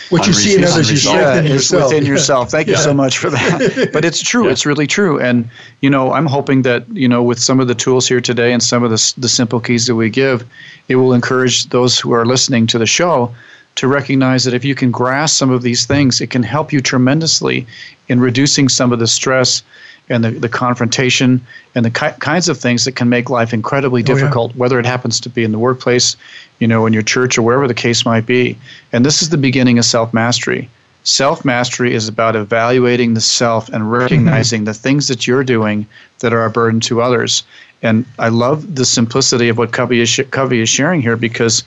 what 0.09 0.25
you 0.25 0.33
see 0.33 0.55
in 0.55 0.63
others, 0.63 0.89
you 0.89 0.97
strengthen 0.97 1.45
yeah, 1.45 1.53
yourself. 1.53 1.91
within 1.91 2.05
yourself. 2.05 2.49
Thank 2.49 2.67
yeah. 2.67 2.77
you 2.77 2.83
so 2.83 2.93
much 2.93 3.17
for 3.17 3.29
that. 3.29 3.89
but 3.93 4.05
it's 4.05 4.21
true. 4.21 4.45
Yeah. 4.45 4.51
It's 4.51 4.65
really 4.65 4.87
true. 4.87 5.19
And 5.19 5.49
you 5.81 5.89
know, 5.89 6.13
I'm 6.13 6.25
hoping 6.25 6.61
that 6.61 6.87
you 6.89 7.07
know, 7.07 7.21
with 7.21 7.39
some 7.39 7.59
of 7.59 7.67
the 7.67 7.75
tools 7.75 8.07
here 8.07 8.21
today 8.21 8.53
and 8.53 8.63
some 8.63 8.83
of 8.83 8.89
the 8.89 9.13
the 9.17 9.29
simple 9.29 9.59
keys 9.59 9.87
that 9.87 9.95
we 9.95 10.09
give, 10.09 10.45
it 10.87 10.95
will 10.95 11.13
encourage 11.13 11.65
those 11.65 11.99
who 11.99 12.13
are 12.13 12.25
listening 12.25 12.67
to 12.67 12.77
the 12.77 12.85
show 12.85 13.33
to 13.75 13.87
recognize 13.87 14.43
that 14.43 14.53
if 14.53 14.65
you 14.65 14.73
can 14.73 14.89
grasp 14.89 15.37
some 15.37 15.51
of 15.51 15.61
these 15.61 15.85
things, 15.85 16.19
it 16.19 16.31
can 16.31 16.41
help 16.41 16.73
you 16.73 16.81
tremendously 16.81 17.67
in 18.07 18.19
reducing 18.19 18.69
some 18.69 18.91
of 18.91 18.99
the 18.99 19.07
stress 19.07 19.61
and 20.09 20.23
the, 20.23 20.31
the 20.31 20.49
confrontation 20.49 21.45
and 21.75 21.83
the 21.83 21.91
ki- 21.91 22.17
kinds 22.19 22.47
of 22.49 22.57
things 22.57 22.85
that 22.85 22.93
can 22.93 23.09
make 23.09 23.29
life 23.29 23.53
incredibly 23.53 24.01
difficult, 24.01 24.51
oh, 24.51 24.53
yeah. 24.53 24.59
whether 24.59 24.79
it 24.79 24.85
happens 24.85 25.19
to 25.21 25.29
be 25.29 25.43
in 25.43 25.51
the 25.51 25.59
workplace, 25.59 26.15
you 26.59 26.67
know, 26.67 26.85
in 26.85 26.93
your 26.93 27.03
church 27.03 27.37
or 27.37 27.41
wherever 27.41 27.67
the 27.67 27.73
case 27.73 28.05
might 28.05 28.25
be. 28.25 28.57
And 28.93 29.05
this 29.05 29.21
is 29.21 29.29
the 29.29 29.37
beginning 29.37 29.77
of 29.77 29.85
self 29.85 30.13
mastery. 30.13 30.69
Self 31.03 31.45
mastery 31.45 31.93
is 31.93 32.07
about 32.07 32.35
evaluating 32.35 33.13
the 33.13 33.21
self 33.21 33.67
and 33.69 33.83
mm-hmm. 33.83 33.91
recognizing 33.91 34.63
the 34.63 34.73
things 34.73 35.07
that 35.07 35.27
you're 35.27 35.43
doing 35.43 35.87
that 36.19 36.33
are 36.33 36.45
a 36.45 36.49
burden 36.49 36.79
to 36.81 37.01
others. 37.01 37.43
And 37.81 38.05
I 38.17 38.29
love 38.29 38.75
the 38.75 38.85
simplicity 38.85 39.49
of 39.49 39.57
what 39.57 39.71
Covey 39.71 39.99
is, 39.99 40.09
sh- 40.09 40.21
Covey 40.31 40.61
is 40.61 40.69
sharing 40.69 41.01
here 41.01 41.15
because 41.15 41.63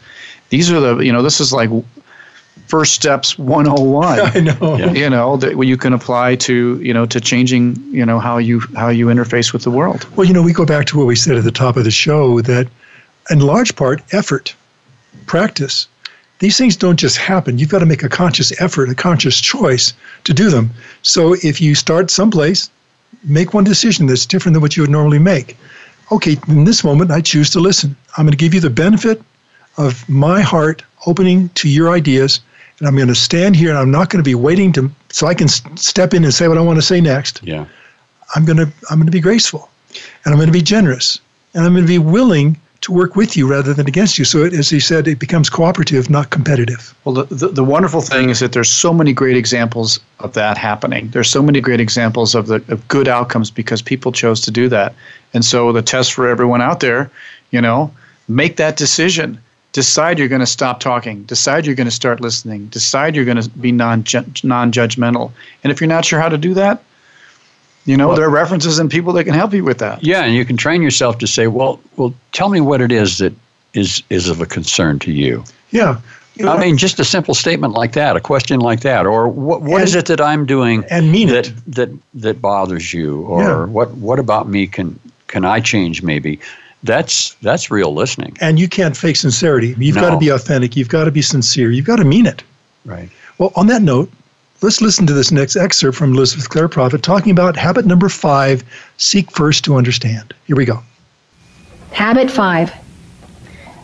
these 0.49 0.71
are 0.71 0.81
the, 0.81 0.99
you 0.99 1.13
know, 1.13 1.23
this 1.23 1.41
is 1.41 1.53
like 1.53 1.71
first 2.71 2.95
steps 2.95 3.37
101 3.37 4.21
i 4.37 4.41
know. 4.41 4.77
You 4.77 5.11
know 5.11 5.37
that 5.37 5.59
you 5.67 5.77
can 5.77 5.93
apply 5.93 6.37
to 6.37 6.81
you 6.81 6.95
know 6.95 7.05
to 7.07 7.21
changing 7.21 7.77
you 7.93 8.07
know 8.07 8.21
how 8.21 8.39
you 8.39 8.61
how 8.77 8.89
you 8.89 9.07
interface 9.07 9.53
with 9.53 9.65
the 9.65 9.71
world. 9.71 10.07
Well 10.17 10.27
you 10.27 10.33
know 10.33 10.43
we 10.43 10.53
go 10.53 10.65
back 10.65 10.87
to 10.87 10.99
what 10.99 11.07
we 11.07 11.17
said 11.17 11.37
at 11.37 11.45
the 11.45 11.51
top 11.51 11.77
of 11.77 11.85
the 11.85 11.91
show 11.91 12.41
that 12.43 12.69
in 13.29 13.41
large 13.41 13.75
part 13.75 14.03
effort 14.15 14.55
practice 15.27 15.89
these 16.39 16.57
things 16.57 16.75
don't 16.75 16.99
just 16.99 17.19
happen. 17.19 17.59
You've 17.59 17.69
got 17.69 17.81
to 17.81 17.87
make 17.87 18.03
a 18.03 18.09
conscious 18.09 18.59
effort 18.61 18.89
a 18.89 18.95
conscious 18.95 19.41
choice 19.41 19.93
to 20.25 20.33
do 20.33 20.49
them. 20.49 20.71
So 21.03 21.35
if 21.43 21.61
you 21.61 21.75
start 21.75 22.11
someplace 22.11 22.71
make 23.25 23.53
one 23.53 23.65
decision 23.65 24.07
that's 24.07 24.25
different 24.25 24.55
than 24.55 24.63
what 24.63 24.77
you 24.77 24.85
would 24.85 24.91
normally 24.91 25.19
make. 25.19 25.57
Okay 26.13 26.37
in 26.47 26.65
this 26.65 26.85
moment 26.85 27.11
i 27.11 27.21
choose 27.21 27.51
to 27.51 27.59
listen. 27.59 27.97
I'm 28.17 28.27
going 28.27 28.39
to 28.39 28.45
give 28.45 28.55
you 28.55 28.61
the 28.61 28.71
benefit 28.87 29.21
of 29.77 30.09
my 30.09 30.41
heart 30.41 30.85
opening 31.07 31.49
to 31.61 31.69
your 31.69 31.91
ideas 31.91 32.41
and 32.81 32.89
I'm 32.89 32.97
going 32.97 33.09
to 33.09 33.15
stand 33.15 33.55
here 33.55 33.69
and 33.69 33.79
I'm 33.79 33.91
not 33.91 34.11
going 34.11 34.23
to 34.23 34.29
be 34.29 34.35
waiting 34.35 34.73
to 34.73 34.91
so 35.11 35.27
I 35.27 35.35
can 35.35 35.49
step 35.49 36.13
in 36.15 36.25
and 36.25 36.35
say 36.35 36.49
what 36.49 36.59
I 36.59 36.63
want 36.63 36.79
to 36.79 36.83
say 36.83 37.01
next. 37.01 37.41
Yeah. 37.43 37.67
I'm 38.35 38.45
going 38.45 38.57
to 38.57 38.67
I'm 38.91 38.99
going 38.99 39.07
to 39.07 39.13
be 39.13 39.21
graceful 39.21 39.71
and 40.25 40.33
I'm 40.33 40.37
going 40.37 40.49
to 40.49 40.53
be 40.53 40.63
generous 40.63 41.21
and 41.55 41.65
I'm 41.65 41.73
going 41.73 41.85
to 41.85 41.89
be 41.89 41.99
willing 41.99 42.59
to 42.81 42.93
work 42.93 43.15
with 43.15 43.37
you 43.37 43.47
rather 43.47 43.75
than 43.75 43.87
against 43.87 44.19
you. 44.19 44.25
So, 44.25 44.43
it, 44.43 44.55
as 44.55 44.71
he 44.71 44.81
said, 44.81 45.07
it 45.07 45.19
becomes 45.19 45.51
cooperative, 45.51 46.09
not 46.09 46.31
competitive. 46.31 46.95
Well, 47.05 47.15
the, 47.15 47.35
the, 47.35 47.49
the, 47.49 47.65
wonderful 47.65 48.01
thing 48.01 48.31
is 48.31 48.41
that 48.41 48.53
there's 48.53 48.71
so 48.71 48.95
many 48.95 49.13
great 49.13 49.37
examples 49.37 50.01
of 50.21 50.33
that 50.33 50.57
happening. 50.57 51.09
There's 51.11 51.29
so 51.29 51.43
many 51.43 51.61
great 51.61 51.81
examples 51.81 52.35
of 52.35 52.47
the 52.47 52.65
of 52.69 52.87
good 52.89 53.07
outcomes 53.07 53.51
because 53.51 53.83
people 53.83 54.13
chose 54.13 54.41
to 54.43 54.51
do 54.51 54.69
that. 54.71 54.95
And 55.35 55.45
so, 55.45 55.73
the 55.73 55.83
test 55.83 56.15
for 56.15 56.27
everyone 56.27 56.63
out 56.63 56.81
there, 56.81 57.11
you 57.51 57.61
know, 57.61 57.93
make 58.29 58.57
that 58.57 58.79
decision 58.79 59.39
decide 59.73 60.19
you're 60.19 60.29
going 60.29 60.41
to 60.41 60.47
stop 60.47 60.81
talking. 60.81 61.23
Decide 61.25 61.67
you're 61.67 61.75
going 61.75 61.87
to 61.87 61.93
start 61.93 62.21
listening. 62.21 62.67
Decide 62.67 63.15
you're 63.15 63.25
going 63.25 63.41
to 63.41 63.49
be 63.51 63.73
non 63.73 64.05
non-judgmental. 64.43 65.33
And 65.63 65.71
if 65.71 65.81
you're 65.81 65.89
not 65.89 66.05
sure 66.05 66.21
how 66.21 66.29
to 66.29 66.39
do 66.39 66.55
that 66.55 66.83
you 67.87 67.97
know 67.97 68.09
well, 68.09 68.17
there 68.17 68.27
are 68.27 68.31
references 68.31 68.79
and 68.79 68.91
people 68.91 69.13
that 69.15 69.25
can 69.25 69.33
help 69.33 69.55
you 69.55 69.65
with 69.65 69.79
that. 69.79 70.03
Yeah 70.05 70.23
and 70.23 70.35
you 70.35 70.45
can 70.45 70.57
train 70.57 70.83
yourself 70.83 71.19
to 71.19 71.27
say 71.27 71.47
well 71.47 71.81
well 71.97 72.15
tell 72.33 72.51
me 72.51 72.61
what 72.61 72.81
it 72.81 72.93
is 72.93 73.19
that 73.19 73.33
is 73.75 74.03
is 74.11 74.29
of 74.29 74.41
a 74.41 74.47
concern 74.47 74.99
to 75.01 75.13
you. 75.13 75.45
Yeah. 75.71 76.01
You 76.35 76.47
know, 76.47 76.53
I 76.53 76.61
mean, 76.61 76.79
just 76.79 76.99
a 76.99 77.05
simple 77.05 77.35
statement 77.35 77.75
like 77.75 77.93
that, 77.93 78.17
a 78.17 78.21
question 78.21 78.61
like 78.61 78.81
that, 78.81 79.05
or 79.05 79.29
what 79.29 79.63
what 79.63 79.81
and, 79.81 79.89
is 79.89 79.95
it 79.95 80.07
that 80.07 80.21
I'm 80.21 80.47
doing 80.47 80.85
and 80.89 81.13
mean 81.13 81.29
that 81.29 81.49
it. 81.49 81.55
that 81.67 81.91
that 82.15 82.41
bothers 82.41 82.95
you, 82.95 83.23
or 83.23 83.43
yeah. 83.43 83.65
what 83.65 83.91
what 83.95 84.19
about 84.19 84.49
me 84.49 84.67
can 84.67 84.99
can 85.27 85.45
I 85.45 85.61
change 85.61 86.03
maybe? 86.03 86.41
That's 86.83 87.35
that's 87.43 87.71
real 87.71 87.93
listening. 87.93 88.37
And 88.41 88.59
you 88.59 88.69
can't 88.69 88.97
fake 88.97 89.17
sincerity. 89.17 89.75
You've 89.79 89.97
no. 89.97 90.03
got 90.03 90.11
to 90.11 90.19
be 90.19 90.29
authentic. 90.29 90.77
You've 90.77 90.89
got 90.89 91.05
to 91.05 91.11
be 91.11 91.23
sincere. 91.23 91.71
You've 91.71 91.87
got 91.87 91.97
to 91.97 92.05
mean 92.05 92.27
it. 92.27 92.43
Right. 92.85 93.11
Well, 93.39 93.53
on 93.57 93.67
that 93.67 93.83
note, 93.83 94.11
let's 94.63 94.81
listen 94.81 95.07
to 95.07 95.13
this 95.13 95.31
next 95.31 95.57
excerpt 95.57 95.97
from 95.97 96.15
Elizabeth 96.15 96.49
Clare 96.49 96.69
Prophet 96.69 97.03
talking 97.03 97.33
about 97.33 97.57
habit 97.57 97.87
number 97.87 98.09
five: 98.09 98.65
seek 98.97 99.31
first 99.31 99.65
to 99.65 99.77
understand. 99.77 100.35
Here 100.47 100.57
we 100.57 100.65
go. 100.65 100.83
Habit 101.93 102.31
five: 102.31 102.73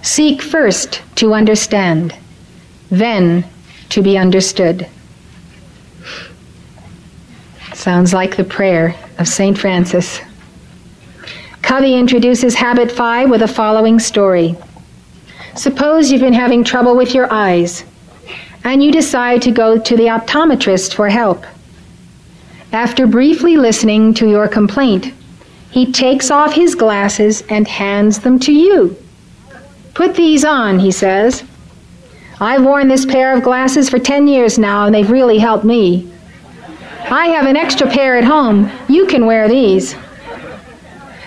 seek 0.02 0.40
first 0.40 1.02
to 1.16 1.34
understand, 1.34 2.14
then 2.88 3.44
to 3.90 4.02
be 4.02 4.16
understood. 4.16 4.88
Sounds 7.74 8.14
like 8.14 8.36
the 8.36 8.44
prayer 8.44 8.96
of 9.18 9.28
Saint 9.28 9.58
Francis. 9.58 10.20
Covey 11.66 11.96
introduces 11.96 12.54
habit 12.54 12.92
five 12.92 13.28
with 13.28 13.40
the 13.40 13.48
following 13.48 13.98
story. 13.98 14.54
Suppose 15.56 16.12
you've 16.12 16.20
been 16.20 16.32
having 16.32 16.62
trouble 16.62 16.96
with 16.96 17.12
your 17.12 17.30
eyes 17.32 17.82
and 18.62 18.84
you 18.84 18.92
decide 18.92 19.42
to 19.42 19.50
go 19.50 19.76
to 19.76 19.96
the 19.96 20.04
optometrist 20.04 20.94
for 20.94 21.08
help. 21.08 21.44
After 22.70 23.04
briefly 23.08 23.56
listening 23.56 24.14
to 24.14 24.28
your 24.28 24.46
complaint, 24.46 25.12
he 25.72 25.90
takes 25.90 26.30
off 26.30 26.54
his 26.54 26.76
glasses 26.76 27.42
and 27.50 27.66
hands 27.66 28.20
them 28.20 28.38
to 28.38 28.52
you. 28.52 28.96
Put 29.92 30.14
these 30.14 30.44
on, 30.44 30.78
he 30.78 30.92
says. 30.92 31.42
I've 32.38 32.64
worn 32.64 32.86
this 32.86 33.04
pair 33.04 33.36
of 33.36 33.42
glasses 33.42 33.88
for 33.88 33.98
10 33.98 34.28
years 34.28 34.56
now, 34.56 34.86
and 34.86 34.94
they've 34.94 35.10
really 35.10 35.38
helped 35.38 35.64
me. 35.64 36.08
I 37.10 37.26
have 37.26 37.46
an 37.46 37.56
extra 37.56 37.90
pair 37.90 38.16
at 38.16 38.22
home. 38.22 38.70
You 38.88 39.08
can 39.08 39.26
wear 39.26 39.48
these. 39.48 39.96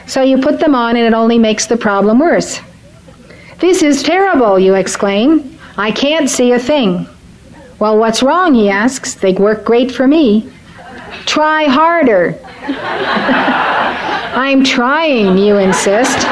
So 0.10 0.24
you 0.24 0.40
put 0.42 0.60
them 0.60 0.74
on 0.74 0.96
and 0.96 1.06
it 1.06 1.14
only 1.14 1.38
makes 1.38 1.68
the 1.68 1.78
problem 1.78 2.18
worse. 2.18 2.62
This 3.60 3.84
is 3.84 4.02
terrible, 4.02 4.58
you 4.58 4.74
exclaim. 4.74 5.60
I 5.78 5.92
can't 5.92 6.28
see 6.28 6.52
a 6.52 6.58
thing. 6.58 7.08
Well, 7.78 8.00
what's 8.00 8.24
wrong? 8.24 8.56
He 8.56 8.72
asks. 8.72 9.14
They 9.14 9.34
work 9.34 9.64
great 9.64 9.92
for 9.92 10.08
me. 10.08 10.52
Try 11.28 11.66
harder. 11.66 12.36
I'm 14.36 14.64
trying, 14.64 15.38
you 15.38 15.60
insist. 15.60 16.26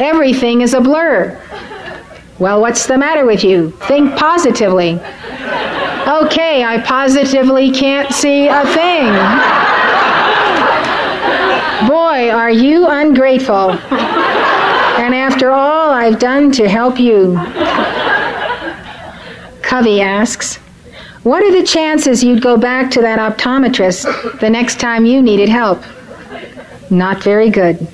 Everything 0.00 0.62
is 0.62 0.72
a 0.72 0.80
blur. 0.80 1.38
Well, 2.38 2.62
what's 2.62 2.86
the 2.86 2.96
matter 2.96 3.26
with 3.26 3.44
you? 3.44 3.72
Think 3.88 4.16
positively. 4.16 4.92
Okay, 6.08 6.64
I 6.64 6.82
positively 6.86 7.72
can't 7.72 8.10
see 8.10 8.48
a 8.48 8.64
thing. 8.64 9.59
Are 12.40 12.50
you 12.50 12.86
ungrateful. 12.88 13.72
and 13.92 15.14
after 15.14 15.50
all 15.50 15.90
I've 15.90 16.18
done 16.18 16.50
to 16.52 16.66
help 16.66 16.98
you. 16.98 17.34
Covey 19.60 20.00
asks, 20.00 20.56
What 21.22 21.42
are 21.42 21.52
the 21.52 21.62
chances 21.62 22.24
you'd 22.24 22.42
go 22.42 22.56
back 22.56 22.90
to 22.92 23.02
that 23.02 23.18
optometrist 23.18 24.40
the 24.40 24.48
next 24.48 24.80
time 24.80 25.04
you 25.04 25.20
needed 25.20 25.50
help? 25.50 25.84
Not 26.88 27.22
very 27.22 27.50
good. 27.50 27.86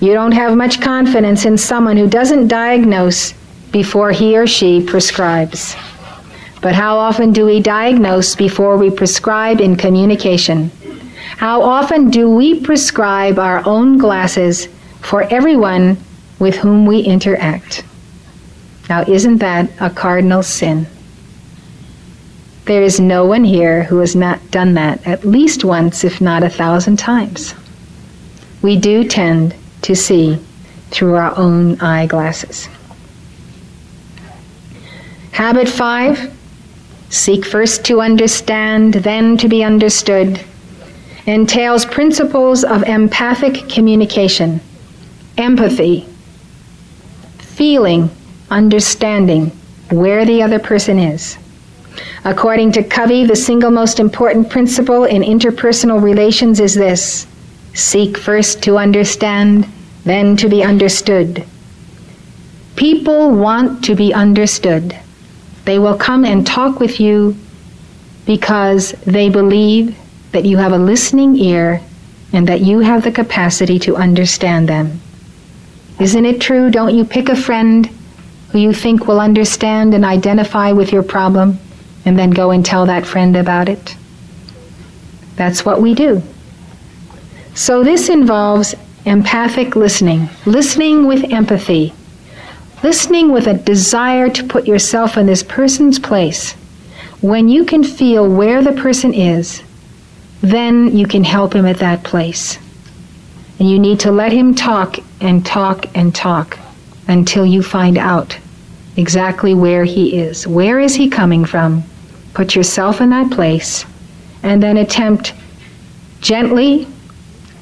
You 0.00 0.12
don't 0.12 0.32
have 0.32 0.54
much 0.54 0.82
confidence 0.82 1.46
in 1.46 1.56
someone 1.56 1.96
who 1.96 2.06
doesn't 2.06 2.48
diagnose 2.48 3.32
before 3.72 4.12
he 4.12 4.36
or 4.36 4.46
she 4.46 4.84
prescribes. 4.84 5.74
But 6.60 6.74
how 6.74 6.98
often 6.98 7.32
do 7.32 7.46
we 7.46 7.62
diagnose 7.62 8.36
before 8.36 8.76
we 8.76 8.90
prescribe 8.90 9.62
in 9.62 9.74
communication? 9.76 10.70
How 11.38 11.62
often 11.62 12.10
do 12.10 12.28
we 12.28 12.58
prescribe 12.58 13.38
our 13.38 13.62
own 13.64 13.96
glasses 13.96 14.66
for 15.02 15.22
everyone 15.22 15.96
with 16.40 16.56
whom 16.56 16.84
we 16.84 16.98
interact? 16.98 17.84
Now, 18.88 19.02
isn't 19.02 19.38
that 19.38 19.70
a 19.78 19.88
cardinal 19.88 20.42
sin? 20.42 20.88
There 22.64 22.82
is 22.82 22.98
no 22.98 23.24
one 23.24 23.44
here 23.44 23.84
who 23.84 23.98
has 23.98 24.16
not 24.16 24.50
done 24.50 24.74
that 24.74 25.06
at 25.06 25.24
least 25.24 25.64
once, 25.64 26.02
if 26.02 26.20
not 26.20 26.42
a 26.42 26.50
thousand 26.50 26.98
times. 26.98 27.54
We 28.60 28.76
do 28.76 29.04
tend 29.04 29.54
to 29.82 29.94
see 29.94 30.40
through 30.90 31.14
our 31.14 31.38
own 31.38 31.80
eyeglasses. 31.80 32.68
Habit 35.30 35.68
five 35.68 36.36
seek 37.10 37.44
first 37.46 37.84
to 37.84 38.00
understand, 38.00 38.94
then 38.94 39.36
to 39.36 39.48
be 39.48 39.62
understood, 39.62 40.44
entails 41.28 41.84
principles 41.84 42.64
of 42.64 42.82
empathic 42.84 43.68
communication, 43.68 44.60
empathy, 45.36 46.06
feeling, 47.38 48.10
understanding 48.50 49.46
where 49.90 50.24
the 50.24 50.42
other 50.42 50.58
person 50.58 50.98
is. 50.98 51.36
According 52.24 52.72
to 52.72 52.82
Covey, 52.82 53.24
the 53.24 53.36
single 53.36 53.70
most 53.70 54.00
important 54.00 54.48
principle 54.48 55.04
in 55.04 55.22
interpersonal 55.22 56.02
relations 56.02 56.60
is 56.60 56.74
this 56.74 57.26
seek 57.74 58.16
first 58.16 58.62
to 58.62 58.76
understand, 58.76 59.66
then 60.04 60.36
to 60.36 60.48
be 60.48 60.62
understood. 60.62 61.44
People 62.76 63.32
want 63.32 63.84
to 63.84 63.94
be 63.94 64.12
understood. 64.12 64.96
They 65.64 65.78
will 65.78 65.96
come 65.96 66.24
and 66.24 66.46
talk 66.46 66.80
with 66.80 67.00
you 67.00 67.36
because 68.24 68.92
they 69.06 69.28
believe 69.28 69.96
that 70.32 70.44
you 70.44 70.56
have 70.56 70.72
a 70.72 70.78
listening 70.78 71.36
ear 71.36 71.80
and 72.32 72.46
that 72.46 72.60
you 72.60 72.80
have 72.80 73.02
the 73.02 73.12
capacity 73.12 73.78
to 73.80 73.96
understand 73.96 74.68
them. 74.68 75.00
Isn't 76.00 76.26
it 76.26 76.40
true? 76.40 76.70
Don't 76.70 76.96
you 76.96 77.04
pick 77.04 77.28
a 77.28 77.36
friend 77.36 77.86
who 78.50 78.58
you 78.58 78.72
think 78.72 79.06
will 79.06 79.20
understand 79.20 79.94
and 79.94 80.04
identify 80.04 80.72
with 80.72 80.92
your 80.92 81.02
problem 81.02 81.58
and 82.04 82.18
then 82.18 82.30
go 82.30 82.50
and 82.50 82.64
tell 82.64 82.86
that 82.86 83.06
friend 83.06 83.36
about 83.36 83.68
it? 83.68 83.96
That's 85.36 85.64
what 85.64 85.80
we 85.80 85.94
do. 85.94 86.22
So 87.54 87.82
this 87.82 88.08
involves 88.08 88.74
empathic 89.04 89.74
listening, 89.74 90.28
listening 90.46 91.06
with 91.06 91.32
empathy, 91.32 91.92
Listening 92.82 93.32
with 93.32 93.48
a 93.48 93.54
desire 93.54 94.28
to 94.30 94.44
put 94.44 94.68
yourself 94.68 95.16
in 95.16 95.26
this 95.26 95.42
person's 95.42 95.98
place. 95.98 96.52
When 97.20 97.48
you 97.48 97.64
can 97.64 97.82
feel 97.82 98.28
where 98.28 98.62
the 98.62 98.72
person 98.72 99.12
is, 99.12 99.64
then 100.40 100.96
you 100.96 101.06
can 101.06 101.24
help 101.24 101.54
him 101.54 101.66
at 101.66 101.78
that 101.78 102.04
place. 102.04 102.58
And 103.58 103.68
you 103.68 103.78
need 103.78 104.00
to 104.00 104.12
let 104.12 104.32
him 104.32 104.54
talk 104.54 104.98
and 105.20 105.44
talk 105.44 105.86
and 105.96 106.14
talk 106.14 106.58
until 107.08 107.44
you 107.44 107.62
find 107.62 107.98
out 107.98 108.38
exactly 108.96 109.54
where 109.54 109.84
he 109.84 110.16
is. 110.18 110.46
Where 110.46 110.78
is 110.78 110.94
he 110.94 111.08
coming 111.08 111.44
from? 111.44 111.82
Put 112.34 112.54
yourself 112.54 113.00
in 113.00 113.10
that 113.10 113.30
place 113.30 113.84
and 114.42 114.62
then 114.62 114.76
attempt 114.76 115.34
gently, 116.20 116.86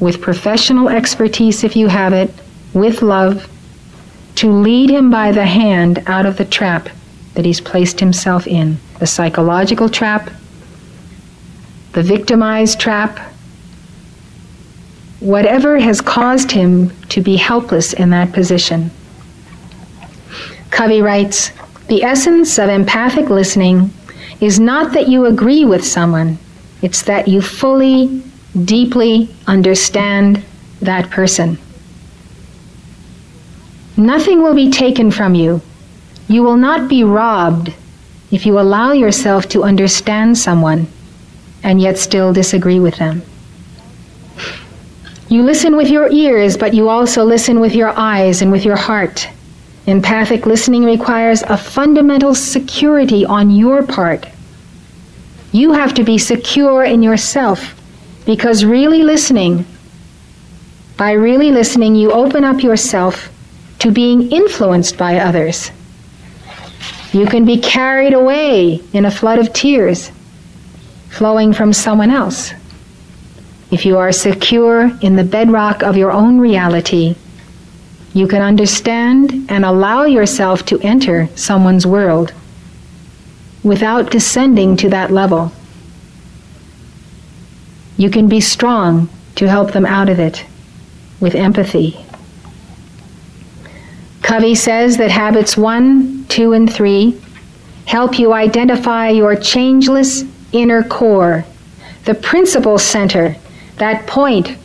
with 0.01 0.21
professional 0.21 0.89
expertise 0.89 1.65
if 1.65 1.77
you 1.77 1.89
have 1.89 2.13
it, 2.13 2.31
with 2.75 3.01
love, 3.01 3.51
to 4.35 4.51
lead 4.53 4.91
him 4.91 5.11
by 5.11 5.33
the 5.33 5.47
hand 5.47 6.03
out 6.07 6.27
of 6.27 6.37
the 6.37 6.45
trap 6.45 6.89
that 7.35 7.45
he's 7.45 7.61
placed 7.61 7.99
himself 8.01 8.47
in 8.47 8.77
the 8.99 9.07
psychological 9.07 9.89
trap, 9.89 10.31
the 11.97 12.03
victimized 12.03 12.79
trap, 12.79 13.19
whatever 15.21 15.79
has 15.79 16.03
caused 16.03 16.51
him 16.51 16.91
to 17.09 17.23
be 17.23 17.37
helpless 17.37 17.95
in 17.95 18.11
that 18.11 18.35
position. 18.35 18.91
Covey 20.71 21.01
writes 21.01 21.53
The 21.89 22.03
essence 22.03 22.59
of 22.59 22.69
empathic 22.69 23.31
listening 23.31 23.91
is 24.43 24.61
not 24.61 24.93
that 24.93 25.09
you 25.09 25.25
agree 25.25 25.65
with 25.65 25.87
someone, 25.87 26.37
it's 26.83 27.01
that 27.05 27.29
you 27.29 27.41
fully, 27.41 28.23
deeply 28.67 29.35
understand 29.47 30.45
that 30.83 31.09
person. 31.09 31.57
Nothing 33.97 34.43
will 34.43 34.55
be 34.55 34.71
taken 34.71 35.11
from 35.11 35.35
you. 35.35 35.63
You 36.29 36.43
will 36.43 36.59
not 36.59 36.91
be 36.91 37.05
robbed 37.05 37.73
if 38.31 38.45
you 38.45 38.61
allow 38.61 38.93
yourself 38.93 39.49
to 39.49 39.65
understand 39.65 40.37
someone 40.37 40.89
and 41.63 41.81
yet 41.81 41.99
still 41.99 42.33
disagree 42.33 42.81
with 42.81 42.97
them. 42.97 43.23
You 45.29 45.43
listen 45.43 45.77
with 45.77 45.89
your 45.89 46.11
ears, 46.13 46.57
but 46.57 46.73
you 46.73 46.89
also 46.89 47.25
listen 47.25 47.59
with 47.59 47.75
your 47.75 47.93
eyes 47.97 48.43
and 48.43 48.53
with 48.53 48.65
your 48.65 48.77
heart. 48.77 49.29
Empathic 49.87 50.47
listening 50.47 50.85
requires 50.85 51.43
a 51.43 51.57
fundamental 51.57 52.35
security 52.35 53.25
on 53.25 53.51
your 53.51 53.85
part. 53.85 54.27
You 55.53 55.73
have 55.73 55.95
to 55.95 56.05
be 56.05 56.19
secure 56.19 56.85
in 56.85 57.03
yourself 57.03 57.75
because 58.25 58.65
really 58.65 59.03
listening, 59.03 59.65
by 60.97 61.13
really 61.13 61.51
listening, 61.51 61.95
you 61.95 62.13
open 62.13 62.45
up 62.45 62.63
yourself 62.63 63.29
to 63.81 63.91
being 63.91 64.31
influenced 64.31 64.97
by 64.97 65.19
others. 65.19 65.71
You 67.13 67.27
can 67.27 67.45
be 67.45 67.59
carried 67.59 68.13
away 68.13 68.81
in 68.93 69.05
a 69.05 69.11
flood 69.11 69.39
of 69.39 69.53
tears 69.53 70.11
flowing 71.17 71.53
from 71.53 71.73
someone 71.73 72.11
else. 72.11 72.53
If 73.71 73.85
you 73.85 73.99
are 73.99 74.13
secure 74.13 74.91
in 75.01 75.17
the 75.17 75.25
bedrock 75.25 75.83
of 75.83 75.97
your 75.97 76.13
own 76.13 76.39
reality, 76.39 77.17
you 78.15 78.29
can 78.29 78.43
understand 78.43 79.47
and 79.49 79.65
allow 79.65 80.05
yourself 80.05 80.65
to 80.67 80.81
enter 80.81 81.29
someone's 81.35 81.87
world 81.87 82.33
without 83.63 84.11
descending 84.11 84.77
to 84.77 84.89
that 84.91 85.11
level. 85.11 85.53
You 87.97 88.11
can 88.11 88.29
be 88.29 88.41
strong 88.41 89.09
to 89.35 89.49
help 89.49 89.73
them 89.73 89.87
out 89.87 90.09
of 90.09 90.21
it 90.21 90.45
with 91.21 91.35
empathy 91.35 92.07
Covey 94.27 94.57
says 94.57 94.97
that 94.97 95.13
habits 95.13 95.57
one, 95.57 96.25
two, 96.29 96.53
and 96.53 96.71
three 96.71 97.17
help 97.85 98.19
you 98.19 98.33
identify 98.33 99.09
your 99.09 99.37
changeless 99.37 100.25
inner 100.61 100.83
core, 100.83 101.45
the 102.05 102.15
principle 102.15 102.79
center, 102.79 103.37
that 103.77 104.07
point 104.07 104.57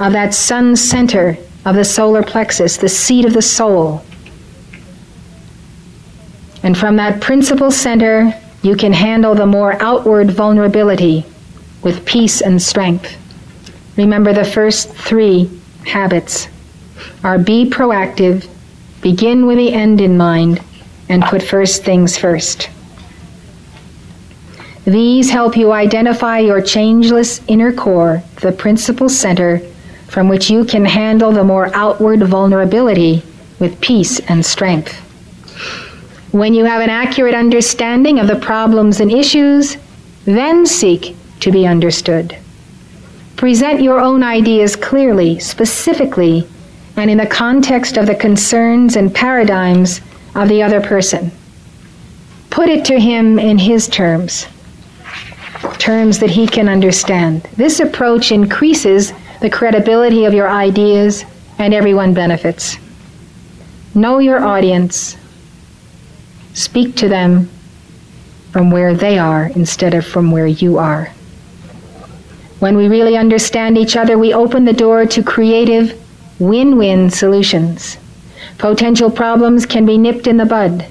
of 0.00 0.12
that 0.12 0.34
sun 0.34 0.76
center 0.76 1.36
of 1.64 1.76
the 1.76 1.84
solar 1.84 2.22
plexus, 2.22 2.76
the 2.76 2.88
seat 2.88 3.24
of 3.24 3.34
the 3.34 3.42
soul. 3.42 4.02
And 6.62 6.76
from 6.76 6.96
that 6.96 7.20
principle 7.20 7.70
center, 7.70 8.32
you 8.62 8.76
can 8.76 8.92
handle 8.92 9.34
the 9.34 9.46
more 9.46 9.80
outward 9.82 10.30
vulnerability 10.30 11.24
with 11.82 12.06
peace 12.06 12.40
and 12.40 12.60
strength. 12.60 13.16
Remember 13.96 14.32
the 14.32 14.44
first 14.44 14.92
three 14.94 15.50
habits 15.84 16.48
are 17.24 17.38
be 17.38 17.68
proactive, 17.68 18.48
Begin 19.02 19.46
with 19.46 19.58
the 19.58 19.72
end 19.72 20.00
in 20.00 20.16
mind 20.16 20.62
and 21.08 21.24
put 21.24 21.42
first 21.42 21.82
things 21.82 22.16
first. 22.16 22.70
These 24.84 25.30
help 25.30 25.56
you 25.56 25.72
identify 25.72 26.40
your 26.40 26.60
changeless 26.60 27.40
inner 27.46 27.72
core, 27.72 28.22
the 28.40 28.52
principle 28.52 29.08
center 29.08 29.60
from 30.08 30.28
which 30.28 30.50
you 30.50 30.64
can 30.64 30.84
handle 30.84 31.32
the 31.32 31.44
more 31.44 31.74
outward 31.74 32.22
vulnerability 32.22 33.22
with 33.60 33.80
peace 33.80 34.20
and 34.28 34.44
strength. 34.44 34.94
When 36.32 36.52
you 36.52 36.64
have 36.64 36.82
an 36.82 36.90
accurate 36.90 37.34
understanding 37.34 38.18
of 38.18 38.26
the 38.26 38.36
problems 38.36 39.00
and 39.00 39.12
issues, 39.12 39.76
then 40.24 40.66
seek 40.66 41.16
to 41.40 41.52
be 41.52 41.66
understood. 41.66 42.36
Present 43.36 43.82
your 43.82 44.00
own 44.00 44.22
ideas 44.22 44.74
clearly, 44.74 45.38
specifically, 45.38 46.46
and 46.96 47.10
in 47.10 47.18
the 47.18 47.26
context 47.26 47.96
of 47.96 48.06
the 48.06 48.14
concerns 48.14 48.96
and 48.96 49.14
paradigms 49.14 50.00
of 50.34 50.48
the 50.48 50.62
other 50.62 50.80
person. 50.80 51.30
Put 52.50 52.68
it 52.68 52.84
to 52.86 52.98
him 52.98 53.38
in 53.38 53.58
his 53.58 53.88
terms, 53.88 54.46
terms 55.82 56.20
that 56.20 56.30
he 56.30 56.46
can 56.46 56.68
understand. 56.68 57.42
This 57.56 57.80
approach 57.80 58.30
increases 58.30 59.12
the 59.40 59.50
credibility 59.50 60.24
of 60.26 60.32
your 60.32 60.48
ideas 60.48 61.24
and 61.58 61.74
everyone 61.74 62.14
benefits. 62.14 62.76
Know 63.92 64.20
your 64.20 64.44
audience. 64.44 65.16
Speak 66.54 66.94
to 66.96 67.08
them 67.08 67.50
from 68.52 68.70
where 68.70 68.94
they 68.94 69.18
are 69.18 69.50
instead 69.56 69.92
of 69.92 70.06
from 70.06 70.30
where 70.30 70.46
you 70.46 70.78
are. 70.78 71.06
When 72.60 72.76
we 72.76 72.86
really 72.86 73.16
understand 73.16 73.76
each 73.76 73.96
other, 73.96 74.16
we 74.16 74.32
open 74.32 74.64
the 74.64 74.72
door 74.72 75.04
to 75.06 75.22
creative 75.24 76.00
win 76.38 76.76
win 76.76 77.10
solutions. 77.10 77.98
Potential 78.58 79.10
problems 79.10 79.66
can 79.66 79.84
be 79.84 79.98
nipped 79.98 80.28
in 80.28 80.36
the 80.36 80.46
bud. 80.46 80.86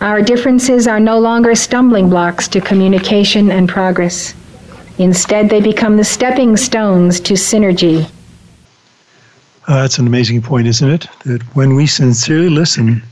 Our 0.00 0.20
differences 0.20 0.86
are 0.86 1.00
no 1.00 1.18
longer 1.18 1.54
stumbling 1.54 2.10
blocks 2.10 2.48
to 2.48 2.60
communication 2.60 3.50
and 3.50 3.68
progress. 3.68 4.34
Instead, 4.98 5.48
they 5.48 5.60
become 5.60 5.96
the 5.96 6.04
stepping 6.04 6.56
stones 6.56 7.18
to 7.20 7.34
synergy. 7.34 8.10
Uh, 9.66 9.82
that's 9.82 9.98
an 9.98 10.06
amazing 10.06 10.42
point, 10.42 10.66
isn't 10.66 10.88
it? 10.88 11.08
That 11.24 11.42
when 11.56 11.74
we 11.74 11.86
sincerely 11.86 12.50
listen, 12.50 13.02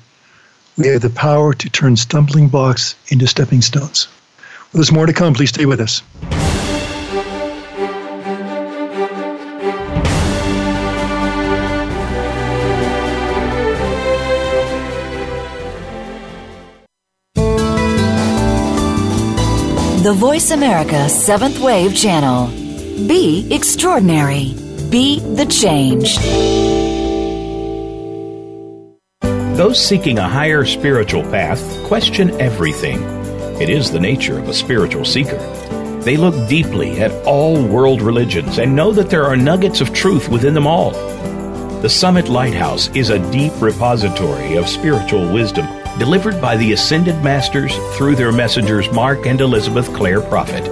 we 0.76 0.88
have 0.88 1.02
the 1.02 1.10
power 1.10 1.54
to 1.54 1.70
turn 1.70 1.96
stumbling 1.96 2.48
blocks 2.48 2.94
into 3.08 3.26
stepping 3.26 3.62
stones. 3.62 4.08
There's 4.72 4.92
more 4.92 5.06
to 5.06 5.12
come. 5.12 5.34
Please 5.34 5.50
stay 5.50 5.66
with 5.66 5.80
us. 5.80 6.02
The 20.04 20.12
Voice 20.12 20.50
America 20.50 21.08
Seventh 21.08 21.60
Wave 21.60 21.96
Channel. 21.96 22.48
Be 23.08 23.48
extraordinary. 23.50 24.54
Be 24.90 25.20
the 25.20 25.46
change. 25.46 26.18
Those 29.56 29.82
seeking 29.82 30.18
a 30.18 30.28
higher 30.28 30.66
spiritual 30.66 31.22
path 31.22 31.82
question 31.86 32.38
everything. 32.38 33.02
It 33.58 33.70
is 33.70 33.90
the 33.90 33.98
nature 33.98 34.38
of 34.38 34.46
a 34.46 34.52
spiritual 34.52 35.06
seeker. 35.06 35.38
They 36.02 36.18
look 36.18 36.50
deeply 36.50 37.00
at 37.00 37.10
all 37.26 37.66
world 37.66 38.02
religions 38.02 38.58
and 38.58 38.76
know 38.76 38.92
that 38.92 39.08
there 39.08 39.24
are 39.24 39.38
nuggets 39.38 39.80
of 39.80 39.94
truth 39.94 40.28
within 40.28 40.52
them 40.52 40.66
all. 40.66 40.90
The 41.80 41.88
Summit 41.88 42.28
Lighthouse 42.28 42.88
is 42.88 43.08
a 43.08 43.30
deep 43.32 43.54
repository 43.58 44.56
of 44.56 44.68
spiritual 44.68 45.32
wisdom 45.32 45.66
delivered 45.98 46.40
by 46.40 46.56
the 46.56 46.72
Ascended 46.72 47.22
Masters 47.22 47.74
through 47.96 48.16
their 48.16 48.32
messengers 48.32 48.90
Mark 48.92 49.26
and 49.26 49.40
Elizabeth 49.40 49.92
Clare 49.94 50.20
Prophet. 50.20 50.64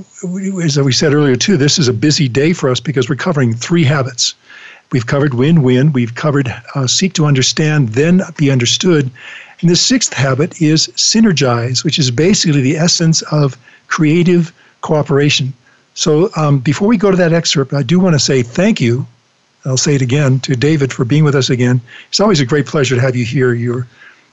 as 0.63 0.79
we 0.79 0.93
said 0.93 1.13
earlier 1.13 1.37
too, 1.37 1.57
this 1.57 1.79
is 1.79 1.89
a 1.89 1.93
busy 1.93 2.29
day 2.29 2.53
for 2.53 2.69
us 2.71 2.81
because 2.81 3.09
we're 3.09 3.17
covering 3.17 3.55
three 3.55 3.85
habits. 3.85 4.35
We've 4.93 5.07
covered 5.07 5.35
win-win. 5.35 5.93
We've 5.93 6.15
covered 6.15 6.53
uh, 6.75 6.87
seek 6.87 7.13
to 7.15 7.27
understand, 7.27 7.91
then 7.91 8.23
be 8.37 8.51
understood. 8.51 9.11
And 9.61 9.71
the 9.71 9.77
sixth 9.77 10.13
habit 10.13 10.61
is 10.61 10.89
synergize, 10.97 11.85
which 11.85 11.99
is 11.99 12.11
basically 12.11 12.61
the 12.61 12.77
essence 12.77 13.23
of 13.23 13.57
creative 13.89 14.53
cooperation. 14.81 15.53
So 15.97 16.31
um, 16.37 16.61
before 16.61 16.87
we 16.87 16.97
go 16.97 17.11
to 17.11 17.17
that 17.17 17.33
excerpt, 17.33 17.73
I 17.73 17.83
do 17.83 17.99
want 17.99 18.15
to 18.15 18.19
say 18.21 18.43
thank 18.43 18.81
you. 18.81 19.07
I'll 19.65 19.77
say 19.77 19.97
it 19.97 20.03
again 20.03 20.39
to 20.41 20.55
David 20.55 20.93
for 20.93 21.05
being 21.05 21.25
with 21.25 21.35
us 21.35 21.51
again. 21.51 21.81
It's 22.09 22.21
always 22.21 22.39
a 22.39 22.47
great 22.47 22.67
pleasure 22.67 22.95
to 22.95 23.01
have 23.01 23.17
you 23.17 23.25
here. 23.25 23.53
You're 23.53 23.89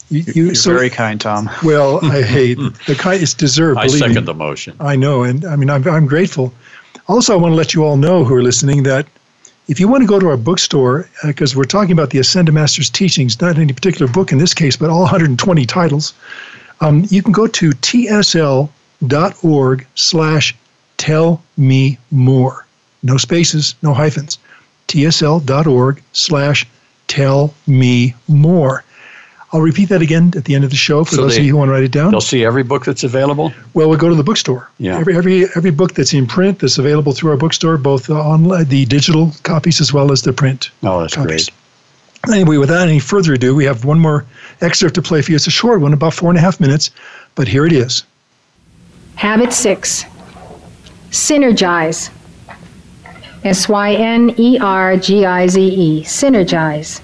you, 0.09 0.23
you, 0.35 0.51
are 0.51 0.55
so, 0.55 0.73
very 0.73 0.89
kind, 0.89 1.19
Tom. 1.19 1.49
Well, 1.63 2.03
I 2.05 2.21
hate 2.21 2.55
the 2.87 2.95
kind. 2.95 3.23
It's 3.23 3.33
deserved. 3.33 3.79
I 3.79 3.87
second 3.87 4.15
me. 4.15 4.21
the 4.21 4.33
motion. 4.33 4.75
I 4.79 4.95
know, 4.95 5.23
and 5.23 5.45
I 5.45 5.55
mean, 5.55 5.69
I'm 5.69 5.87
I'm 5.87 6.05
grateful. 6.05 6.53
Also, 7.07 7.33
I 7.33 7.37
want 7.37 7.53
to 7.53 7.55
let 7.55 7.73
you 7.73 7.83
all 7.83 7.97
know 7.97 8.23
who 8.23 8.35
are 8.35 8.43
listening 8.43 8.83
that 8.83 9.07
if 9.67 9.79
you 9.79 9.87
want 9.87 10.01
to 10.03 10.07
go 10.07 10.19
to 10.19 10.27
our 10.27 10.37
bookstore, 10.37 11.09
because 11.25 11.55
uh, 11.55 11.57
we're 11.57 11.63
talking 11.63 11.93
about 11.93 12.09
the 12.09 12.19
Ascended 12.19 12.53
Master's 12.53 12.89
teachings, 12.89 13.39
not 13.41 13.57
any 13.57 13.71
particular 13.73 14.11
book 14.11 14.33
in 14.33 14.37
this 14.37 14.53
case, 14.53 14.75
but 14.75 14.89
all 14.89 15.01
120 15.01 15.65
titles, 15.65 16.13
um, 16.81 17.05
you 17.09 17.23
can 17.23 17.31
go 17.31 17.47
to 17.47 17.71
tsl.org 17.71 18.67
slash 19.95 20.55
tell 20.97 21.41
me 21.57 21.97
more. 22.11 22.65
No 23.03 23.17
spaces, 23.17 23.75
no 23.81 23.93
hyphens. 23.93 24.39
tsl.org 24.87 26.01
slash 26.13 26.67
tell 27.07 27.53
me 27.67 28.15
more. 28.27 28.83
I'll 29.51 29.61
repeat 29.61 29.89
that 29.89 30.01
again 30.01 30.33
at 30.35 30.45
the 30.45 30.55
end 30.55 30.63
of 30.63 30.71
the 30.71 30.75
show 30.75 31.03
for 31.03 31.15
so 31.15 31.21
those 31.21 31.35
they, 31.35 31.41
of 31.41 31.45
you 31.45 31.51
who 31.51 31.57
want 31.57 31.69
to 31.69 31.73
write 31.73 31.83
it 31.83 31.91
down. 31.91 32.09
They'll 32.09 32.21
see 32.21 32.43
every 32.43 32.63
book 32.63 32.85
that's 32.85 33.03
available. 33.03 33.53
Well, 33.75 33.87
we'll 33.87 33.99
go 33.99 34.09
to 34.09 34.15
the 34.15 34.23
bookstore. 34.23 34.67
Yeah. 34.79 34.97
Every 34.97 35.15
every 35.15 35.43
every 35.55 35.69
book 35.69 35.93
that's 35.93 36.11
in 36.11 36.25
print 36.25 36.59
that's 36.59 36.79
available 36.79 37.11
through 37.13 37.31
our 37.31 37.37
bookstore, 37.37 37.77
both 37.77 38.09
on 38.09 38.51
uh, 38.51 38.63
the 38.63 38.85
digital 38.85 39.31
copies 39.43 39.79
as 39.79 39.93
well 39.93 40.11
as 40.11 40.23
the 40.23 40.33
print. 40.33 40.71
Oh, 40.81 41.01
that's 41.01 41.13
copies. 41.13 41.49
great. 41.49 42.35
Anyway, 42.35 42.57
without 42.57 42.87
any 42.87 42.99
further 42.99 43.33
ado, 43.33 43.53
we 43.53 43.65
have 43.65 43.85
one 43.85 43.99
more 43.99 44.25
excerpt 44.61 44.95
to 44.95 45.03
play 45.03 45.21
for 45.21 45.31
you. 45.31 45.35
It's 45.35 45.45
a 45.45 45.51
short 45.51 45.81
one, 45.81 45.93
about 45.93 46.15
four 46.15 46.29
and 46.29 46.37
a 46.37 46.41
half 46.41 46.59
minutes, 46.59 46.89
but 47.35 47.47
here 47.47 47.65
it 47.65 47.73
is. 47.73 48.05
Habit 49.15 49.53
six 49.53 50.05
Synergize. 51.13 52.09
S 53.43 53.69
Y 53.69 53.93
N 53.93 54.33
E 54.35 54.57
R 54.59 54.97
G 54.97 55.25
I 55.25 55.45
Z 55.45 55.61
E. 55.61 56.03
Synergize. 56.03 57.01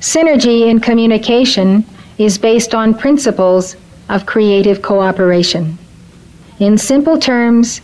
Synergy 0.00 0.68
in 0.68 0.80
communication 0.80 1.84
is 2.18 2.38
based 2.38 2.74
on 2.74 2.92
principles 2.92 3.76
of 4.08 4.26
creative 4.26 4.82
cooperation. 4.82 5.78
In 6.58 6.76
simple 6.76 7.20
terms, 7.20 7.80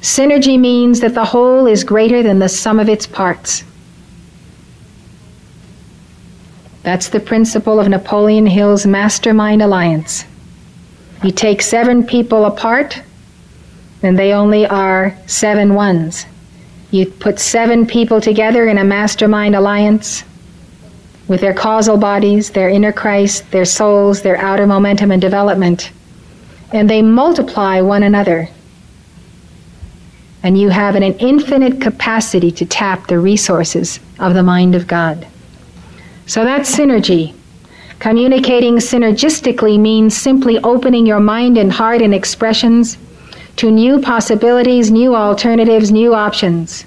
synergy 0.00 0.58
means 0.58 1.00
that 1.00 1.12
the 1.12 1.26
whole 1.26 1.66
is 1.66 1.84
greater 1.84 2.22
than 2.22 2.38
the 2.38 2.48
sum 2.48 2.80
of 2.80 2.88
its 2.88 3.06
parts. 3.06 3.64
That's 6.84 7.10
the 7.10 7.20
principle 7.20 7.78
of 7.78 7.88
Napoleon 7.88 8.46
Hill's 8.46 8.86
Mastermind 8.86 9.60
Alliance. 9.60 10.24
You 11.22 11.32
take 11.32 11.60
seven 11.60 12.02
people 12.06 12.46
apart, 12.46 13.02
and 14.02 14.18
they 14.18 14.32
only 14.32 14.66
are 14.66 15.16
seven 15.26 15.74
ones. 15.74 16.26
You 16.90 17.06
put 17.06 17.38
seven 17.38 17.86
people 17.86 18.20
together 18.20 18.68
in 18.68 18.78
a 18.78 18.84
mastermind 18.84 19.56
alliance 19.56 20.24
with 21.28 21.40
their 21.40 21.54
causal 21.54 21.96
bodies, 21.96 22.50
their 22.50 22.68
inner 22.68 22.92
Christ, 22.92 23.50
their 23.50 23.64
souls, 23.64 24.22
their 24.22 24.36
outer 24.36 24.66
momentum 24.66 25.10
and 25.10 25.20
development, 25.20 25.90
and 26.72 26.88
they 26.88 27.02
multiply 27.02 27.80
one 27.80 28.02
another. 28.02 28.48
And 30.42 30.56
you 30.56 30.68
have 30.68 30.94
an 30.94 31.02
infinite 31.02 31.80
capacity 31.80 32.52
to 32.52 32.64
tap 32.64 33.08
the 33.08 33.18
resources 33.18 33.98
of 34.20 34.34
the 34.34 34.44
mind 34.44 34.76
of 34.76 34.86
God. 34.86 35.26
So 36.26 36.44
that's 36.44 36.74
synergy. 36.74 37.34
Communicating 37.98 38.76
synergistically 38.76 39.80
means 39.80 40.16
simply 40.16 40.58
opening 40.58 41.06
your 41.06 41.18
mind 41.18 41.58
and 41.58 41.72
heart 41.72 42.02
and 42.02 42.14
expressions 42.14 42.98
to 43.56 43.70
new 43.70 44.00
possibilities, 44.00 44.90
new 44.90 45.14
alternatives, 45.14 45.90
new 45.90 46.14
options. 46.14 46.84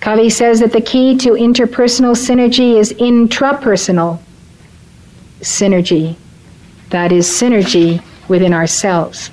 Covey 0.00 0.30
says 0.30 0.60
that 0.60 0.72
the 0.72 0.80
key 0.80 1.16
to 1.18 1.30
interpersonal 1.30 2.14
synergy 2.14 2.76
is 2.76 2.92
intrapersonal 2.94 4.20
synergy. 5.40 6.16
That 6.90 7.12
is 7.12 7.26
synergy 7.28 8.02
within 8.28 8.52
ourselves. 8.52 9.30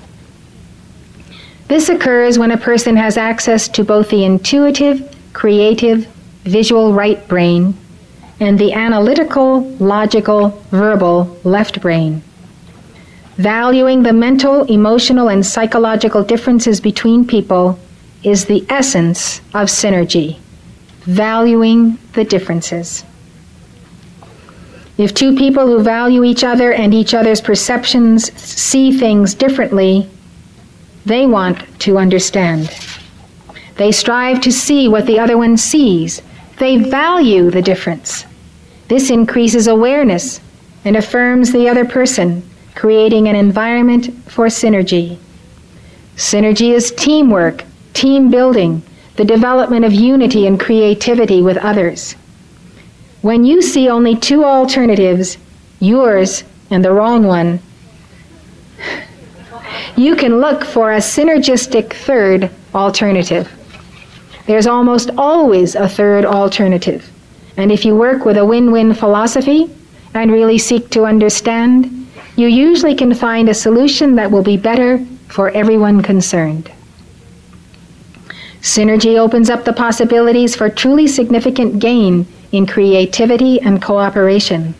This 1.68 1.88
occurs 1.88 2.38
when 2.38 2.50
a 2.50 2.58
person 2.58 2.96
has 2.96 3.16
access 3.16 3.68
to 3.68 3.84
both 3.84 4.10
the 4.10 4.24
intuitive, 4.24 5.16
creative, 5.32 6.06
visual 6.44 6.92
right 6.92 7.26
brain 7.26 7.76
and 8.40 8.58
the 8.58 8.72
analytical, 8.72 9.60
logical, 9.78 10.50
verbal 10.70 11.38
left 11.44 11.80
brain. 11.80 12.22
Valuing 13.36 14.02
the 14.02 14.12
mental, 14.12 14.62
emotional, 14.64 15.28
and 15.28 15.44
psychological 15.44 16.22
differences 16.22 16.80
between 16.80 17.26
people 17.26 17.78
is 18.22 18.44
the 18.44 18.64
essence 18.68 19.40
of 19.54 19.68
synergy. 19.68 20.38
Valuing 21.00 21.98
the 22.12 22.24
differences. 22.24 23.04
If 24.96 25.12
two 25.12 25.34
people 25.34 25.66
who 25.66 25.82
value 25.82 26.22
each 26.22 26.44
other 26.44 26.72
and 26.72 26.94
each 26.94 27.14
other's 27.14 27.40
perceptions 27.40 28.32
see 28.40 28.96
things 28.96 29.34
differently, 29.34 30.08
they 31.04 31.26
want 31.26 31.80
to 31.80 31.98
understand. 31.98 32.70
They 33.76 33.90
strive 33.90 34.40
to 34.42 34.52
see 34.52 34.86
what 34.86 35.06
the 35.06 35.18
other 35.18 35.36
one 35.36 35.56
sees. 35.56 36.22
They 36.58 36.76
value 36.76 37.50
the 37.50 37.62
difference. 37.62 38.24
This 38.86 39.10
increases 39.10 39.66
awareness 39.66 40.40
and 40.84 40.96
affirms 40.96 41.50
the 41.50 41.68
other 41.68 41.84
person, 41.84 42.48
creating 42.74 43.28
an 43.28 43.36
environment 43.36 44.06
for 44.30 44.46
synergy. 44.46 45.18
Synergy 46.16 46.72
is 46.72 46.92
teamwork, 46.92 47.64
team 47.92 48.30
building, 48.30 48.82
the 49.16 49.24
development 49.24 49.84
of 49.84 49.92
unity 49.92 50.46
and 50.46 50.58
creativity 50.58 51.42
with 51.42 51.56
others. 51.58 52.14
When 53.22 53.44
you 53.44 53.62
see 53.62 53.88
only 53.88 54.16
two 54.16 54.44
alternatives, 54.44 55.38
yours 55.80 56.44
and 56.70 56.84
the 56.84 56.92
wrong 56.92 57.24
one, 57.24 57.60
you 59.96 60.16
can 60.16 60.40
look 60.40 60.64
for 60.64 60.92
a 60.92 60.98
synergistic 60.98 61.92
third 61.92 62.50
alternative. 62.74 63.50
There's 64.46 64.66
almost 64.66 65.10
always 65.16 65.74
a 65.74 65.88
third 65.88 66.24
alternative. 66.24 67.10
And 67.56 67.70
if 67.70 67.84
you 67.84 67.96
work 67.96 68.24
with 68.24 68.36
a 68.36 68.44
win 68.44 68.72
win 68.72 68.92
philosophy 68.92 69.70
and 70.12 70.30
really 70.30 70.58
seek 70.58 70.90
to 70.90 71.04
understand, 71.04 72.03
you 72.36 72.48
usually 72.48 72.94
can 72.94 73.14
find 73.14 73.48
a 73.48 73.54
solution 73.54 74.16
that 74.16 74.30
will 74.30 74.42
be 74.42 74.56
better 74.56 74.98
for 75.28 75.50
everyone 75.50 76.02
concerned. 76.02 76.70
Synergy 78.60 79.18
opens 79.18 79.50
up 79.50 79.64
the 79.64 79.72
possibilities 79.72 80.56
for 80.56 80.68
truly 80.68 81.06
significant 81.06 81.78
gain 81.78 82.26
in 82.50 82.66
creativity 82.66 83.60
and 83.60 83.82
cooperation. 83.82 84.74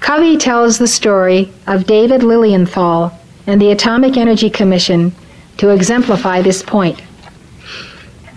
Covey 0.00 0.36
tells 0.36 0.78
the 0.78 0.86
story 0.86 1.52
of 1.66 1.86
David 1.86 2.22
Lilienthal 2.22 3.12
and 3.46 3.60
the 3.60 3.72
Atomic 3.72 4.16
Energy 4.16 4.48
Commission 4.48 5.12
to 5.56 5.70
exemplify 5.70 6.40
this 6.40 6.62
point. 6.62 7.02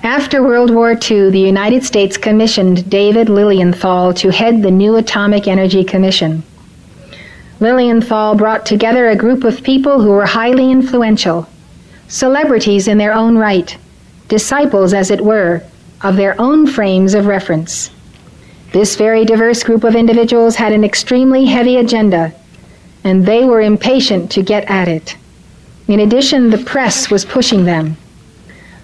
After 0.04 0.42
World 0.42 0.72
War 0.72 0.92
II, 0.92 1.30
the 1.30 1.40
United 1.40 1.86
States 1.86 2.18
commissioned 2.18 2.90
David 2.90 3.30
Lilienthal 3.30 4.16
to 4.16 4.32
head 4.32 4.64
the 4.64 4.72
new 4.72 4.96
Atomic 4.96 5.48
Energy 5.48 5.84
Commission. 5.84 6.42
Lilienthal 7.62 8.34
brought 8.34 8.66
together 8.66 9.07
a 9.09 9.16
group 9.16 9.43
of 9.43 9.62
people 9.62 10.01
who 10.01 10.09
were 10.09 10.26
highly 10.26 10.72
influential, 10.72 11.47
celebrities 12.07 12.88
in 12.88 12.97
their 12.97 13.14
own 13.14 13.38
right, 13.38 13.78
disciples, 14.30 14.95
as 14.95 15.12
it 15.12 15.22
were, 15.22 15.62
of 16.01 16.16
their 16.16 16.34
own 16.41 16.66
frames 16.66 17.14
of 17.14 17.28
reference. 17.28 17.91
This 18.74 18.95
very 18.95 19.26
diverse 19.26 19.62
group 19.62 19.84
of 19.84 19.95
individuals 19.95 20.55
had 20.55 20.74
an 20.74 20.84
extremely 20.84 21.45
heavy 21.45 21.78
agenda, 21.78 22.34
and 23.03 23.28
they 23.28 23.45
were 23.45 23.62
impatient 23.62 24.32
to 24.32 24.41
get 24.41 24.68
at 24.68 24.88
it. 24.88 25.16
In 25.88 25.99
addition, 25.99 26.49
the 26.49 26.57
press 26.57 27.12
was 27.12 27.26
pushing 27.26 27.66
them. 27.66 27.95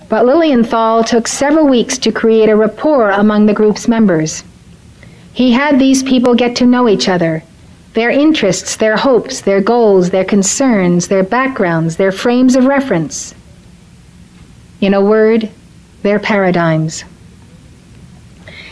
But 0.07 0.27
Lilienthal 0.27 1.03
took 1.03 1.27
several 1.27 1.67
weeks 1.67 1.97
to 1.97 2.11
create 2.11 2.49
a 2.49 2.55
rapport 2.55 3.09
among 3.09 3.47
the 3.47 3.55
group's 3.55 3.87
members. 3.87 4.43
He 5.33 5.51
had 5.51 5.79
these 5.79 6.03
people 6.03 6.35
get 6.35 6.55
to 6.57 6.67
know 6.67 6.87
each 6.87 7.09
other, 7.09 7.41
their 7.97 8.11
interests, 8.11 8.75
their 8.75 8.95
hopes, 8.95 9.41
their 9.41 9.59
goals, 9.59 10.11
their 10.11 10.23
concerns, 10.23 11.07
their 11.07 11.23
backgrounds, 11.23 11.97
their 11.97 12.11
frames 12.11 12.55
of 12.55 12.65
reference. 12.65 13.33
In 14.81 14.93
a 14.93 15.01
word, 15.01 15.49
their 16.03 16.19
paradigms. 16.19 17.03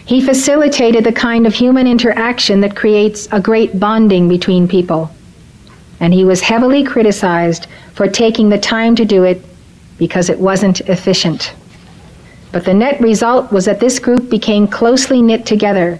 He 0.06 0.22
facilitated 0.22 1.04
the 1.04 1.12
kind 1.12 1.48
of 1.48 1.56
human 1.56 1.88
interaction 1.88 2.62
that 2.62 2.76
creates 2.76 3.28
a 3.32 3.42
great 3.42 3.80
bonding 3.80 4.30
between 4.30 4.68
people. 4.68 5.10
And 6.00 6.14
he 6.14 6.24
was 6.24 6.42
heavily 6.42 6.84
criticized 6.84 7.66
for 7.96 8.08
taking 8.08 8.50
the 8.50 8.60
time 8.60 8.96
to 8.96 9.06
do 9.06 9.24
it 9.24 9.42
because 9.98 10.30
it 10.30 10.38
wasn't 10.40 10.82
efficient. 10.82 11.56
But 12.52 12.64
the 12.64 12.76
net 12.76 13.02
result 13.02 13.52
was 13.52 13.66
that 13.66 13.80
this 13.80 13.98
group 13.98 14.30
became 14.30 14.68
closely 14.68 15.20
knit 15.20 15.48
together, 15.48 16.00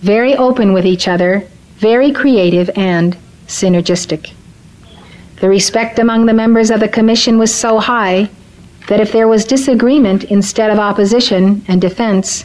very 0.00 0.34
open 0.34 0.72
with 0.72 0.86
each 0.86 1.08
other, 1.08 1.46
very 1.76 2.12
creative, 2.12 2.70
and 2.76 3.16
synergistic. 3.46 4.32
The 5.40 5.48
respect 5.48 5.98
among 5.98 6.26
the 6.26 6.32
members 6.32 6.70
of 6.70 6.80
the 6.80 6.88
commission 6.88 7.38
was 7.38 7.54
so 7.54 7.78
high 7.78 8.30
that 8.88 9.00
if 9.00 9.12
there 9.12 9.28
was 9.28 9.44
disagreement 9.44 10.24
instead 10.24 10.70
of 10.70 10.78
opposition 10.78 11.64
and 11.68 11.80
defense, 11.80 12.44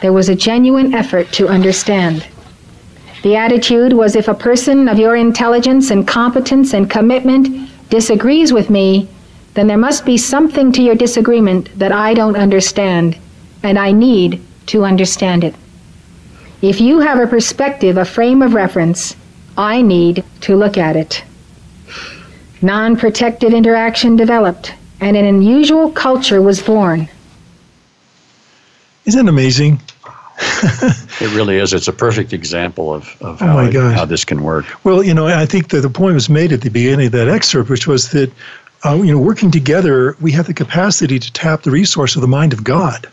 there 0.00 0.12
was 0.12 0.28
a 0.28 0.34
genuine 0.34 0.94
effort 0.94 1.30
to 1.32 1.48
understand. 1.48 2.26
The 3.22 3.36
attitude 3.36 3.92
was 3.92 4.16
if 4.16 4.28
a 4.28 4.34
person 4.34 4.88
of 4.88 4.98
your 4.98 5.16
intelligence 5.16 5.90
and 5.90 6.08
competence 6.08 6.72
and 6.72 6.90
commitment 6.90 7.68
disagrees 7.90 8.52
with 8.52 8.70
me, 8.70 9.08
then 9.54 9.66
there 9.66 9.76
must 9.76 10.06
be 10.06 10.16
something 10.16 10.72
to 10.72 10.82
your 10.82 10.94
disagreement 10.94 11.76
that 11.78 11.92
I 11.92 12.14
don't 12.14 12.36
understand, 12.36 13.18
and 13.62 13.78
I 13.78 13.92
need 13.92 14.40
to 14.66 14.84
understand 14.84 15.44
it. 15.44 15.54
If 16.62 16.80
you 16.80 17.00
have 17.00 17.18
a 17.18 17.26
perspective, 17.26 17.96
a 17.96 18.04
frame 18.04 18.42
of 18.42 18.52
reference, 18.54 19.16
I 19.56 19.80
need 19.80 20.24
to 20.42 20.56
look 20.56 20.76
at 20.76 20.94
it. 20.94 21.24
Non 22.60 22.96
protective 22.96 23.54
interaction 23.54 24.16
developed, 24.16 24.74
and 25.00 25.16
an 25.16 25.24
unusual 25.24 25.90
culture 25.90 26.42
was 26.42 26.60
born. 26.60 27.08
Isn't 29.06 29.26
it 29.26 29.30
amazing? 29.30 29.80
it 30.40 31.34
really 31.34 31.56
is. 31.56 31.72
It's 31.72 31.88
a 31.88 31.92
perfect 31.92 32.34
example 32.34 32.92
of, 32.92 33.16
of 33.22 33.40
oh 33.42 33.46
how, 33.46 33.58
it, 33.60 33.74
how, 33.74 34.04
this 34.04 34.24
can 34.24 34.42
work. 34.42 34.66
Well, 34.84 35.02
you 35.02 35.14
know, 35.14 35.26
I 35.26 35.46
think 35.46 35.68
that 35.70 35.80
the 35.80 35.90
point 35.90 36.14
was 36.14 36.28
made 36.28 36.52
at 36.52 36.60
the 36.60 36.70
beginning 36.70 37.06
of 37.06 37.12
that 37.12 37.28
excerpt, 37.28 37.70
which 37.70 37.86
was 37.86 38.10
that, 38.10 38.30
uh, 38.84 38.96
you 38.96 39.12
know, 39.12 39.18
working 39.18 39.50
together, 39.50 40.16
we 40.20 40.32
have 40.32 40.46
the 40.46 40.54
capacity 40.54 41.18
to 41.18 41.32
tap 41.32 41.62
the 41.62 41.70
resource 41.70 42.16
of 42.16 42.22
the 42.22 42.28
mind 42.28 42.52
of 42.52 42.64
God. 42.64 43.06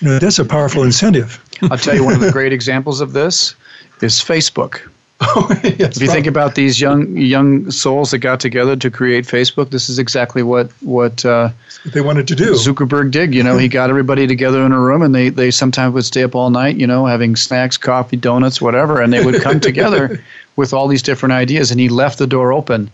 You 0.00 0.08
know, 0.08 0.18
that's 0.18 0.38
a 0.38 0.44
powerful 0.44 0.82
incentive. 0.82 1.42
I'll 1.62 1.78
tell 1.78 1.94
you 1.94 2.04
one 2.04 2.14
of 2.14 2.20
the 2.20 2.32
great 2.32 2.52
examples 2.52 3.00
of 3.00 3.12
this 3.12 3.54
is 4.02 4.14
Facebook. 4.14 4.80
Oh, 5.20 5.48
yes, 5.64 5.96
if 5.96 6.02
you 6.02 6.06
think 6.06 6.28
about 6.28 6.54
these 6.54 6.80
young 6.80 7.16
young 7.16 7.72
souls 7.72 8.12
that 8.12 8.18
got 8.18 8.38
together 8.38 8.76
to 8.76 8.88
create 8.88 9.24
Facebook, 9.24 9.70
this 9.70 9.88
is 9.88 9.98
exactly 9.98 10.44
what 10.44 10.70
what, 10.80 11.24
uh, 11.24 11.48
what 11.82 11.92
they 11.92 12.00
wanted 12.00 12.28
to 12.28 12.36
do. 12.36 12.52
Zuckerberg 12.52 13.10
did. 13.10 13.34
You 13.34 13.42
know, 13.42 13.58
he 13.58 13.66
got 13.66 13.90
everybody 13.90 14.28
together 14.28 14.64
in 14.64 14.70
a 14.70 14.78
room, 14.78 15.02
and 15.02 15.12
they 15.12 15.28
they 15.28 15.50
sometimes 15.50 15.92
would 15.94 16.04
stay 16.04 16.22
up 16.22 16.36
all 16.36 16.50
night. 16.50 16.76
You 16.76 16.86
know, 16.86 17.04
having 17.04 17.34
snacks, 17.34 17.76
coffee, 17.76 18.16
donuts, 18.16 18.60
whatever, 18.60 19.00
and 19.02 19.12
they 19.12 19.24
would 19.24 19.42
come 19.42 19.58
together 19.70 20.22
with 20.54 20.72
all 20.72 20.86
these 20.86 21.02
different 21.02 21.32
ideas. 21.32 21.72
And 21.72 21.80
he 21.80 21.88
left 21.88 22.18
the 22.18 22.26
door 22.28 22.52
open. 22.52 22.88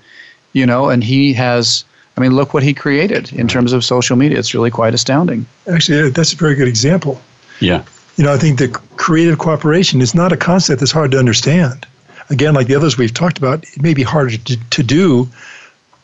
You 0.55 0.65
know, 0.65 0.89
and 0.89 1.05
he 1.05 1.35
has. 1.35 1.85
I 2.17 2.23
mean, 2.23 2.33
look 2.33 2.55
what 2.55 2.63
he 2.63 2.73
created 2.73 3.35
in 3.35 3.49
terms 3.49 3.75
of 3.75 3.85
social 3.85 4.17
media. 4.17 4.39
It's 4.39 4.55
really 4.55 4.71
quite 4.71 4.95
astounding. 4.95 5.45
Actually, 5.71 6.09
that's 6.09 6.33
a 6.33 6.37
very 6.37 6.55
good 6.55 6.69
example. 6.69 7.21
Yeah. 7.61 7.85
You 8.17 8.25
know, 8.25 8.33
I 8.33 8.39
think 8.39 8.59
the 8.59 8.69
creative 8.97 9.39
cooperation 9.39 10.01
is 10.01 10.15
not 10.15 10.33
a 10.33 10.37
concept 10.37 10.81
that's 10.81 10.93
hard 10.93 11.11
to 11.13 11.19
understand 11.19 11.87
again, 12.31 12.55
like 12.55 12.67
the 12.67 12.75
others 12.75 12.97
we've 12.97 13.15
talked 13.15 13.39
about, 13.39 13.65
it 13.65 13.83
may 13.83 13.95
be 13.95 14.03
harder 14.03 14.37
to, 14.37 14.57
to 14.71 14.83
do, 14.83 15.29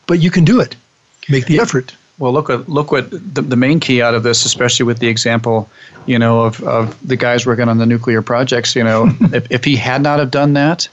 but 0.07 0.19
you 0.19 0.31
can 0.31 0.45
do 0.45 0.59
it. 0.59 0.75
Make 1.29 1.45
the 1.45 1.59
effort. 1.59 1.95
Well, 2.17 2.33
look 2.33 2.49
at 2.49 2.69
look 2.69 2.91
what 2.91 3.09
the, 3.09 3.41
the 3.41 3.55
main 3.55 3.79
key 3.79 4.01
out 4.01 4.13
of 4.13 4.23
this, 4.23 4.45
especially 4.45 4.85
with 4.85 4.99
the 4.99 5.07
example, 5.07 5.69
you 6.05 6.19
know, 6.19 6.41
of, 6.41 6.61
of 6.63 7.07
the 7.07 7.15
guys 7.15 7.45
working 7.45 7.67
on 7.67 7.77
the 7.77 7.85
nuclear 7.85 8.21
projects. 8.21 8.75
You 8.75 8.83
know, 8.83 9.11
if, 9.33 9.49
if 9.51 9.63
he 9.63 9.75
had 9.75 10.01
not 10.01 10.19
have 10.19 10.29
done 10.29 10.53
that, 10.53 10.87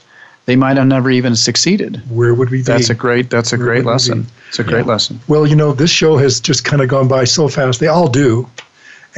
they 0.47 0.57
might 0.57 0.77
have 0.77 0.87
never 0.87 1.11
even 1.11 1.37
succeeded. 1.37 2.01
Where 2.11 2.35
would 2.35 2.51
we 2.51 2.59
be? 2.59 2.63
That's 2.63 2.89
a 2.89 2.95
great. 2.95 3.29
That's 3.31 3.53
a 3.53 3.57
Where 3.57 3.67
great 3.67 3.85
lesson. 3.85 4.27
It's 4.49 4.59
a 4.59 4.65
great 4.65 4.87
yeah. 4.87 4.93
lesson. 4.93 5.21
Well, 5.29 5.47
you 5.47 5.57
know, 5.57 5.73
this 5.73 5.91
show 5.91 6.17
has 6.17 6.41
just 6.41 6.65
kind 6.65 6.81
of 6.81 6.89
gone 6.89 7.09
by 7.09 7.25
so 7.25 7.49
fast. 7.49 7.81
They 7.81 7.89
all 7.89 8.09
do, 8.09 8.49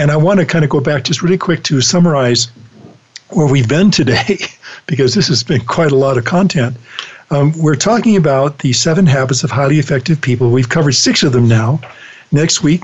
and 0.01 0.11
I 0.11 0.16
want 0.16 0.40
to 0.40 0.46
kind 0.46 0.64
of 0.64 0.70
go 0.70 0.80
back 0.80 1.05
just 1.05 1.20
really 1.20 1.36
quick 1.36 1.62
to 1.64 1.82
summarize 1.82 2.51
where 3.28 3.46
we've 3.46 3.68
been 3.68 3.90
today, 3.90 4.38
because 4.86 5.14
this 5.14 5.28
has 5.28 5.42
been 5.42 5.61
quite 5.61 5.92
a 5.92 5.96
lot 5.96 6.16
of 6.16 6.24
content. 6.24 6.74
Um, 7.30 7.53
we're 7.59 7.76
talking 7.76 8.16
about 8.16 8.61
the 8.61 8.72
seven 8.72 9.05
habits 9.05 9.44
of 9.44 9.51
highly 9.51 9.78
effective 9.78 10.18
people. 10.18 10.51
We've 10.53 10.70
covered 10.70 10.92
six 10.92 11.22
of 11.22 11.32
them 11.32 11.46
now. 11.46 11.82
Next 12.32 12.62
week, 12.62 12.82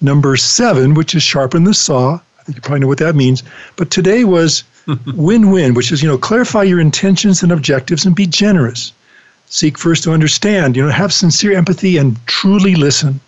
number 0.00 0.36
seven, 0.36 0.94
which 0.94 1.14
is 1.14 1.22
sharpen 1.22 1.62
the 1.62 1.72
saw. 1.72 2.18
I 2.40 2.42
think 2.42 2.56
you 2.56 2.62
probably 2.62 2.80
know 2.80 2.88
what 2.88 2.98
that 2.98 3.14
means. 3.14 3.44
But 3.76 3.92
today 3.92 4.24
was 4.24 4.64
win 5.14 5.52
win, 5.52 5.74
which 5.74 5.92
is, 5.92 6.02
you 6.02 6.08
know, 6.08 6.18
clarify 6.18 6.64
your 6.64 6.80
intentions 6.80 7.44
and 7.44 7.52
objectives 7.52 8.04
and 8.04 8.16
be 8.16 8.26
generous. 8.26 8.92
seek 9.46 9.78
first 9.78 10.02
to 10.02 10.12
understand, 10.12 10.76
you 10.76 10.82
know, 10.84 10.90
have 10.90 11.12
sincere 11.12 11.56
empathy 11.56 11.96
and 11.96 12.18
truly 12.26 12.74
listen. 12.74 13.20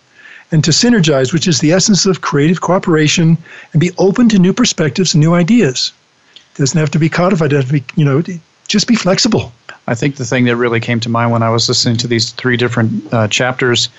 And 0.53 0.63
to 0.63 0.71
synergize, 0.71 1.33
which 1.33 1.47
is 1.47 1.59
the 1.59 1.73
essence 1.73 2.05
of 2.05 2.21
creative 2.21 2.61
cooperation, 2.61 3.37
and 3.73 3.81
be 3.81 3.91
open 3.97 4.29
to 4.29 4.39
new 4.39 4.53
perspectives 4.53 5.13
and 5.13 5.21
new 5.21 5.33
ideas. 5.33 5.91
It 6.35 6.59
doesn't 6.59 6.79
have 6.79 6.91
to 6.91 6.99
be 6.99 7.09
codified, 7.09 7.51
it 7.51 7.69
be, 7.71 7.83
you 7.95 8.05
know, 8.05 8.23
just 8.67 8.87
be 8.87 8.95
flexible. 8.95 9.51
I 9.87 9.95
think 9.95 10.15
the 10.15 10.25
thing 10.25 10.45
that 10.45 10.55
really 10.55 10.79
came 10.79 10.99
to 11.01 11.09
mind 11.09 11.31
when 11.31 11.43
I 11.43 11.49
was 11.49 11.67
listening 11.67 11.97
to 11.97 12.07
these 12.07 12.29
three 12.31 12.55
different 12.55 13.13
uh, 13.13 13.27
chapters, 13.27 13.89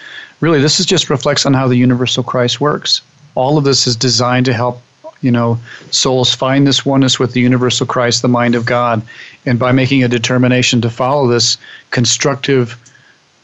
really, 0.41 0.61
this 0.61 0.81
is 0.81 0.87
just 0.87 1.11
reflects 1.11 1.45
on 1.45 1.53
how 1.53 1.69
the 1.69 1.77
universal 1.77 2.23
Christ 2.23 2.61
works. 2.61 3.03
All 3.35 3.59
of 3.59 3.65
this 3.65 3.87
is 3.87 3.97
designed 3.97 4.47
to 4.47 4.55
help 4.55 4.81
you 5.25 5.31
know, 5.31 5.59
souls 5.91 6.35
find 6.35 6.67
this 6.67 6.85
oneness 6.85 7.19
with 7.19 7.33
the 7.33 7.41
universal 7.41 7.87
Christ, 7.87 8.21
the 8.21 8.29
mind 8.29 8.55
of 8.55 8.67
God, 8.67 9.03
and 9.47 9.59
by 9.59 9.73
making 9.73 10.05
a 10.05 10.09
determination 10.09 10.83
to 10.83 10.91
follow 10.91 11.27
this 11.27 11.57
constructive 11.91 12.79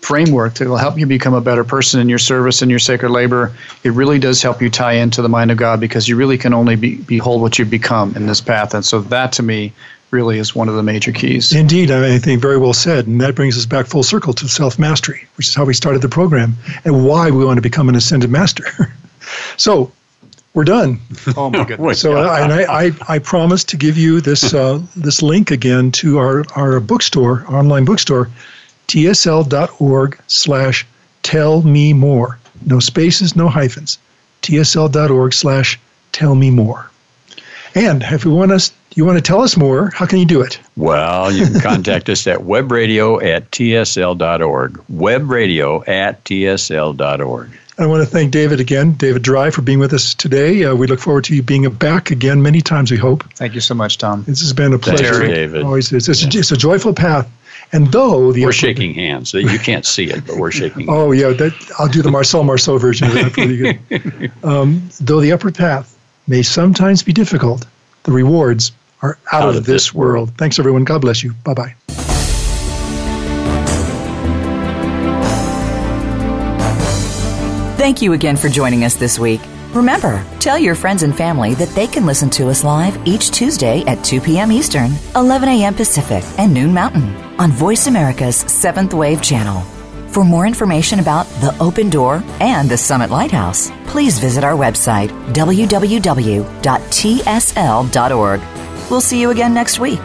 framework 0.03 0.55
that 0.55 0.69
will 0.69 0.77
help 0.77 0.99
you 0.99 1.07
become 1.07 1.35
a 1.35 1.41
better 1.41 1.65
person 1.65 2.01
in 2.01 2.09
your 2.09 2.19
service 2.19 2.63
and 2.63 2.71
your 2.71 2.81
sacred 2.81 3.11
labor, 3.11 3.53
it 3.85 3.91
really 3.91 4.19
does 4.19 4.43
help 4.43 4.61
you 4.63 4.71
tie 4.71 4.95
into 4.95 5.23
the 5.23 5.29
mind 5.29 5.51
of 5.51 5.59
God 5.59 5.81
because 5.81 6.09
you 6.09 6.17
really 6.17 6.39
can 6.39 6.55
only 6.55 6.77
be, 6.77 6.97
behold 6.97 7.43
what 7.43 7.59
you've 7.59 7.71
become 7.71 8.15
in 8.17 8.27
this 8.27 8.41
path. 8.41 8.75
And 8.75 8.85
so 8.85 9.01
that 9.03 9.33
to 9.33 9.43
me 9.43 9.73
really 10.11 10.39
is 10.39 10.55
one 10.55 10.69
of 10.69 10.75
the 10.75 10.83
major 10.83 11.13
keys. 11.13 11.53
Indeed, 11.53 11.91
I 11.91 12.19
think 12.19 12.41
very 12.43 12.59
well 12.59 12.73
said. 12.73 13.07
And 13.07 13.21
that 13.21 13.35
brings 13.35 13.57
us 13.57 13.67
back 13.67 13.87
full 13.87 14.03
circle 14.03 14.33
to 14.35 14.49
self 14.49 14.79
mastery, 14.79 15.27
which 15.37 15.49
is 15.49 15.55
how 15.55 15.65
we 15.65 15.75
started 15.75 16.03
the 16.03 16.09
program 16.09 16.55
and 16.85 17.07
why 17.07 17.31
we 17.31 17.45
want 17.45 17.59
to 17.59 17.63
become 17.63 17.89
an 17.89 17.95
ascended 17.95 18.31
master. 18.31 18.65
so, 19.57 19.93
we're 20.53 20.65
done. 20.65 20.99
Oh 21.37 21.49
my 21.49 21.65
goodness! 21.65 22.01
so 22.01 22.17
and 22.17 22.53
I, 22.53 22.87
I, 22.87 22.93
I 23.09 23.19
promise 23.21 23.63
to 23.65 23.77
give 23.77 23.97
you 23.97 24.21
this 24.21 24.53
uh, 24.53 24.83
this 24.97 25.23
link 25.23 25.53
again 25.53 25.93
to 25.93 26.19
our 26.19 26.45
our 26.57 26.81
bookstore, 26.81 27.45
online 27.49 27.85
bookstore, 27.85 28.29
tsl.org 28.91 30.19
slash 30.27 30.85
tell 31.23 31.63
me 31.63 31.93
more. 31.93 32.39
No 32.67 32.81
spaces, 32.81 33.37
no 33.37 33.49
hyphens. 33.49 33.99
tsl.org 34.43 35.33
slash 35.33 35.79
tell 36.11 36.35
me 36.35 36.51
more. 36.51 36.91
And 37.77 38.03
if 38.03 38.25
you 38.25 38.33
want 38.33 38.51
us, 38.51 38.73
you 38.97 39.05
want 39.05 39.17
to 39.17 39.23
tell 39.23 39.43
us 39.43 39.57
more, 39.57 39.91
how 39.91 40.07
can 40.07 40.19
you 40.19 40.27
do 40.27 40.41
it? 40.41 40.59
Well, 40.77 41.31
you 41.31 41.47
can 41.47 41.61
contact 41.61 42.09
us 42.09 42.27
at 42.27 42.41
webradio 42.41 43.23
at 43.23 43.53
tsl.org. 43.53 44.73
Webradio 44.93 45.89
at 45.89 46.25
tsl.org. 46.25 47.51
I 47.79 47.87
want 47.87 48.03
to 48.03 48.11
thank 48.11 48.33
David 48.33 48.59
again, 48.59 48.93
David 48.95 49.23
Drye, 49.23 49.55
for 49.55 49.63
being 49.63 49.79
with 49.79 49.95
us 49.95 50.15
today. 50.15 50.65
Uh, 50.65 50.75
we 50.75 50.89
look 50.89 50.99
forward 50.99 51.25
to 51.25 51.37
you 51.37 51.43
being 51.45 51.71
back 51.71 52.11
again 52.11 52.43
many 52.43 52.61
times, 52.61 52.91
we 52.91 52.97
hope. 52.99 53.23
Thank 53.35 53.55
you 53.55 53.61
so 53.61 53.75
much, 53.75 53.99
Tom. 53.99 54.25
This 54.25 54.41
has 54.41 54.53
been 54.53 54.75
a 54.75 54.79
pleasure. 54.79 55.15
Thank 55.15 55.29
you, 55.29 55.35
David. 55.35 55.63
Always, 55.63 55.93
it's, 55.93 56.09
it's, 56.09 56.23
yeah. 56.23 56.41
it's, 56.41 56.51
a 56.51 56.57
joyful 56.57 56.93
path. 56.93 57.31
And 57.73 57.87
though 57.93 58.33
the 58.33 58.45
we're 58.45 58.53
shaking 58.53 58.95
hands, 58.95 59.33
you 59.33 59.59
can't 59.59 59.87
see 59.87 60.05
it, 60.05 60.27
but 60.27 60.37
we're 60.37 60.51
shaking. 60.51 60.87
oh 60.89 61.13
yeah, 61.13 61.29
that, 61.33 61.53
I'll 61.79 61.89
do 61.89 62.03
the 62.03 62.11
Marcel 62.11 62.43
Marceau 62.43 62.79
version 62.79 63.09
of 63.09 63.15
that 63.15 63.33
for 63.33 63.43
you. 63.43 64.31
Um, 64.43 64.89
though 65.01 65.21
the 65.21 65.33
upward 65.33 65.55
path 65.55 65.97
may 66.27 66.43
sometimes 66.43 67.03
be 67.03 67.13
difficult, 67.13 67.67
the 68.05 68.13
rewards 68.13 68.73
are 69.03 69.19
out, 69.33 69.43
out 69.43 69.49
of, 69.51 69.57
of, 69.57 69.67
this 69.67 69.95
world. 69.95 70.29
world. 70.29 70.39
Thanks, 70.39 70.59
everyone. 70.59 70.85
God 70.85 71.01
bless 71.03 71.23
you. 71.23 71.33
Bye 71.45 71.55
bye. 71.55 71.75
Thank 77.77 78.03
you 78.03 78.13
again 78.13 78.37
for 78.37 78.49
joining 78.49 78.85
us 78.85 78.95
this 78.95 79.19
week. 79.19 79.41
Remember, 79.73 80.25
tell 80.39 80.59
your 80.59 80.75
friends 80.75 81.03
and 81.03 81.17
family 81.17 81.55
that 81.55 81.69
they 81.71 81.87
can 81.87 82.05
listen 82.05 82.31
to 82.31 82.49
us 82.49 82.65
live 82.65 82.99
each 83.07 83.31
Tuesday 83.31 83.85
at 83.87 84.03
2 84.05 84.21
p.m. 84.21 84.51
Eastern, 84.51 84.93
11 85.15 85.49
a.m. 85.49 85.75
Pacific, 85.75 86.25
and 86.39 86.53
noon 86.53 86.75
Mountain 86.75 87.30
on 87.41 87.51
Voice 87.53 87.87
America's 87.87 88.37
Seventh 88.37 88.93
Wave 88.93 89.23
channel. 89.23 89.63
For 90.09 90.25
more 90.25 90.47
information 90.47 91.01
about 91.01 91.27
the 91.41 91.57
Open 91.59 91.89
Door 91.89 92.23
and 92.39 92.69
the 92.69 92.77
Summit 92.77 93.09
Lighthouse, 93.09 93.71
please 93.87 94.19
visit 94.19 94.45
our 94.45 94.53
website, 94.53 95.09
www.tsl.org. 95.33 96.51
We'll 98.91 99.01
see 99.01 99.21
you 99.21 99.31
again 99.31 99.55
next 99.55 99.79
week. 99.79 100.01